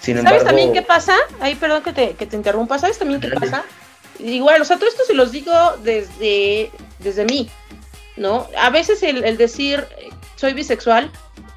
[0.00, 1.14] ¿Sabes también qué pasa?
[1.40, 2.78] Ahí, perdón que te, que te interrumpa.
[2.78, 3.64] ¿Sabes también qué pasa?
[4.18, 5.52] Igual, o sea, todo esto se los digo
[5.82, 7.50] desde, desde mí,
[8.16, 8.48] ¿no?
[8.58, 9.86] A veces el, decir
[10.36, 11.10] soy bisexual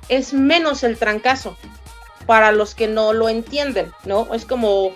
[0.10, 1.58] es menos el trancazo
[2.26, 4.34] para los que no lo entienden, ¿no?
[4.34, 4.92] Es como,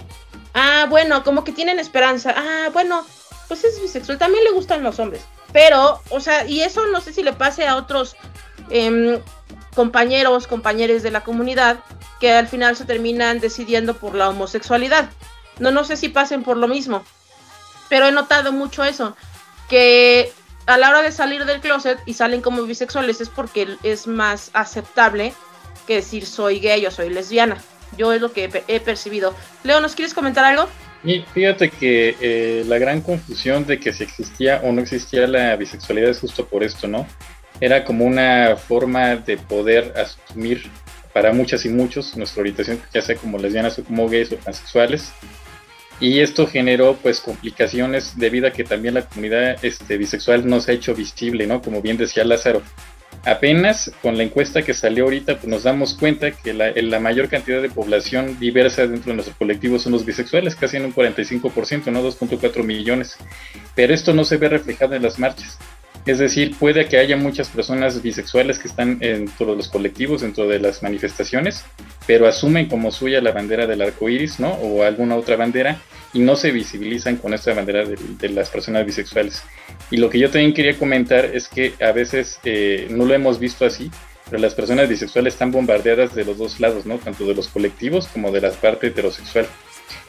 [0.54, 3.06] ah, bueno, como que tienen esperanza, ah, bueno,
[3.48, 5.22] pues es bisexual, también le gustan los hombres.
[5.52, 8.16] Pero, o sea, y eso no sé si le pase a otros
[8.70, 9.20] em,
[9.78, 11.82] compañeros, compañeros de la comunidad,
[12.20, 15.12] que al final se terminan decidiendo por la homosexualidad.
[15.60, 17.04] No, no sé si pasen por lo mismo,
[17.88, 19.16] pero he notado mucho eso,
[19.70, 20.32] que
[20.66, 24.50] a la hora de salir del closet y salen como bisexuales es porque es más
[24.54, 25.32] aceptable
[25.86, 27.58] que decir soy gay o soy lesbiana.
[28.00, 29.36] Yo es lo que he, percibido.
[29.64, 30.68] Leo, ¿nos quieres comentar algo?
[31.36, 36.10] Fíjate que eh, la gran confusión de que si existía o no existía la bisexualidad
[36.10, 37.08] es justo por esto, ¿no?
[37.60, 40.70] Era como una forma de poder asumir
[41.14, 45.12] para muchas y muchos nuestra orientación, ya sea como lesbianas o como gays o transexuales,
[46.00, 50.72] y esto generó pues complicaciones debido a que también la comunidad este, bisexual no se
[50.72, 51.62] ha hecho visible, ¿no?
[51.62, 52.62] Como bien decía Lázaro.
[53.26, 57.30] Apenas con la encuesta que salió ahorita pues nos damos cuenta que la, la mayor
[57.30, 61.92] cantidad de población diversa dentro de nuestro colectivo son los bisexuales, casi en un 45%,
[61.92, 62.04] ¿no?
[62.04, 63.18] 2.4 millones.
[63.74, 65.58] Pero esto no se ve reflejado en las marchas.
[66.08, 70.48] Es decir, puede que haya muchas personas bisexuales que están en todos los colectivos, dentro
[70.48, 71.66] de las manifestaciones,
[72.08, 74.54] pero asumen como suya la bandera del arco iris, ¿no?
[74.54, 75.82] O alguna otra bandera,
[76.14, 79.44] y no se visibilizan con esta bandera de, las personas bisexuales.
[79.92, 83.38] Y lo que yo también quería comentar es que a veces eh, no lo hemos
[83.38, 83.92] visto así,
[84.30, 87.00] pero las personas bisexuales están bombardeadas de los dos lados, ¿no?
[87.00, 89.46] Tanto de los colectivos como de la parte heterosexual.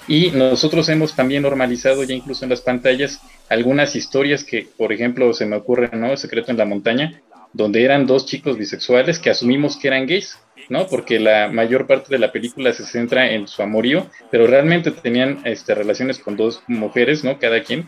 [0.09, 5.32] Y nosotros hemos también normalizado ya incluso en las pantallas algunas historias que, por ejemplo,
[5.34, 6.12] se me ocurre, ¿no?
[6.12, 7.20] El secreto en la montaña,
[7.52, 10.38] donde eran dos chicos bisexuales que asumimos que eran gays,
[10.70, 10.86] ¿no?
[10.86, 15.40] Porque la mayor parte de la película se centra en su amorío, pero realmente tenían
[15.44, 17.38] este, relaciones con dos mujeres, ¿no?
[17.38, 17.86] Cada quien.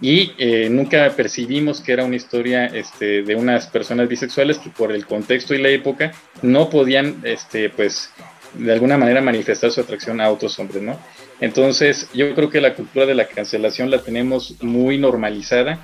[0.00, 4.92] Y eh, nunca percibimos que era una historia este, de unas personas bisexuales que por
[4.92, 8.10] el contexto y la época no podían, este, pues,
[8.54, 10.98] de alguna manera manifestar su atracción a otros hombres, ¿no?
[11.40, 15.78] Entonces, yo creo que la cultura de la cancelación la tenemos muy normalizada.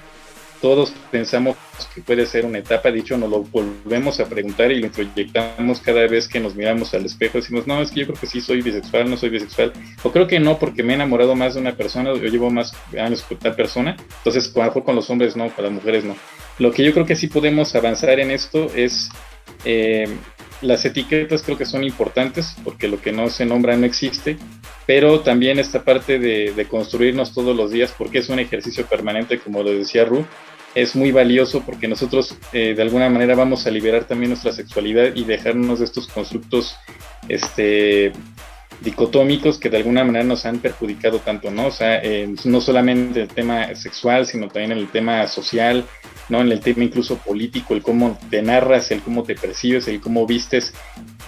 [0.60, 1.56] Todos pensamos
[1.94, 6.06] que puede ser una etapa, dicho, nos lo volvemos a preguntar y lo proyectamos cada
[6.06, 7.38] vez que nos miramos al espejo.
[7.38, 9.72] Decimos, no, es que yo creo que sí soy bisexual, no soy bisexual.
[10.02, 12.72] O creo que no, porque me he enamorado más de una persona, yo llevo más
[12.98, 13.96] años con tal persona.
[14.18, 16.16] Entonces, a lo mejor con los hombres no, con las mujeres no.
[16.58, 19.10] Lo que yo creo que sí podemos avanzar en esto es
[19.64, 20.08] eh,
[20.64, 24.36] las etiquetas creo que son importantes porque lo que no se nombra no existe,
[24.86, 29.62] pero también esta parte de, construirnos todos los días porque es un ejercicio permanente, como
[29.62, 30.24] lo decía Ru,
[30.74, 35.14] es muy valioso porque nosotros eh, de alguna manera vamos a liberar también nuestra sexualidad
[35.14, 36.76] y dejarnos de estos constructos
[37.28, 38.12] este,
[38.80, 41.66] dicotómicos que de alguna manera nos han perjudicado tanto, ¿no?
[41.66, 42.02] O sea,
[42.44, 45.84] no solamente el tema sexual, sino también el tema social,
[46.28, 46.40] ¿no?
[46.40, 50.26] En el tema incluso político, el cómo te narras, el cómo te percibes, el cómo
[50.26, 50.72] vistes.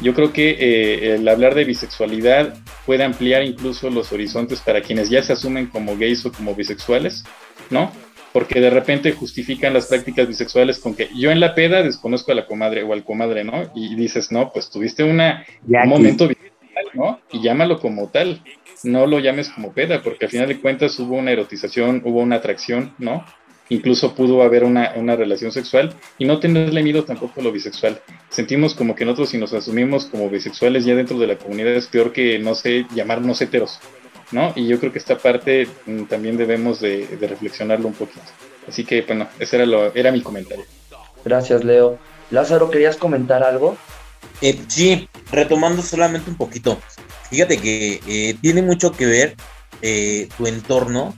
[0.00, 5.10] Yo creo que eh, el hablar de bisexualidad puede ampliar incluso los horizontes para quienes
[5.10, 7.24] ya se asumen como gays o como bisexuales,
[7.70, 7.92] ¿no?
[8.32, 12.34] Porque de repente justifican las prácticas bisexuales con que yo en la peda desconozco a
[12.34, 13.70] la comadre o al comadre, ¿no?
[13.74, 17.20] Y dices, no, pues tuviste una, un momento bisexual, ¿no?
[17.32, 18.42] Y llámalo como tal,
[18.82, 22.36] no lo llames como peda, porque al final de cuentas hubo una erotización, hubo una
[22.36, 23.24] atracción, ¿no?
[23.68, 28.00] Incluso pudo haber una, relación sexual y no tenerle miedo tampoco a lo bisexual.
[28.28, 31.86] Sentimos como que nosotros si nos asumimos como bisexuales ya dentro de la comunidad es
[31.86, 33.78] peor que, no sé, llamarnos heteros,
[34.32, 34.52] ¿no?
[34.56, 38.26] Y yo creo que esta parte mm, también debemos de, reflexionarlo un poquito.
[38.68, 40.64] Así que, bueno, ese era, lo, era mi comentario.
[41.24, 41.98] Gracias, Leo.
[42.30, 43.76] Lázaro, ¿querías comentar algo?
[44.42, 46.78] Eh, sí, retomando solamente un poquito.
[47.30, 49.36] Fíjate que eh, tiene mucho que ver
[49.82, 51.14] eh, tu entorno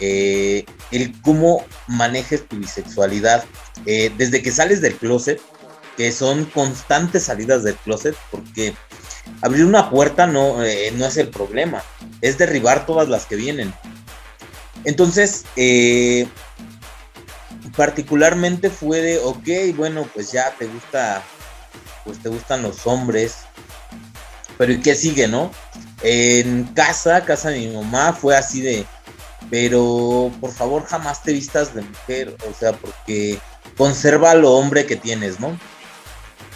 [0.00, 3.44] eh, el cómo manejes tu bisexualidad.
[3.86, 5.40] Eh, desde que sales del closet,
[5.96, 8.74] que son constantes salidas del closet, porque
[9.42, 11.82] abrir una puerta no, eh, no es el problema,
[12.20, 13.72] es derribar todas las que vienen.
[14.84, 15.44] Entonces,
[17.76, 21.22] particularmente fue de, ok, bueno, pues ya te gusta,
[22.04, 23.38] pues te gustan los hombres,
[24.58, 25.50] pero ¿y qué sigue, no?
[26.02, 28.86] En casa, casa de mi mamá, fue así de,
[29.50, 33.38] pero por favor jamás te vistas de mujer, o sea, porque
[33.76, 35.58] conserva lo hombre que tienes, ¿no?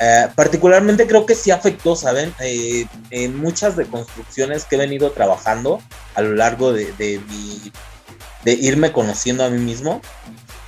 [0.00, 2.34] Eh, particularmente creo que sí afectó, ¿saben?
[2.40, 5.80] Eh, en muchas deconstrucciones que he venido trabajando
[6.14, 7.20] a lo largo de, de,
[8.44, 10.00] de irme conociendo a mí mismo,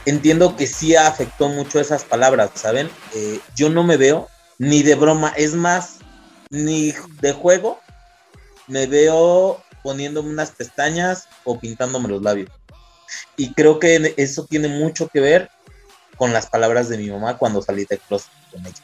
[0.05, 2.91] entiendo que sí afectó mucho esas palabras, ¿saben?
[3.15, 5.99] Eh, yo no me veo ni de broma, es más,
[6.51, 7.81] ni de juego,
[8.67, 12.51] me veo poniéndome unas pestañas o pintándome los labios.
[13.37, 15.51] Y creo que eso tiene mucho que ver
[16.17, 18.83] con las palabras de mi mamá cuando salí de closet con ella.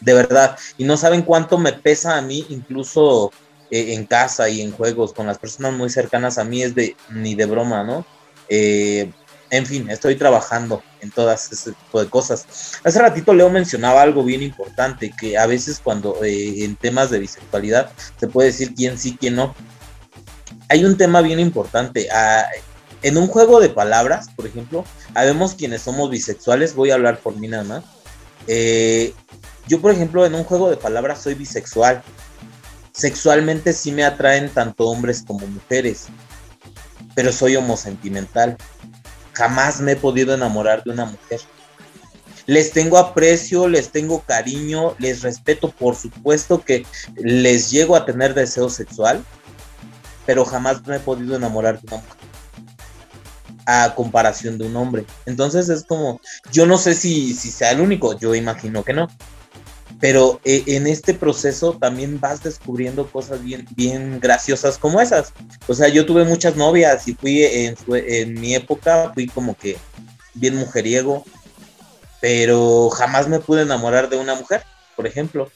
[0.00, 0.56] De verdad.
[0.76, 3.32] Y no saben cuánto me pesa a mí incluso
[3.70, 6.96] eh, en casa y en juegos con las personas muy cercanas a mí es de
[7.10, 8.06] ni de broma, ¿no?
[8.48, 9.10] Eh,
[9.50, 12.80] en fin, estoy trabajando en todas ese tipo de cosas.
[12.84, 17.18] Hace ratito Leo mencionaba algo bien importante, que a veces cuando eh, en temas de
[17.18, 19.54] bisexualidad se puede decir quién sí, quién no.
[20.68, 22.08] Hay un tema bien importante.
[22.12, 22.44] Ah,
[23.02, 27.36] en un juego de palabras, por ejemplo, habemos quienes somos bisexuales, voy a hablar por
[27.36, 27.84] mí nada más.
[28.46, 29.14] Eh,
[29.66, 32.02] yo, por ejemplo, en un juego de palabras soy bisexual.
[32.92, 36.06] Sexualmente sí me atraen tanto hombres como mujeres,
[37.14, 38.56] pero soy homosentimental
[39.38, 41.40] jamás me he podido enamorar de una mujer.
[42.46, 46.84] Les tengo aprecio, les tengo cariño, les respeto, por supuesto que
[47.16, 49.24] les llego a tener deseo sexual,
[50.28, 52.28] pero jamás me he podido enamorar de una mujer
[53.64, 55.06] a comparación de un hombre.
[55.24, 56.20] Entonces es como,
[56.52, 59.08] yo no sé si, si sea el único, yo imagino que no.
[60.00, 65.32] Pero eh, en este proceso también vas descubriendo cosas bien, bien graciosas como esas.
[65.66, 69.78] O sea, yo tuve muchas novias y fui en, en mi época, fui como que
[70.34, 71.24] bien mujeriego,
[72.20, 74.62] pero jamás me pude enamorar de una mujer,
[74.94, 75.50] por ejemplo.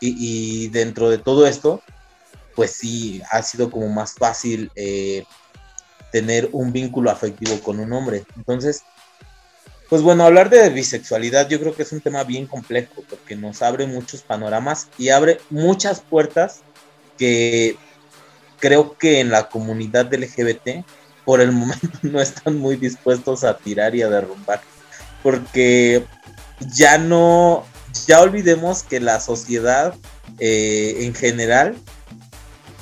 [0.00, 1.80] Y, dentro de todo esto,
[2.54, 5.24] pues sí, ha sido como más fácil eh,
[6.12, 8.24] tener un vínculo afectivo con un hombre.
[8.36, 8.82] Entonces,
[9.88, 13.62] pues bueno, hablar de bisexualidad yo creo que es un tema bien complejo porque nos
[13.62, 16.60] abre muchos panoramas y abre muchas puertas
[17.18, 17.76] que
[18.58, 20.84] creo que en la comunidad LGBT
[21.24, 24.60] por el momento no están muy dispuestos a tirar y a derrumbar.
[25.22, 26.04] Porque
[26.74, 27.64] ya no,
[28.06, 29.94] ya olvidemos que la sociedad
[30.38, 31.76] eh, en general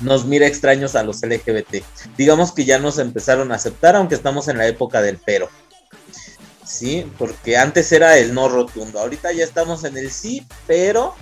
[0.03, 1.83] nos mira extraños a los LGBT.
[2.17, 5.49] Digamos que ya nos empezaron a aceptar, aunque estamos en la época del pero.
[6.65, 11.13] Sí, porque antes era el no rotundo, ahorita ya estamos en el sí, pero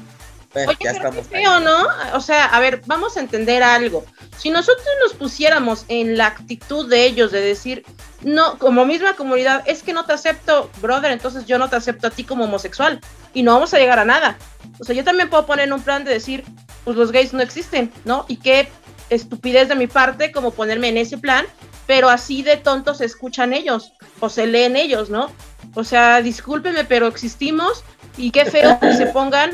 [0.53, 1.27] Oye, ya estamos.
[1.27, 1.87] feo, ¿no?
[2.13, 4.05] O sea, a ver, vamos a entender algo.
[4.37, 7.85] Si nosotros nos pusiéramos en la actitud de ellos de decir,
[8.21, 12.07] no, como misma comunidad, es que no te acepto, brother, entonces yo no te acepto
[12.07, 12.99] a ti como homosexual
[13.33, 14.37] y no vamos a llegar a nada.
[14.79, 16.43] O sea, yo también puedo poner en un plan de decir,
[16.83, 18.25] pues los gays no existen, ¿no?
[18.27, 18.69] Y qué
[19.09, 21.45] estupidez de mi parte como ponerme en ese plan,
[21.87, 25.31] pero así de tontos se escuchan ellos o se leen ellos, ¿no?
[25.75, 27.83] O sea, discúlpeme, pero existimos
[28.17, 29.51] y qué feo que se pongan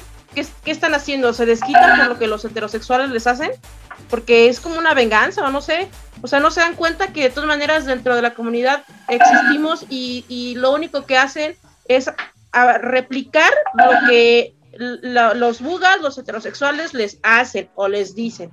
[0.63, 1.33] ¿qué, están haciendo?
[1.33, 3.51] ¿Se desquitan por lo que los heterosexuales les hacen?
[4.09, 5.87] Porque es como una venganza o no sé.
[6.21, 9.85] O sea, no se dan cuenta que de todas maneras dentro de la comunidad existimos
[9.89, 11.55] y, lo único que hacen
[11.87, 12.11] es
[12.81, 18.51] replicar lo que los bugas, los heterosexuales les hacen o les dicen.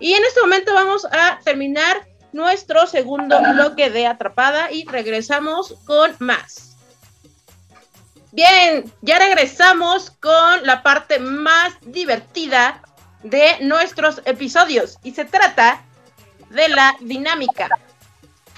[0.00, 6.14] Y en este momento vamos a terminar nuestro segundo bloque de Atrapada y regresamos con
[6.18, 6.71] más.
[8.32, 12.80] Bien, ya regresamos con la parte más divertida
[13.22, 15.82] de nuestros episodios y se trata
[16.48, 17.68] de la dinámica.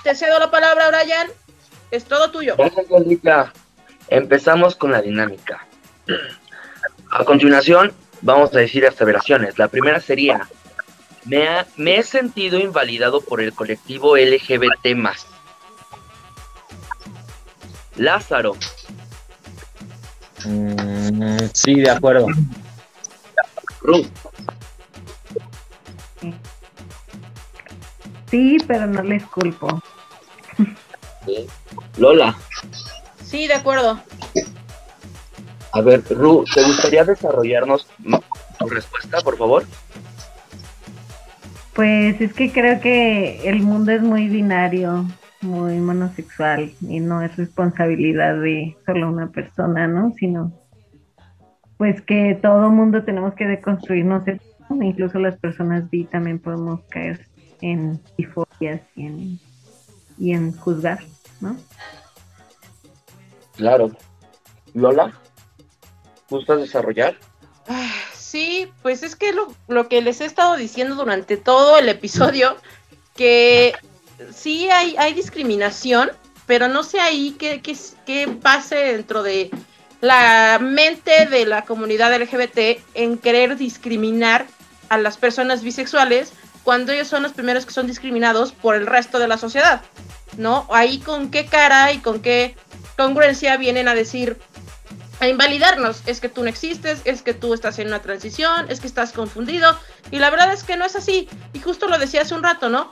[0.04, 1.26] Te cedo la palabra, Brian.
[1.90, 2.54] Es todo tuyo.
[4.08, 5.66] Empezamos con la dinámica.
[7.10, 9.58] A continuación, vamos a decir aseveraciones.
[9.58, 10.48] La primera sería,
[11.24, 14.86] me, me he sentido invalidado por el colectivo LGBT+.
[17.96, 18.56] Lázaro,
[20.44, 22.26] Mm, sí, de acuerdo.
[28.30, 29.82] Sí, pero no les culpo.
[31.96, 32.36] Lola.
[33.22, 34.00] Sí, de acuerdo.
[35.72, 37.86] A ver, Ru, ¿te gustaría desarrollarnos
[38.58, 39.64] tu respuesta, por favor?
[41.74, 45.06] Pues es que creo que el mundo es muy binario
[45.44, 50.12] muy monosexual y no es responsabilidad de solo una persona, ¿no?
[50.14, 50.52] Sino
[51.76, 54.24] pues que todo mundo tenemos que deconstruirnos,
[54.80, 57.28] incluso las personas bi también podemos caer
[57.60, 59.40] en disforias y en,
[60.18, 61.00] y en juzgar,
[61.40, 61.56] ¿no?
[63.56, 63.90] Claro.
[64.72, 65.12] Lola,
[66.28, 67.16] ¿gustas desarrollar?
[67.68, 71.88] Ah, sí, pues es que lo, lo que les he estado diciendo durante todo el
[71.88, 72.56] episodio,
[73.14, 73.72] que
[74.34, 76.10] sí hay, hay discriminación,
[76.46, 79.50] pero no sé ahí qué, qué, pase dentro de
[80.00, 84.46] la mente de la comunidad LGBT en querer discriminar
[84.88, 89.18] a las personas bisexuales cuando ellos son los primeros que son discriminados por el resto
[89.18, 89.82] de la sociedad,
[90.36, 90.66] ¿no?
[90.72, 92.56] Ahí con qué cara y con qué
[92.96, 94.38] congruencia vienen a decir,
[95.20, 98.80] a invalidarnos, es que tú no existes, es que tú estás en una transición, es
[98.80, 99.78] que estás confundido,
[100.10, 102.68] y la verdad es que no es así, y justo lo decía hace un rato,
[102.68, 102.90] ¿no?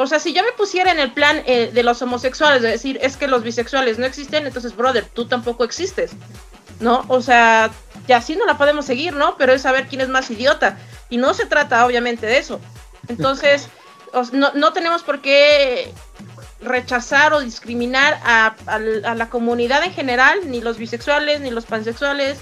[0.00, 2.98] O sea, si yo me pusiera en el plan eh, de los homosexuales, de decir,
[3.02, 6.12] es que los bisexuales no existen, entonces, brother, tú tampoco existes,
[6.80, 7.04] ¿no?
[7.08, 7.70] O sea,
[8.08, 9.36] ya así no la podemos seguir, ¿no?
[9.36, 10.78] Pero es saber quién es más idiota.
[11.10, 12.60] Y no se trata obviamente de eso.
[13.08, 13.68] Entonces,
[14.32, 15.92] no, no tenemos por qué
[16.62, 22.38] rechazar o discriminar a, la comunidad en general, ni los bisexuales, ni los pansexuales,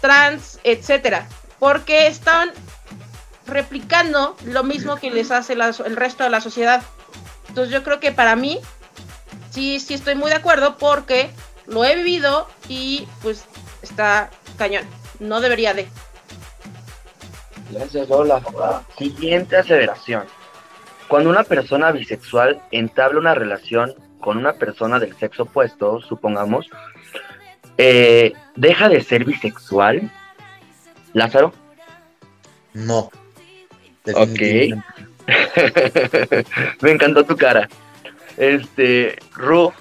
[0.00, 2.52] trans, etcétera, porque están
[3.46, 6.82] replicando lo mismo que les hace el resto de la sociedad.
[7.48, 8.60] Entonces yo creo que para mí
[9.50, 11.30] sí, sí estoy muy de acuerdo porque
[11.66, 13.44] lo he vivido y pues
[13.82, 14.84] está cañón.
[15.20, 15.86] No debería de.
[17.70, 18.42] Gracias, Lola.
[18.98, 20.24] Siguiente aseveración.
[21.08, 26.68] Cuando una persona bisexual entabla una relación con una persona del sexo opuesto, supongamos,
[27.76, 30.10] eh, ¿deja de ser bisexual?
[31.12, 31.52] Lázaro?
[32.72, 33.10] No.
[34.12, 34.40] Ok.
[36.82, 37.68] Me encantó tu cara.
[38.36, 39.72] Este, Ru.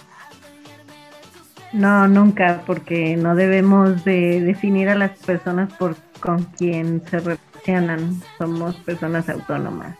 [1.73, 8.21] No, nunca, porque no debemos de definir a las personas por con quien se relacionan.
[8.37, 9.97] Somos personas autónomas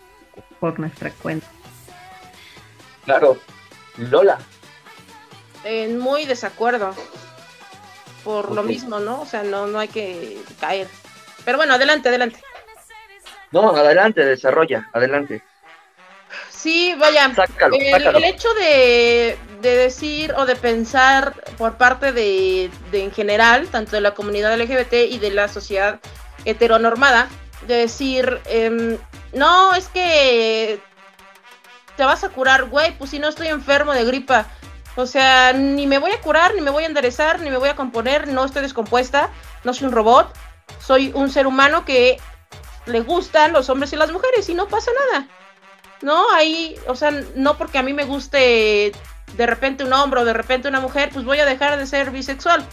[0.60, 1.48] por nuestra cuenta.
[3.06, 3.38] Claro.
[3.98, 4.38] Lola.
[5.66, 6.94] En muy desacuerdo.
[8.24, 9.22] Por lo mismo, ¿no?
[9.22, 10.88] O sea, no, no hay que caer.
[11.44, 12.40] Pero bueno, adelante, adelante.
[13.54, 15.44] No, adelante, desarrolla, adelante.
[16.50, 17.32] Sí, vaya.
[17.72, 24.16] el, hecho de, decir o de pensar por parte de, en general, tanto de la
[24.16, 26.00] comunidad LGBT y de la sociedad
[26.46, 27.30] heteronormada,
[27.68, 28.98] de decir, em,
[29.34, 30.80] no, es que
[31.96, 34.48] te vas a curar, güey, pues si no estoy enfermo de gripa.
[34.96, 37.70] O sea, ni me voy a curar, ni me voy a enderezar, ni me voy
[37.70, 39.30] a componer, no estoy descompuesta,
[39.64, 40.34] no soy un robot,
[40.80, 42.18] soy un ser humano que
[42.86, 45.28] le gustan los hombres y las mujeres y no pasa nada.
[46.02, 48.92] No, ahí, o sea, no porque a mí me guste
[49.38, 52.12] de repente un hombre o de repente una mujer, pues voy a dejar de ser
[52.12, 52.64] bisexual.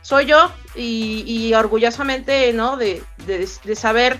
[0.00, 2.76] Soy yo y, orgullosamente, ¿no?
[2.76, 3.02] De,
[3.74, 4.18] saber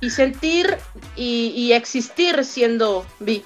[0.00, 0.76] y sentir
[1.16, 3.44] y, existir siendo bi.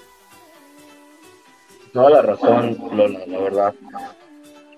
[1.92, 3.74] Toda la razón, Lola, la verdad.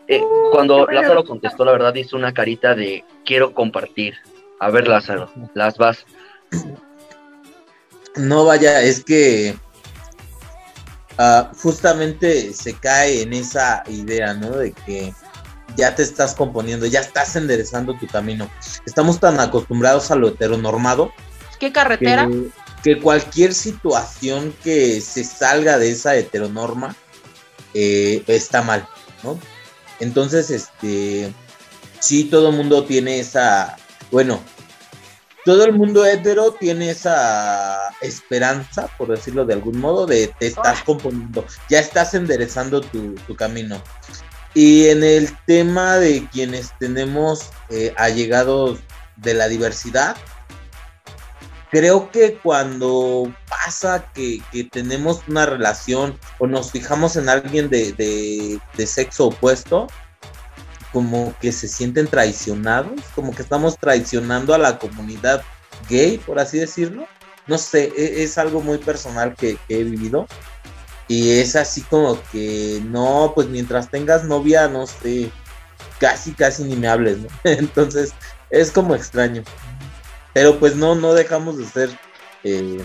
[0.09, 0.23] Eh,
[0.53, 4.17] cuando Lázaro contestó, la verdad hizo una carita de quiero compartir.
[4.61, 6.07] A ver, Lázaro, las vas.
[8.17, 9.59] No vaya, es que
[11.19, 14.51] ah, justamente se cae en esa idea, ¿no?
[14.51, 15.13] De que
[15.77, 18.51] ya te estás componiendo, ya estás enderezando tu camino.
[18.87, 21.13] Estamos tan acostumbrados a lo heteronormado.
[21.61, 22.29] ¿Qué carretera?
[22.83, 26.95] Que, cualquier situación que se salga de esa heteronorma
[27.75, 28.89] eh, está mal,
[29.23, 29.39] ¿no?
[29.99, 31.33] Entonces, este,
[31.99, 33.77] sí, todo mundo tiene esa,
[34.11, 34.41] bueno,
[35.47, 40.83] todo el mundo hetero tiene esa esperanza, por decirlo de algún modo, de te estás
[40.83, 43.81] componiendo, ya estás enderezando tu, camino.
[44.55, 48.81] Y en el tema de quienes tenemos eh, allegados
[49.19, 50.17] de la diversidad,
[51.71, 54.43] creo que cuando pasa que,
[54.73, 59.87] tenemos una relación o nos fijamos en alguien de, de sexo opuesto,
[60.97, 65.43] como que se sienten traicionados, como que estamos traicionando a la comunidad
[65.91, 67.07] gay, por así decirlo.
[67.47, 70.27] No sé, e, es, algo muy personal que, he vivido.
[71.07, 75.31] Y es así como que, no, pues mientras tengas novia, no sé,
[76.01, 77.29] casi, casi ni me hables, ¿no?
[77.45, 78.15] Entonces,
[78.49, 79.43] es como extraño.
[80.33, 81.91] Pero pues no, no dejamos de ser
[82.43, 82.83] eh,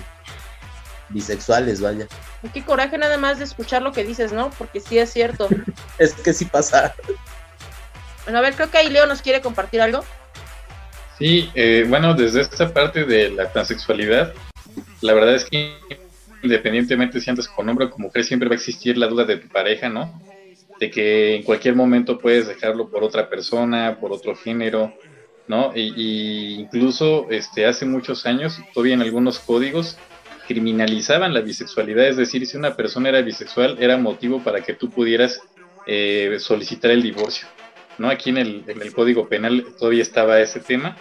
[1.07, 2.07] bisexuales, vaya.
[2.53, 4.49] Qué coraje nada más de escuchar lo que dices, ¿no?
[4.57, 5.47] Porque sí es cierto.
[5.97, 6.93] es que sí pasa.
[8.23, 10.03] Bueno, a ver, creo que ahí Leo nos quiere compartir algo.
[11.17, 14.33] Sí, eh, bueno, desde esta parte de la transexualidad,
[15.01, 15.77] la verdad es que
[16.43, 19.37] independientemente si andas con hombre o con mujer, siempre va a existir la duda de
[19.37, 20.21] tu pareja, ¿no?
[20.79, 24.93] De que en cualquier momento puedes dejarlo por otra persona, por otro género,
[25.47, 25.71] ¿no?
[25.75, 29.97] Y, incluso este, hace muchos años, todavía en algunos códigos,
[30.47, 34.89] criminalizaban la bisexualidad, es decir, si una persona era bisexual, era motivo para que tú
[34.89, 35.41] pudieras
[35.85, 37.47] eh, solicitar el divorcio.
[38.01, 38.09] ¿No?
[38.09, 40.97] Aquí en el, en el Código Penal todavía estaba ese tema.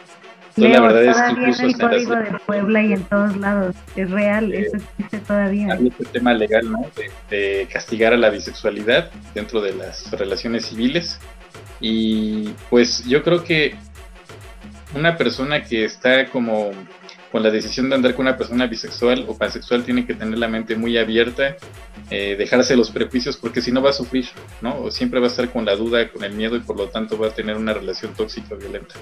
[0.57, 4.11] la verdad es que incluso en el Código de Puebla y en todos lados es
[4.11, 5.73] real, eso existe todavía.
[5.73, 6.87] Hay este tema legal, ¿no?
[7.31, 11.19] De, castigar a la bisexualidad dentro de las relaciones civiles.
[11.81, 13.75] Y pues yo creo que
[14.95, 16.73] una persona que está como
[17.31, 20.49] con la decisión de andar con una persona bisexual o pansexual tiene que tener la
[20.49, 21.57] mente muy abierta,
[22.11, 24.27] eh, dejarse los prejuicios, porque si no va a sufrir,
[24.61, 24.81] ¿no?
[24.81, 27.19] O siempre va a estar con la duda, con el miedo y por lo tanto
[27.19, 28.95] va a tener una relación tóxica o violenta.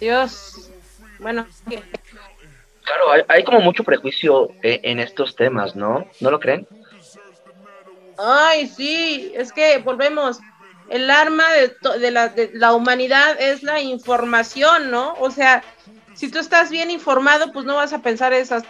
[0.00, 0.70] Dios.
[1.18, 1.46] Bueno.
[1.66, 6.08] Claro, hay, como mucho prejuicio eh, en estos temas, ¿no?
[6.20, 6.66] ¿No lo creen?
[8.18, 10.40] Ay, sí, es que volvemos
[10.90, 15.14] el arma de, la, humanidad es la información, ¿no?
[15.20, 15.62] O sea,
[16.14, 18.64] si tú estás bien informado, pues no vas a pensar esas,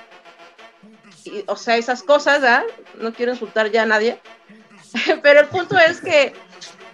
[1.47, 2.63] o sea, esas cosas, ¿ah?
[3.01, 4.21] No quiero insultar ya a nadie,
[5.23, 6.35] pero el punto es que,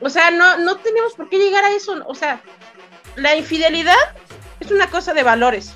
[0.01, 2.41] o sea, no, no tenemos por qué llegar a eso, o sea,
[3.17, 3.97] la infidelidad
[4.61, 5.75] es una cosa de valores,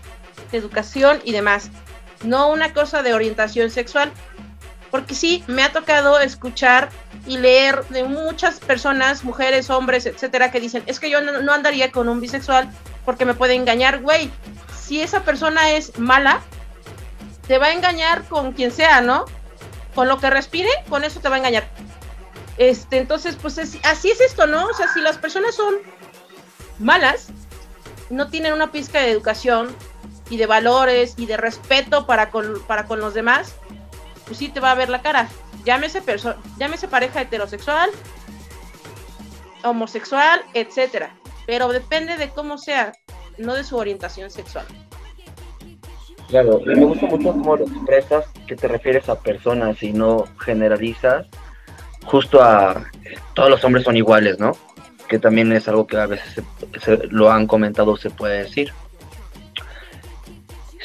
[0.52, 1.70] de educación y demás,
[2.22, 4.12] no una cosa de orientación sexual.
[4.90, 6.88] Porque sí, me ha tocado escuchar
[7.26, 11.92] y leer de muchas personas, mujeres, hombres, etcétera, que dicen, es que yo no, andaría
[11.92, 12.68] con un bisexual
[13.04, 14.30] porque me puede engañar, güey.
[14.80, 16.40] Si esa persona es mala,
[17.46, 19.26] te va a engañar con quien sea, ¿no?
[19.94, 21.68] Con lo que respire, con eso te va a engañar.
[22.58, 24.66] Este, entonces, pues así es esto, ¿no?
[24.66, 25.74] O sea, si las personas son
[26.78, 27.28] malas,
[28.10, 29.74] no tienen una pizca de educación
[30.28, 33.54] y de valores y de respeto para con, para con los demás,
[34.30, 35.28] pues sí te va a ver la cara.
[35.64, 36.00] Llámese,
[36.56, 37.90] llámese pareja heterosexual,
[39.64, 41.16] homosexual, etcétera.
[41.48, 42.92] Pero depende de cómo sea,
[43.38, 44.66] no de su orientación sexual.
[46.28, 51.26] Claro, me gusta mucho cómo lo expresas, que te refieres a personas y no generalizas,
[52.04, 52.84] justo a
[53.34, 54.52] todos los hombres son iguales, ¿no?
[55.08, 56.44] que también es algo que a veces
[56.80, 58.72] se, lo han comentado, se puede decir.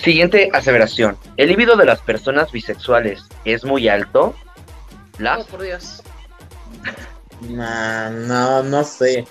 [0.06, 1.18] Siguiente aseveración.
[1.36, 4.36] ¿El libido de las personas bisexuales es muy alto?
[5.18, 5.42] ¿Las?
[5.42, 6.04] Oh, por Dios.
[7.50, 9.26] no, no sé.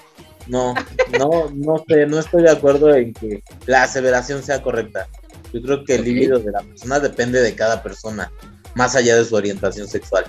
[0.49, 0.75] No,
[1.17, 5.07] no, no sé, no estoy de acuerdo en que la aseveración sea correcta.
[5.53, 8.33] Yo creo que el libido de la persona depende de cada persona,
[8.75, 10.25] más allá de su orientación sexual.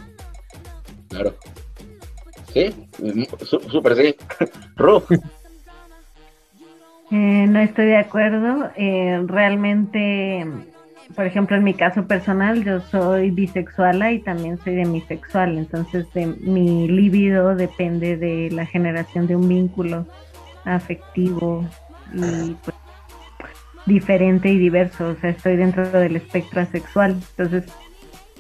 [1.10, 1.36] Claro.
[2.54, 2.88] Sí,
[3.46, 4.16] súper sí.
[4.76, 5.04] Ru.
[7.12, 8.72] Eh, no estoy de acuerdo.
[8.76, 10.46] Eh, realmente,
[11.16, 15.58] por ejemplo, en mi caso personal, yo soy bisexual y también soy demisexual.
[15.58, 20.08] Entonces, de, mi libido depende de la generación de un vínculo
[20.64, 21.64] afectivo
[22.14, 22.76] y pues,
[23.86, 25.10] diferente y diverso.
[25.10, 27.18] O sea, estoy dentro del espectro asexual.
[27.38, 27.72] Entonces,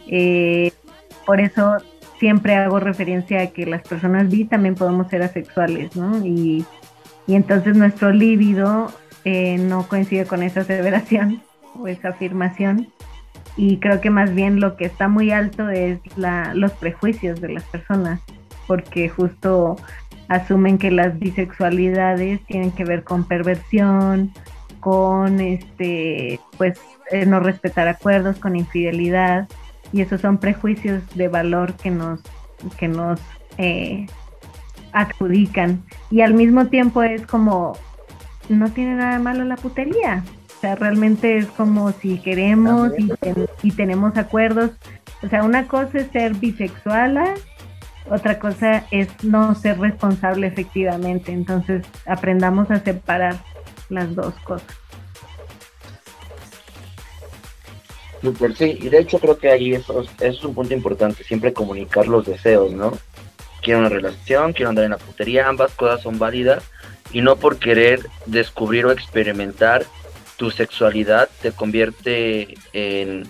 [0.07, 0.71] eh,
[1.25, 1.77] por eso
[2.19, 6.25] siempre hago referencia a que las personas bi también podemos ser asexuales, ¿no?
[6.25, 6.65] Y,
[7.33, 8.91] entonces nuestro líbido
[9.23, 11.41] eh, no coincide con esa aseveración
[11.79, 12.89] o esa afirmación.
[13.57, 17.49] Y creo que más bien lo que está muy alto es la, los prejuicios de
[17.49, 18.21] las personas,
[18.67, 19.77] porque justo
[20.27, 24.31] asumen que las bisexualidades tienen que ver con perversión,
[24.79, 26.79] con este, pues
[27.11, 29.47] eh, no respetar acuerdos, con infidelidad
[29.91, 32.21] y esos son prejuicios de valor que nos,
[32.77, 33.19] que nos
[33.57, 34.07] eh,
[34.95, 35.83] adjudican.
[36.09, 37.77] Y al mismo tiempo es como,
[38.49, 40.23] no tiene nada malo la putería.
[40.57, 42.91] O sea, realmente es como si queremos
[43.61, 44.71] y, tenemos acuerdos.
[45.21, 47.19] O sea, una cosa es ser bisexual,
[48.09, 51.33] otra cosa es no ser responsable efectivamente.
[51.33, 53.35] Entonces, aprendamos a separar
[53.89, 54.75] las dos cosas.
[58.57, 62.25] sí, y de hecho creo que ahí eso, es un punto importante, siempre comunicar los
[62.25, 62.93] deseos, ¿no?
[63.65, 66.63] Quiero una relación, quiero andar en la putería, ambas cosas son válidas
[67.11, 69.87] y no por querer descubrir o experimentar
[70.37, 73.27] tu sexualidad te convierte en,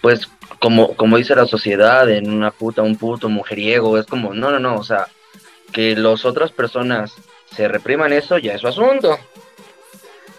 [0.00, 4.50] pues, como, como dice la sociedad, en una puta, un puto, mujeriego, es como, no,
[4.50, 5.06] no, no, o sea,
[5.70, 7.12] que las otras personas
[7.54, 9.18] se repriman eso ya es su asunto.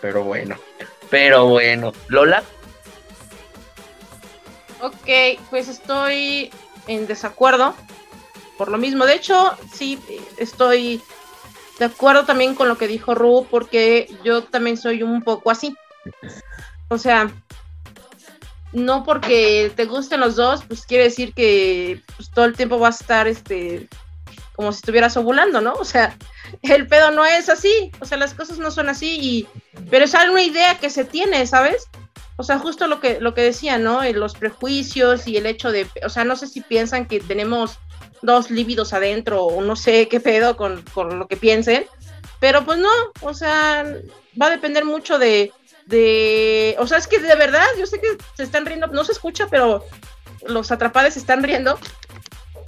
[0.02, 0.56] Pero bueno,
[1.12, 2.42] pero bueno, Lola,
[4.82, 6.50] Ok, pues estoy
[6.88, 7.76] en desacuerdo
[8.60, 9.06] por lo mismo.
[9.06, 9.98] De hecho, sí,
[10.38, 11.02] estoy
[11.80, 15.78] de acuerdo también con lo que dijo Ru, porque yo también soy un poco así.
[16.90, 17.32] O sea,
[18.74, 23.00] no porque te gusten los dos, pues quiere decir que pues, todo el tiempo vas
[23.00, 23.88] a estar este
[24.58, 25.72] como si estuvieras ovulando, ¿no?
[25.76, 26.18] O sea,
[26.62, 29.48] el pedo no es así, o sea, las cosas no son así, y,
[29.90, 31.88] pero es una idea que se tiene, ¿sabes?
[32.40, 34.02] o sea, justo lo que, lo que decía, ¿no?
[34.14, 37.80] Los prejuicios y el hecho de, o sea, no sé si piensan que tenemos
[38.22, 41.86] dos líbidos adentro o no sé qué pedo con, lo que piensen,
[42.40, 42.90] pero pues no,
[43.22, 43.86] o sea,
[44.42, 45.52] va a depender mucho de,
[45.86, 49.12] de, o sea, es que de verdad, yo sé que se están riendo, no se
[49.12, 49.86] escucha, pero
[50.48, 51.78] los atrapados se están riendo,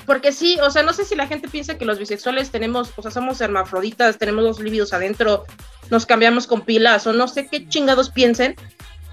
[0.05, 3.01] porque sí, o sea, no sé si la gente piensa que los bisexuales tenemos, o
[3.01, 5.45] sea, somos hermafroditas, tenemos dos líbidos adentro,
[5.89, 8.55] nos cambiamos con pilas, o no sé qué chingados piensen,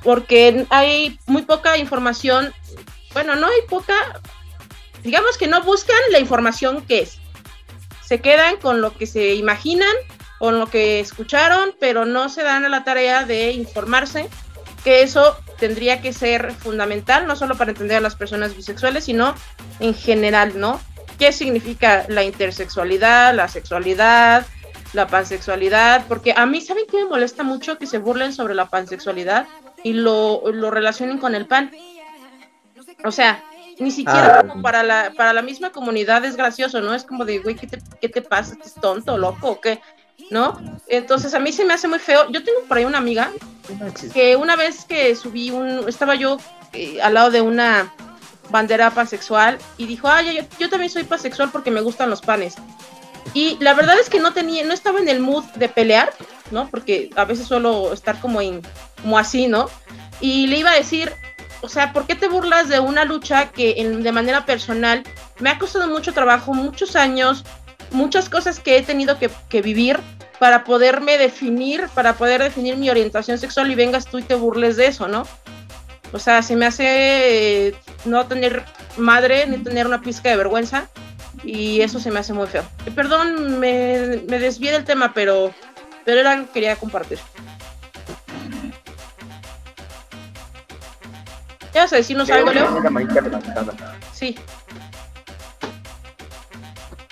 [0.02, 2.52] porque hay muy poca información,
[3.12, 3.94] bueno, no hay poca,
[5.08, 7.18] digamos que no buscan la información que es.
[8.04, 9.94] Se quedan con lo que se imaginan,
[10.38, 14.28] con lo que escucharon, pero no se dan a la tarea de informarse,
[14.84, 19.34] que eso tendría que ser fundamental, no solo para entender a las personas bisexuales, sino
[19.80, 20.78] en general, ¿no?
[21.18, 24.46] qué significa la intersexualidad, la sexualidad,
[24.92, 27.78] la pansexualidad, porque a mí, ¿saben qué me molesta mucho?
[27.78, 29.46] Que se burlen sobre la pansexualidad
[29.82, 31.70] y lo, lo relacionen con el pan.
[33.04, 33.42] O sea,
[33.78, 34.54] ni siquiera Ah.
[34.62, 36.94] para la, para la misma comunidad es gracioso, ¿no?
[36.94, 38.54] Es como de, güey, ¿qué te, ¿qué te pasa?
[38.54, 39.80] ¿Estás tonto, loco o qué?
[40.30, 40.60] ¿No?
[40.88, 42.30] Entonces a mí se me hace muy feo.
[42.30, 43.30] Yo tengo por ahí una amiga
[44.12, 46.38] que una vez que subí un, estaba yo
[46.72, 47.92] eh, al lado de una
[48.50, 52.56] bandera pansexual y dijo, ay, yo, yo también soy pansexual porque me gustan los panes.
[53.34, 56.12] Y la verdad es que no tenía, no estaba en el mood de pelear,
[56.50, 56.68] ¿no?
[56.68, 58.62] Porque a veces suelo estar como, en,
[59.02, 59.68] como así, ¿no?
[60.20, 61.12] Y le iba a decir,
[61.60, 65.02] o sea, ¿por qué te burlas de una lucha que en- de manera personal
[65.40, 67.44] me ha costado mucho trabajo, muchos años,
[67.90, 69.98] muchas cosas que he tenido que, vivir
[70.38, 74.76] para poderme definir, para poder definir mi orientación sexual y vengas tú y te burles
[74.76, 75.26] de eso, ¿no?
[76.12, 76.84] O sea, se me hace
[77.68, 77.74] eh,
[78.04, 78.64] no tener
[78.96, 80.88] madre ni tener una pizca de vergüenza
[81.44, 82.64] y eso se me hace muy feo.
[82.94, 85.52] Perdón, me, me desvié del tema, pero,
[86.04, 87.18] pero era algo que quería compartir.
[91.74, 92.66] ¿Ya vas a decirnos algo, Leo?
[94.14, 94.34] Sí.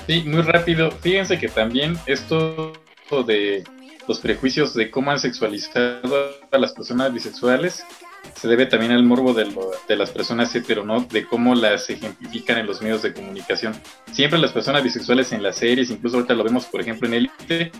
[0.06, 0.90] Sí, muy rápido.
[0.90, 2.72] Fíjense que también esto
[3.26, 3.64] de
[4.08, 7.84] los prejuicios de cómo han sexualizado a las personas bisexuales
[8.34, 11.00] se debe también al morbo de, lo- de las personas hetero, ¿no?
[11.00, 13.74] De cómo las ejemplifican en los medios de comunicación.
[14.12, 17.72] Siempre las personas bisexuales en las series, incluso ahorita lo vemos, por ejemplo, en Elite,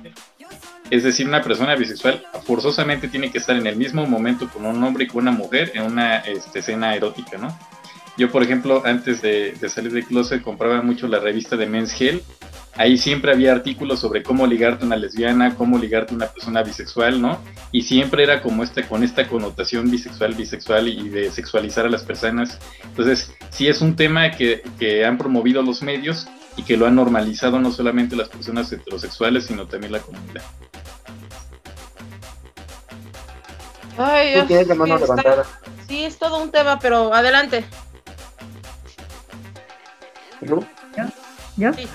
[0.90, 4.82] es decir, una persona bisexual forzosamente tiene que estar en el mismo momento con un
[4.82, 7.56] hombre y con una mujer en una este, escena erótica, ¿no?
[8.16, 12.22] Yo, por ejemplo, antes de, salir de closet, compraba mucho la revista de Men's Health.
[12.74, 16.62] Ahí siempre había artículos sobre cómo ligarte a una lesbiana, cómo ligarte a una persona
[16.62, 17.38] bisexual, ¿no?
[17.72, 22.04] Y siempre era como esta, con esta connotación bisexual, bisexual y de sexualizar a las
[22.04, 22.58] personas.
[22.84, 26.94] Entonces, sí es un tema que, que han promovido los medios y que lo han
[26.94, 30.42] normalizado no solamente las personas heterosexuales, sino también la comunidad.
[33.98, 35.44] Ay, Tú Dios, tienes la mano sí, está- levantada.
[35.88, 37.64] sí, es todo un tema, pero adelante.
[40.42, 40.64] ¿Lu?
[41.56, 41.72] ¿Yo?
[41.72, 41.88] Sí.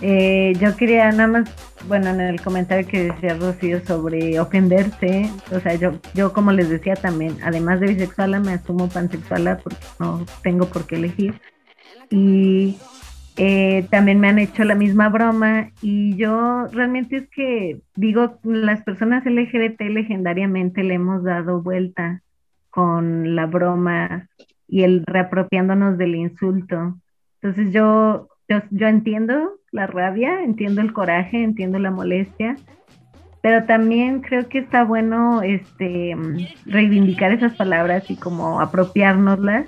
[0.00, 1.48] Eh, yo quería nada más,
[1.88, 6.68] bueno, en el comentario que decía Rocío sobre ofenderse, o sea, yo, yo como les
[6.68, 11.40] decía también, además de bisexuala, me asumo pansexuala porque no tengo por qué elegir.
[12.10, 12.76] Y
[13.36, 18.82] eh, también me han hecho la misma broma y yo realmente es que digo, las
[18.82, 22.22] personas LGBT legendariamente le hemos dado vuelta
[22.70, 24.28] con la broma
[24.68, 26.96] y el reapropiándonos del insulto.
[27.40, 32.56] Entonces yo, yo, entiendo la rabia, entiendo el coraje, entiendo la molestia,
[33.42, 36.16] pero también creo que está bueno este
[36.66, 39.66] reivindicar esas palabras y como apropiárnoslas,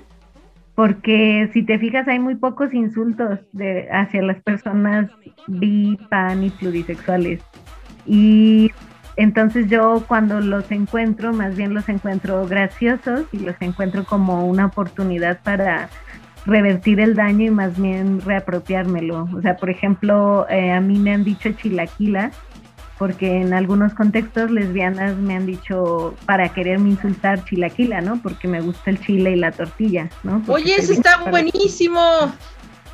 [0.77, 5.09] porque si te fijas hay muy pocos insultos de, hacia las personas
[5.47, 7.41] bi, pan y plurisexuales.
[8.05, 8.71] Y
[9.15, 14.67] entonces yo cuando los encuentro, más bien los encuentro graciosos y los encuentro como una
[14.67, 15.89] oportunidad para
[16.45, 19.27] revertir el daño y más bien reapropiármelo.
[19.35, 22.29] O sea, por ejemplo, eh, a mí me han dicho chilaquila,
[22.97, 28.21] porque en algunos contextos lesbianas me han dicho para quererme insultar chilaquila, ¿no?
[28.21, 30.41] Porque me gusta el chile y la tortilla, ¿no?
[30.45, 32.01] Porque Oye, ese está buenísimo.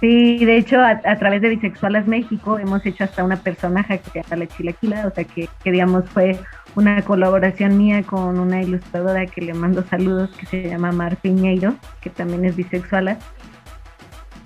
[0.02, 4.10] Sí, de hecho, a, a través de Bisexualas México hemos hecho hasta una personaje que
[4.10, 6.38] se llama La Chilaquila, o sea, que, que digamos fue
[6.76, 11.76] una colaboración mía con una ilustradora que le mando saludos, que se llama Mar Piñeiro,
[12.02, 13.18] que también es bisexuala.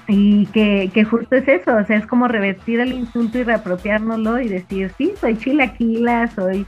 [0.07, 4.39] Y que, que justo es eso, o sea, es como revertir el insulto y reapropiárnoslo
[4.39, 6.65] y decir, sí, soy chilaquila, soy,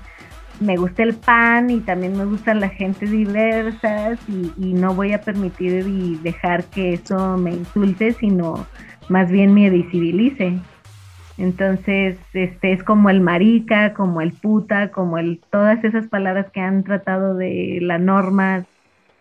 [0.60, 5.14] me gusta el pan y también me gustan las gentes diversas y, y no voy
[5.14, 8.68] a permitir y dejar que eso me insulte, sino
[9.07, 10.60] más bien me visibilice.
[11.38, 16.60] Entonces, este es como el marica, como el puta, como el todas esas palabras que
[16.60, 18.66] han tratado de la norma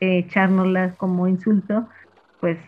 [0.01, 1.89] eh, echárnoslas como insulto,
[2.41, 2.59] pues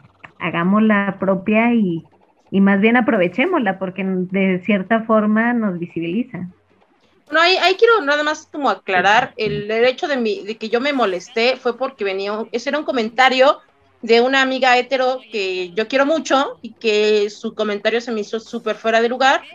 [0.41, 2.11] hagámosla propia y,
[2.51, 6.51] y más bien aprovechémosla porque de cierta forma nos visibiliza.
[7.31, 10.69] No, ahí, ahí quiero nada más como aclarar, el, el hecho de, mi, de que
[10.69, 13.59] yo me molesté fue porque venía, un- ese era un comentario
[14.01, 18.41] de una amiga hetero que yo quiero mucho y que su comentario se me hizo
[18.41, 19.47] súper fuera de lugar,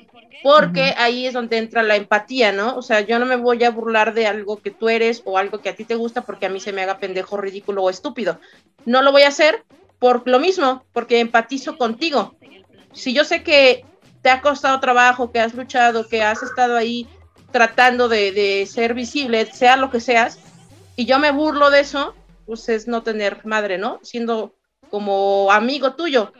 [0.41, 2.77] porque ahí es donde entra la empatía, ¿no?
[2.77, 5.61] O sea, yo no me voy a burlar de algo que tú eres o algo
[5.61, 8.39] que a ti te gusta porque a mí se me haga pendejo, ridículo o estúpido.
[8.85, 9.65] No lo voy a hacer
[9.99, 12.35] por lo mismo, porque empatizo contigo.
[12.93, 13.85] Si yo sé que
[14.21, 17.07] te ha costado trabajo, que has luchado, que has estado ahí
[17.51, 20.39] tratando de, de ser visible, sea lo que seas,
[20.95, 22.15] y yo me burlo de eso,
[22.45, 23.99] pues es no tener madre, ¿no?
[24.01, 24.55] Siendo
[24.89, 26.31] como amigo tuyo.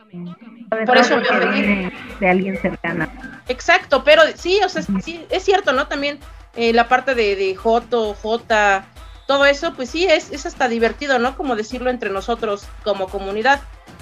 [0.86, 3.06] por eso porque viene de alguien cercano.
[3.48, 5.86] Exacto, pero sí, o sea, sí, es cierto, ¿no?
[5.86, 6.18] También
[6.56, 8.86] eh, la parte de, de Joto, J,
[9.26, 11.36] todo eso, pues sí, es, es hasta divertido, ¿no?
[11.36, 13.60] Como decirlo entre nosotros como comunidad.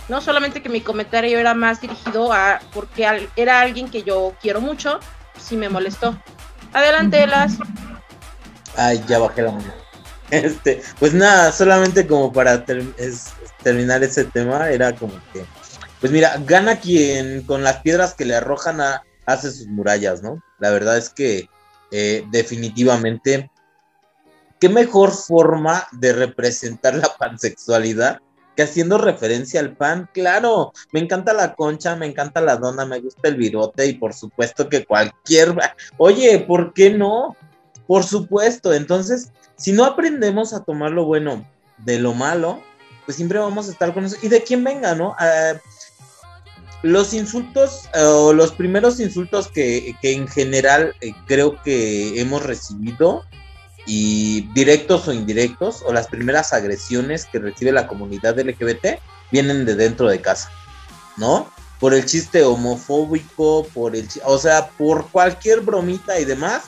[0.09, 4.35] No solamente que mi comentario era más dirigido a, porque al- era alguien que yo
[4.41, 5.01] quiero mucho,
[5.41, 6.21] sí me molestó.
[6.75, 7.55] Adelante, Elas.
[8.77, 9.73] Ay, ya bajé la mano.
[10.31, 13.33] Este, pues nada, solamente como para ter- es-
[13.63, 15.45] terminar ese tema, era como que,
[16.01, 20.43] pues mira, gana quien con las piedras que le arrojan a, hace sus murallas, ¿no?
[20.59, 21.49] La verdad es que
[21.93, 23.51] eh, definitivamente,
[24.61, 28.21] qué mejor forma de representar la pansexualidad
[28.57, 33.01] que haciendo referencia al pan, claro, me encanta la concha, me encanta la dona, me
[33.01, 35.57] gusta el virote y por supuesto que cualquier,
[35.99, 37.37] oye, ¿por qué no?
[37.87, 41.45] Por supuesto, entonces, si no aprendemos a tomar lo bueno
[41.79, 42.63] de lo malo,
[43.05, 44.17] pues siempre vamos a estar con eso.
[44.23, 45.15] Y de quién venga, ¿no?
[45.19, 45.55] Ah,
[46.83, 52.43] los insultos eh, o los primeros insultos que, que en general eh, creo que hemos
[52.43, 53.25] recibido,
[53.87, 59.01] y directos o indirectos, o las primeras agresiones que recibe la comunidad LGBT,
[59.31, 60.51] vienen de dentro de casa,
[61.17, 61.51] ¿no?
[61.81, 66.65] Por el chiste homofóbico, por el o sea, por cualquier bromita y demás,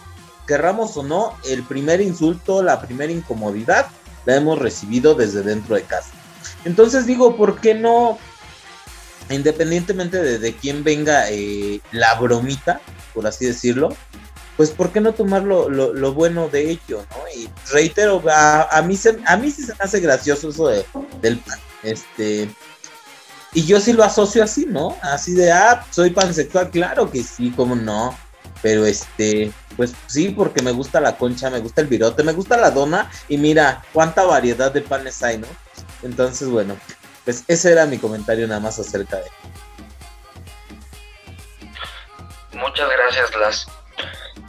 [0.46, 3.86] querramos o no, el primer insulto, la primera incomodidad,
[4.26, 6.10] la hemos recibido desde dentro de casa.
[6.64, 8.18] Entonces digo, ¿por qué no?
[9.30, 12.80] Independientemente de, de quién venga eh, la bromita,
[13.14, 13.88] por así decirlo,
[14.56, 17.28] pues ¿por qué no tomar lo, lo- bueno de ello, no?
[17.34, 20.86] Y reitero, a, a mí se, a mí sí se me hace gracioso eso de-
[21.20, 22.48] del pan, este,
[23.52, 24.96] y yo sí lo asocio así, ¿no?
[25.02, 28.16] Así de, ah, soy pansexual, claro que sí, cómo no,
[28.62, 32.56] pero este, pues sí, porque me gusta la concha, me gusta el virote, me gusta
[32.56, 35.46] la dona, y mira, cuánta variedad de panes hay, ¿no?
[36.02, 36.76] Entonces, bueno,
[37.24, 39.24] pues ese era mi comentario nada más acerca de...
[42.52, 43.66] Muchas gracias, Las.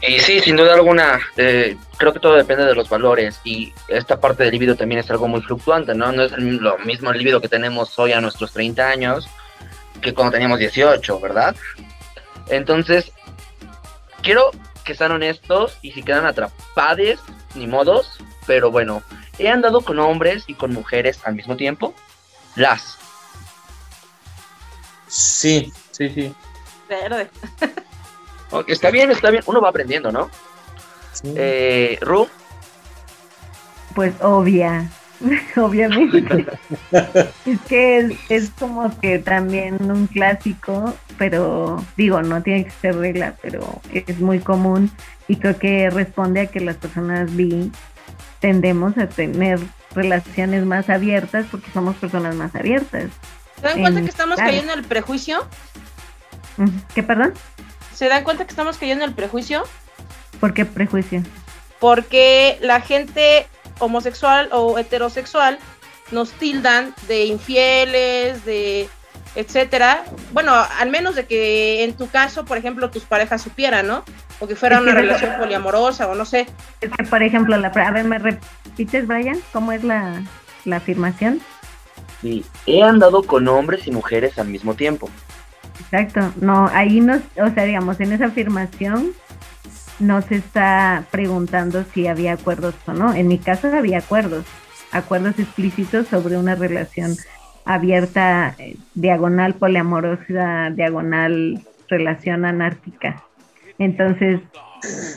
[0.02, 4.20] Y sí, sin duda alguna, eh, creo que todo depende de los valores y esta
[4.20, 6.12] parte del libido también es algo muy fluctuante, ¿no?
[6.12, 9.28] No es el- lo mismo el libido que tenemos hoy a nuestros 30 años
[10.02, 11.56] que cuando teníamos 18, ¿verdad?
[12.50, 13.12] Entonces,
[14.22, 14.52] quiero
[14.84, 17.20] que sean honestos y si quedan atrapados,
[17.56, 19.02] ni modos, pero bueno,
[19.40, 21.96] he andado con hombres y con mujeres al mismo tiempo.
[22.56, 22.98] Las.
[25.08, 26.34] Sí, sí, sí.
[26.88, 27.30] Verde.
[28.52, 30.30] Ok, Está bien, está bien, uno va aprendiendo, ¿no?
[31.24, 32.28] Eh, Ru,
[33.96, 34.90] Pues obvia,
[35.58, 36.46] obviamente.
[37.46, 42.96] es que es, es como que también un clásico, pero digo, no tiene que ser
[42.98, 44.92] regla, pero es muy común
[45.28, 47.72] y creo que responde a que las personas bi
[48.40, 49.60] tendemos a tener
[49.96, 53.10] relaciones más abiertas porque somos personas más abiertas.
[53.60, 54.52] ¿Se dan cuenta En- que estamos claro.
[54.52, 55.40] cayendo en el prejuicio?
[56.60, 56.72] Ujú.
[56.94, 57.34] ¿Qué, perdón?
[57.98, 59.64] ¿Se dan cuenta que estamos cayendo en el prejuicio?
[60.40, 61.24] ¿Por qué prejuicio?
[61.80, 63.48] Porque la gente
[63.80, 65.58] homosexual o heterosexual
[66.12, 68.88] nos tildan de infieles, de
[69.34, 70.04] etcétera.
[70.32, 74.04] Bueno, al menos de que en tu caso, por ejemplo, tus parejas supieran, ¿no?
[74.40, 76.46] O que fuera una relación poliamorosa o no sé.
[76.82, 79.40] Es que, por ejemplo, la, a ver, ¿me repites, Brian?
[79.52, 80.22] ¿Cómo es la,
[80.66, 81.42] la afirmación?
[82.22, 85.10] sí, he andado con hombres y mujeres al mismo tiempo.
[85.80, 89.12] Exacto, no, ahí nos, o sea, digamos, en esa afirmación
[90.00, 93.14] no se está preguntando si había acuerdos o no.
[93.14, 94.46] En mi caso había acuerdos,
[94.92, 97.16] acuerdos explícitos sobre una relación
[97.66, 103.24] abierta, eh, diagonal poliamorosa, diagonal relación anárquica.
[103.80, 104.42] Entonces,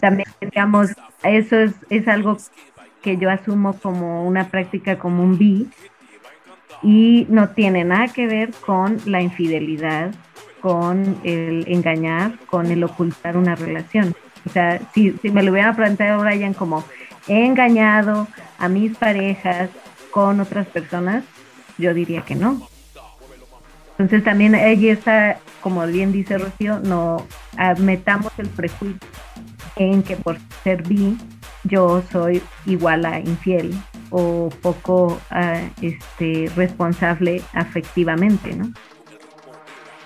[0.00, 0.90] también, digamos,
[1.22, 2.38] eso es, es algo
[3.02, 5.68] que yo asumo como una práctica común bi
[6.82, 10.12] y no tiene nada que ver con la infidelidad,
[10.60, 14.14] con el engañar, con el ocultar una relación.
[14.46, 16.84] O sea, si, si me lo hubieran planteado Brian como
[17.28, 18.26] he engañado
[18.58, 19.70] a mis parejas
[20.10, 21.24] con otras personas,
[21.78, 22.68] yo diría que no.
[23.92, 27.26] Entonces también ahí está, como bien dice Rocío, no
[27.58, 28.98] ah, metamos el prejuicio
[29.76, 31.18] en que por ser bi
[31.64, 33.74] yo soy igual a infiel
[34.08, 38.72] o poco ah, este responsable afectivamente, ¿no?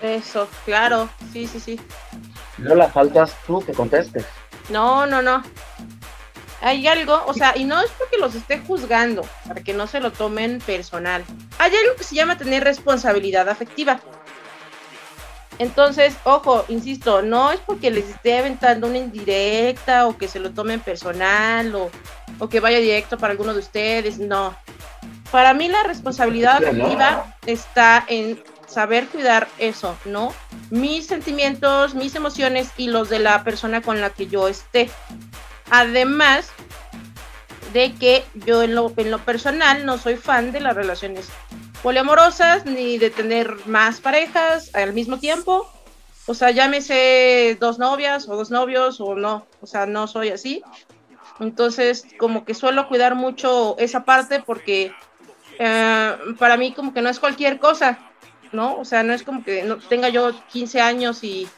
[0.05, 1.81] Eso, claro, sí, sí, sí.
[2.59, 4.27] No la faltas tú que contestes.
[4.69, 5.43] No, no, no.
[6.61, 10.01] Hay algo, o sea, y no es porque los esté juzgando, para que no se
[10.01, 11.25] lo tomen personal.
[11.59, 13.99] Hay algo que se llama tener responsabilidad afectiva.
[15.59, 20.51] Entonces, ojo, insisto, no es porque les esté aventando una indirecta o que se lo
[20.51, 21.91] tomen personal o,
[22.39, 24.55] o que vaya directo para alguno de ustedes, no.
[25.31, 28.39] Para mí la responsabilidad afectiva está en
[28.75, 30.35] saber cuidar eso, ¿no?
[30.71, 34.91] Mis sentimientos, mis emociones y los de la persona con la que yo esté.
[35.71, 36.51] Además
[37.73, 41.29] de que yo en lo, en lo personal no soy fan de las relaciones
[41.83, 45.71] poliamorosas ni de tener más parejas al mismo tiempo.
[46.27, 49.47] O sea, llámese dos novias o dos novios o no.
[49.61, 50.63] O sea, no soy así.
[51.41, 54.93] Entonces, como que suelo cuidar mucho esa parte porque
[55.59, 57.99] eh, para mí como que no es cualquier cosa,
[58.55, 58.79] ¿no?
[58.79, 61.49] O sea, no es como que no tenga yo 15 años y,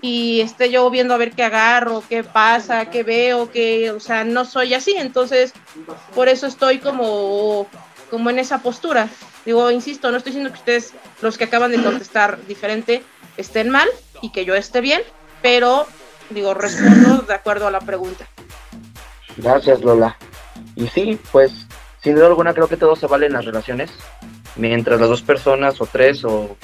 [0.00, 4.24] y esté yo viendo a ver qué agarro, qué pasa, qué veo, qué, o sea,
[4.24, 5.52] no soy así, entonces
[6.14, 7.66] por eso estoy como,
[8.10, 9.08] como en esa postura.
[9.44, 13.02] Digo, insisto, no estoy diciendo que ustedes, los que acaban de contestar diferente,
[13.36, 13.88] estén mal
[14.20, 15.02] y que yo esté bien,
[15.42, 15.86] pero
[16.30, 18.26] digo, respondo de acuerdo a la pregunta.
[19.36, 20.16] Gracias, Lola.
[20.74, 21.66] Y sí, pues
[22.06, 23.90] sin duda alguna creo que todo se vale en las relaciones,
[24.56, 26.56] mientras las dos personas o tres o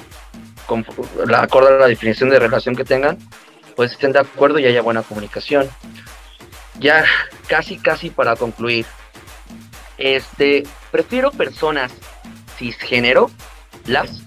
[0.65, 0.85] con,
[1.25, 3.17] la, acorde a la definición de relación que tengan,
[3.75, 5.69] pues estén de acuerdo y haya buena comunicación.
[6.79, 7.05] Ya
[7.47, 8.85] casi casi para concluir,
[9.97, 11.91] este, prefiero personas
[12.57, 13.29] cisgénero,
[13.85, 14.23] las.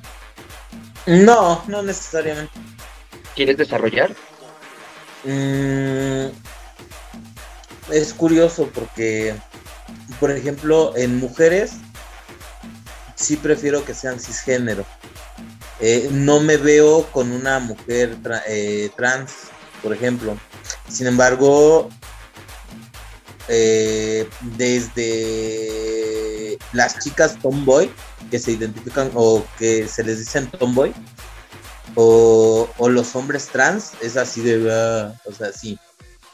[1.07, 2.53] No, no necesariamente.
[3.35, 4.11] ¿Quieres desarrollar?
[5.25, 6.29] Mm,
[7.93, 9.35] es curioso porque
[10.21, 11.73] por ejemplo, en mujeres
[13.17, 14.87] sí prefiero que sean cisgénero.
[15.81, 18.17] Eh, no me veo con una mujer
[18.47, 19.33] eh, trans,
[19.83, 20.39] por ejemplo.
[20.89, 21.91] Sin embargo,
[23.49, 25.77] eh, desde
[26.73, 27.91] las chicas tomboy,
[28.31, 30.95] que se identifican o que se les dicen tomboy,
[31.95, 35.79] o, o los hombres trans, es así de, uh, o sea, sí,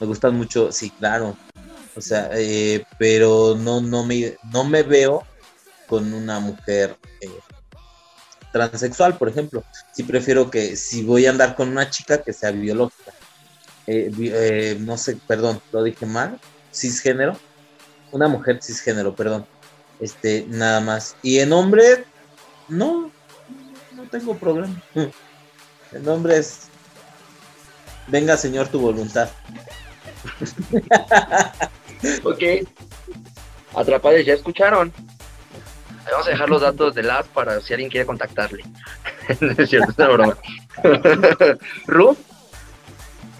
[0.01, 1.37] me gustan mucho, sí, claro,
[1.95, 2.31] o sea,
[2.99, 5.25] pero no, no, me, no me veo
[5.93, 7.29] con una mujer eh,
[8.51, 9.63] transexual, por ejemplo.
[9.93, 13.13] Sí prefiero que si voy a andar con una chica que sea biológica.
[13.87, 16.41] Eh, no sé, perdón, lo dije mal.
[16.73, 17.37] Cisgénero.
[18.11, 19.45] Una mujer cisgénero, perdón.
[20.01, 21.15] Este, nada más.
[21.23, 22.07] Y en hombre,
[22.69, 23.11] no,
[23.95, 24.83] no tengo problema.
[25.93, 26.69] En hombre es,
[28.07, 29.29] venga Señor tu voluntad.
[32.25, 32.43] ok.
[33.75, 34.91] Atrapados, ¿ya escucharon?
[36.11, 38.65] Vamos a dejar los datos de las para si alguien quiere contactarle.
[39.29, 40.37] es cierto, es una broma.
[41.87, 42.17] ¿Ru?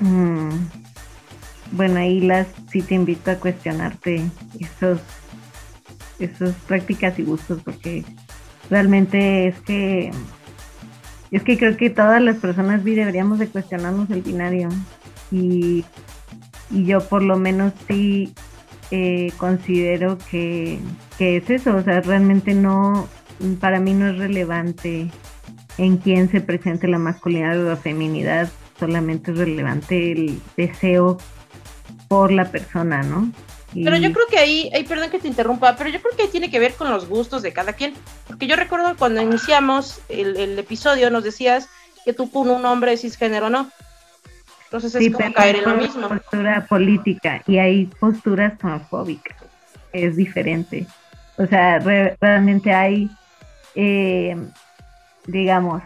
[0.01, 0.67] Mm,
[1.73, 4.23] bueno, ahí las sí te invito a cuestionarte
[4.61, 5.01] esos,
[6.19, 8.05] esos prácticas y gustos, porque
[8.71, 10.11] realmente es que
[11.31, 14.69] es que creo que todas las personas vi deberíamos de cuestionarnos el binario
[15.31, 15.83] y,
[16.71, 18.35] y yo por lo menos sí
[18.95, 20.79] eh, considero que,
[21.19, 23.09] es eso, o sea, realmente no,
[23.59, 25.09] para mí no es relevante
[25.79, 31.17] en quién se presente la masculinidad o la feminidad, solamente es relevante el deseo
[32.07, 33.33] por la persona, ¿no?
[33.73, 36.51] Pero yo creo que ahí, ahí, perdón que te interrumpa, pero yo creo que tiene
[36.51, 37.95] que ver con los gustos de cada quien,
[38.27, 41.71] porque yo recuerdo cuando iniciamos el, el episodio nos decías
[42.05, 43.71] que tú con un hombre cisgénero no,
[44.73, 46.09] entonces es como caer en lo mismo.
[46.09, 49.37] postura política y hay posturas homofóbicas.
[49.93, 50.87] Es diferente.
[51.37, 53.11] O sea, realmente hay,
[53.75, 54.35] eh,
[55.27, 55.83] digamos,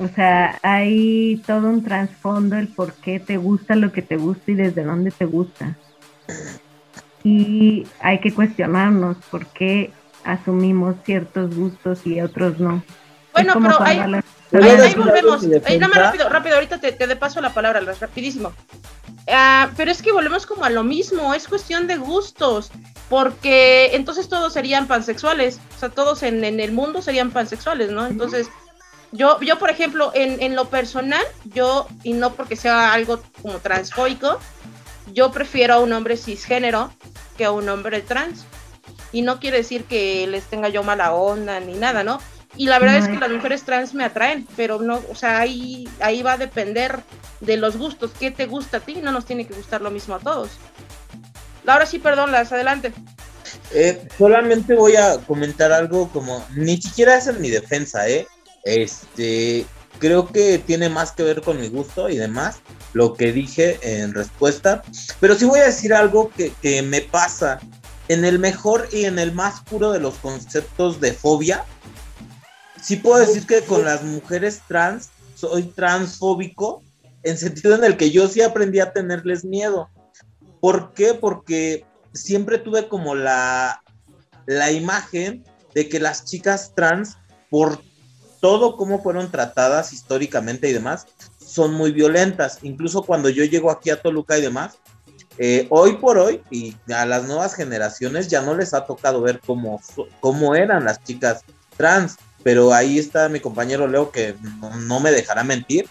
[0.00, 4.50] o sea, hay todo un trasfondo el por qué te gusta lo que te gusta
[4.50, 5.76] y desde dónde te gusta.
[7.22, 9.92] Y hay que cuestionarnos por qué
[10.24, 12.82] asumimos ciertos gustos y otros no.
[13.34, 13.98] Bueno, pero hay,
[14.52, 15.42] Ahí, volvemos.
[15.64, 18.52] Ahí nada más rápido, rápido, ahorita te, te paso la palabra, rapidísimo.
[19.28, 22.70] Ah, pero es que volvemos como a lo mismo, es cuestión de gustos,
[23.08, 28.06] porque entonces todos serían pansexuales, o sea, todos en, el mundo serían pansexuales, ¿no?
[28.06, 28.48] Entonces,
[29.12, 33.58] yo, yo por ejemplo, en, en lo personal, yo, y no porque sea algo como
[33.58, 34.38] transfóbico,
[35.12, 36.92] yo prefiero a un hombre cisgénero
[37.36, 38.44] que a un hombre trans.
[39.10, 42.20] Y no quiere decir que les tenga yo mala onda ni nada, ¿no?
[42.56, 45.88] Y la verdad es que las mujeres trans me atraen, pero no, o sea, ahí,
[46.00, 47.00] ahí va a depender
[47.40, 48.12] de los gustos.
[48.18, 48.96] ¿Qué te gusta a ti?
[48.96, 50.50] No nos tiene que gustar lo mismo a todos.
[51.66, 52.92] Ahora sí, perdón, las adelante.
[53.72, 58.26] Eh, solamente voy a comentar algo como, ni siquiera es en mi defensa, ¿eh?
[58.64, 59.66] Este,
[59.98, 62.60] creo que tiene más que ver con mi gusto y demás,
[62.92, 64.82] lo que dije en respuesta,
[65.20, 67.60] pero sí voy a decir algo que, que me pasa.
[68.06, 71.64] En el mejor y en el más puro de los conceptos de fobia,
[72.84, 76.82] sí puedo decir que con las mujeres trans soy transfóbico
[77.22, 79.88] en sentido en el que yo sí aprendí a tenerles miedo.
[80.60, 81.14] ¿Por qué?
[81.14, 83.82] Porque siempre tuve como la,
[84.46, 85.44] la imagen
[85.74, 87.16] de que las chicas trans,
[87.50, 87.80] por
[88.40, 91.06] todo cómo fueron tratadas históricamente y demás,
[91.38, 92.58] son muy violentas.
[92.62, 94.78] Incluso cuando yo llego aquí a Toluca y demás,
[95.38, 99.40] eh, hoy por hoy y a las nuevas generaciones ya no les ha tocado ver
[99.44, 99.80] cómo,
[100.20, 101.42] cómo eran las chicas
[101.76, 105.88] trans, pero ahí está mi compañero Leo que no, me dejará mentir.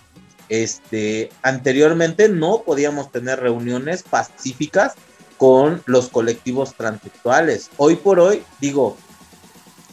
[0.48, 4.94] Este, anteriormente no podíamos tener reuniones pacíficas
[5.38, 7.72] con los colectivos transexuales.
[7.78, 8.96] Hoy por hoy, digo,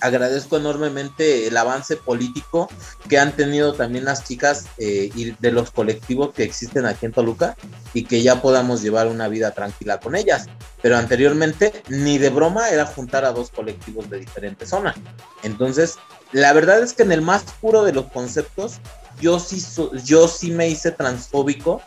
[0.01, 2.69] agradezco enormemente el avance político
[3.09, 7.13] que han tenido también las chicas eh, y de los colectivos que existen aquí en
[7.13, 7.57] Toluca
[7.95, 10.47] y que ya podamos llevar una vida tranquila con ellas.
[10.83, 14.97] Pero anteriormente ni de broma era juntar a dos colectivos de diferentes zonas.
[15.43, 15.99] Entonces,
[16.33, 18.79] la verdad es que en el más puro de los conceptos,
[19.21, 19.63] yo sí,
[20.05, 21.83] yo sí me hice transfóbico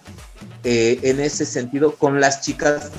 [0.63, 2.91] eh, en ese sentido con las chicas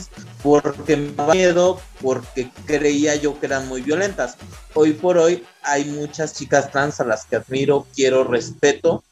[0.43, 4.37] porque me daba miedo, porque creía yo que eran muy violentas.
[4.75, 9.05] Hoy por hoy hay muchas chicas trans a las que admiro, quiero, respeto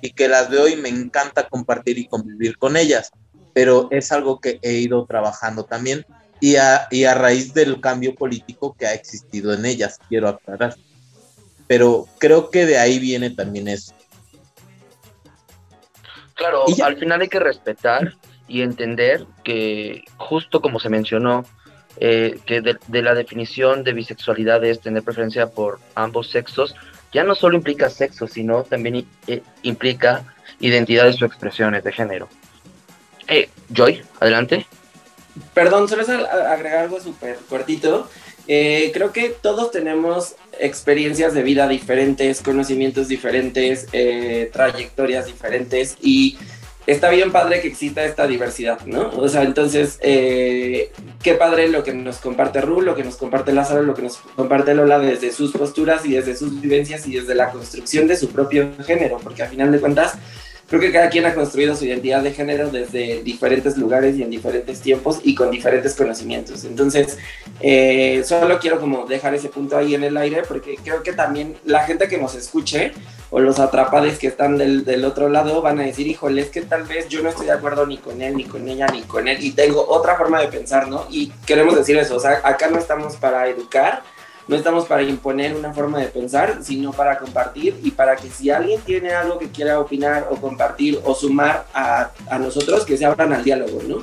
[0.00, 3.10] y que las veo y me encanta compartir y convivir con ellas,
[3.52, 6.06] pero es algo que he ido trabajando también
[6.40, 10.76] y a, y a raíz del cambio político que ha existido en ellas, quiero aclarar.
[11.70, 13.94] Pero creo que de ahí viene también eso.
[16.34, 18.16] Claro, al final hay que respetar
[18.48, 21.44] y entender que justo como se mencionó,
[21.98, 26.74] eh, que de, la definición de bisexualidad es tener preferencia por ambos sexos,
[27.12, 30.24] ya no solo implica sexo, sino también eh, implica
[30.58, 32.28] identidades o expresiones de género.
[33.28, 34.66] Eh, Joy, adelante.
[35.54, 38.10] Perdón, solo es agregar algo súper cortito.
[38.92, 43.86] Creo que todos tenemos experiencias de vida diferentes, conocimientos diferentes,
[44.52, 46.36] trayectorias diferentes y
[46.86, 49.10] está bien padre que exista esta diversidad, ¿no?
[49.10, 50.90] O sea, entonces, eh,
[51.22, 54.16] qué padre lo que nos comparte Ru, lo que nos comparte Lázaro, lo que nos
[54.16, 58.30] comparte Lola desde sus posturas y desde sus vivencias y desde la construcción de su
[58.30, 60.14] propio género, porque a final de cuentas,
[60.70, 64.30] creo que cada quien ha construido su identidad de género desde diferentes lugares y en
[64.30, 66.64] diferentes tiempos y con diferentes conocimientos.
[66.64, 67.18] Entonces,
[67.60, 71.56] eh, solo quiero como dejar ese punto ahí en el aire porque creo que también
[71.64, 72.92] la gente que nos escuche
[73.30, 76.62] o los atrapades que están del, del otro lado van a decir, híjole, es que
[76.62, 79.26] tal vez yo no estoy de acuerdo ni con él, ni con ella, ni con
[79.26, 81.04] él y tengo otra forma de pensar, ¿no?
[81.10, 84.04] Y queremos decir eso, o sea, acá no estamos para educar
[84.50, 88.50] no estamos para imponer una forma de pensar, sino para compartir y para que si
[88.50, 93.04] alguien tiene algo que quiera opinar o compartir o sumar a, a nosotros, que se
[93.04, 94.00] abran al diálogo, ¿no?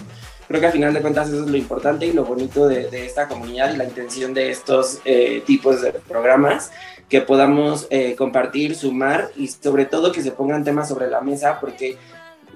[0.48, 3.28] Creo que al final de cuentas eso es lo importante y lo bonito de, esta
[3.28, 6.72] comunidad y la intención de estos eh, tipos de programas,
[7.10, 11.60] que podamos eh, compartir, sumar y sobre todo que se pongan temas sobre la mesa
[11.60, 11.98] porque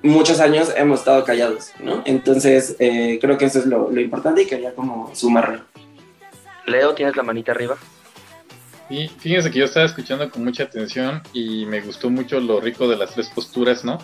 [0.01, 2.01] muchos años hemos estado callados, ¿no?
[2.05, 5.70] Entonces eh, creo que eso es lo, lo importante y quería como sumarlo.
[6.71, 7.77] Leo, ¿tienes la manita arriba?
[8.89, 12.89] Y fíjense que yo estaba escuchando con mucha atención y me gustó mucho lo rico
[12.89, 13.99] de las tres posturas, ¿no?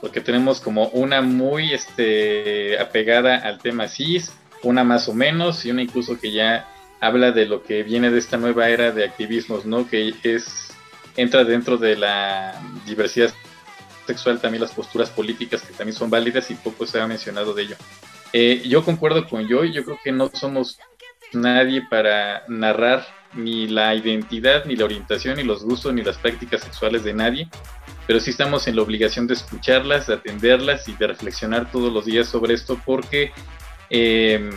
[0.00, 4.32] Porque tenemos como una muy este, apegada al tema cis,
[4.62, 6.68] una más o menos y una incluso que ya
[7.00, 9.88] habla de lo que viene de esta nueva era de activismos, ¿no?
[9.88, 10.68] Que es
[11.16, 13.34] entra dentro de la diversidad
[14.06, 17.62] sexual también las posturas políticas que también son válidas y poco se ha mencionado de
[17.64, 17.76] ello.
[18.32, 20.78] Eh, yo concuerdo con Joy, yo creo que no somos
[21.32, 26.62] nadie para narrar ni la identidad, ni la orientación, ni los gustos, ni las prácticas
[26.62, 27.48] sexuales de nadie,
[28.06, 32.06] pero sí estamos en la obligación de escucharlas, de atenderlas y de reflexionar todos los
[32.06, 33.32] días sobre esto porque
[33.90, 34.50] em,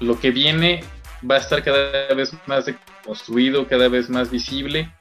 [0.00, 0.84] lo que viene
[1.28, 2.66] va a estar cada vez más
[3.04, 4.92] construido, cada vez más visible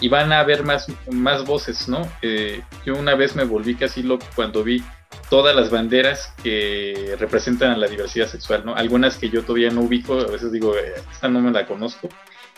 [0.00, 2.10] y van a haber más, más voces, ¿no?
[2.22, 4.82] Eh, yo una vez me volví casi loco cuando vi
[5.28, 8.74] todas las banderas que representan a la diversidad sexual, ¿no?
[8.74, 12.08] Algunas que yo todavía no ubico, a veces digo, eh, esta no me la conozco.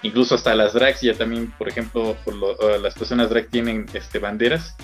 [0.03, 4.19] Incluso hasta las drags ya también, por ejemplo, por eh, las personas drag tienen este,
[4.19, 4.77] banderas.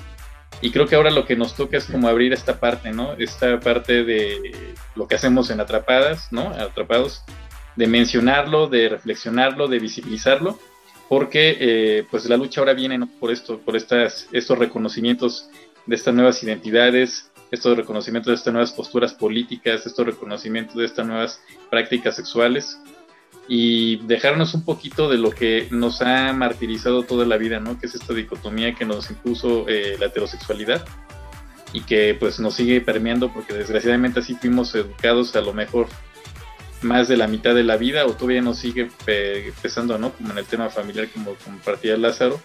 [0.60, 3.12] Y creo que ahora lo que nos toca es como abrir esta parte, ¿no?
[3.18, 6.48] Esta parte de lo que hacemos en Atrapadas, ¿no?
[6.48, 7.22] Atrapados,
[7.76, 10.58] de mencionarlo, de reflexionarlo, de visibilizarlo,
[11.08, 13.08] porque eh, pues la lucha ahora viene ¿no?
[13.20, 15.48] por esto, por estas, estos reconocimientos
[15.86, 21.06] de estas nuevas identidades, estos reconocimientos de estas nuevas posturas políticas, estos reconocimientos de estas
[21.06, 21.40] nuevas
[21.70, 22.78] prácticas sexuales
[23.48, 27.78] y dejarnos un poquito de lo que nos ha martirizado toda la vida, ¿no?
[27.78, 30.84] Que es esta dicotomía que nos impuso eh, la heterosexualidad
[31.72, 35.88] y que pues nos sigue permeando porque desgraciadamente así fuimos educados a lo mejor
[36.82, 38.90] más de la mitad de la vida o todavía nos sigue
[39.62, 40.12] pesando, ¿no?
[40.12, 42.40] Como en el tema familiar como compartía Lázaro,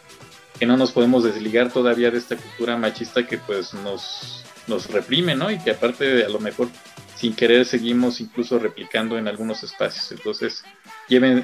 [0.57, 5.35] que no nos podemos desligar todavía de esta cultura machista que pues nos nos reprime,
[5.35, 5.51] ¿no?
[5.51, 6.69] Y que aparte a lo mejor
[7.15, 10.09] sin querer seguimos incluso replicando en algunos espacios.
[10.11, 10.63] Entonces,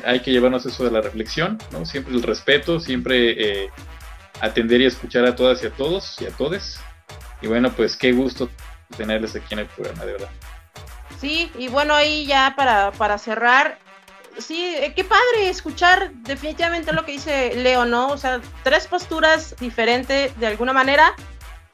[0.05, 1.85] hay que llevarnos eso de la reflexión, ¿no?
[1.85, 3.69] Siempre el respeto, siempre eh,
[4.39, 6.79] atender y escuchar a todas y a todos y a todes.
[7.41, 8.49] Y bueno, pues qué gusto
[8.95, 10.29] tenerles aquí en el programa, de verdad.
[11.19, 13.77] Sí, y bueno, ahí ya para, para cerrar,
[14.37, 18.09] sí, eh, qué padre escuchar definitivamente lo que dice Leo, ¿no?
[18.09, 21.15] O sea, tres posturas diferentes de alguna manera,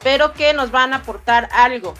[0.03, 1.93] pero que nos van a aportar algo.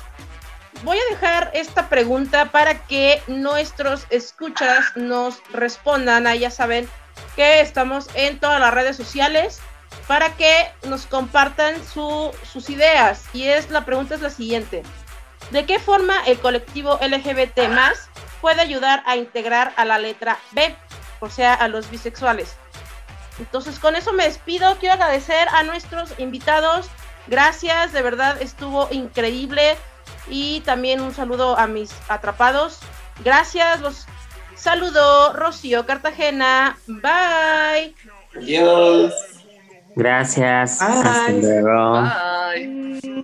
[0.84, 6.26] Voy a dejar esta pregunta para que nuestros escuchas nos respondan.
[6.26, 6.90] Ahí ya saben
[7.36, 9.60] que estamos en todas las redes sociales
[10.08, 13.26] para que nos compartan sus ideas.
[13.34, 14.84] Y es la pregunta es la siguiente.
[15.52, 18.10] ¿De qué forma el colectivo LGBT más
[18.40, 20.76] puede ayudar a integrar a la letra B,
[21.20, 22.56] o sea, a los bisexuales?
[23.38, 24.78] Entonces, con eso me despido.
[24.80, 26.90] Quiero agradecer a nuestros invitados.
[27.28, 29.78] Gracias, de verdad estuvo increíble.
[30.30, 32.80] Y también un saludo a mis atrapados.
[33.24, 34.06] Gracias, los
[34.56, 36.78] saludo Rocío Cartagena.
[36.88, 37.96] Bye.
[38.36, 39.14] Adiós.
[39.96, 40.82] Gracias.
[40.82, 42.02] Hasta luego.
[42.02, 43.24] Bye.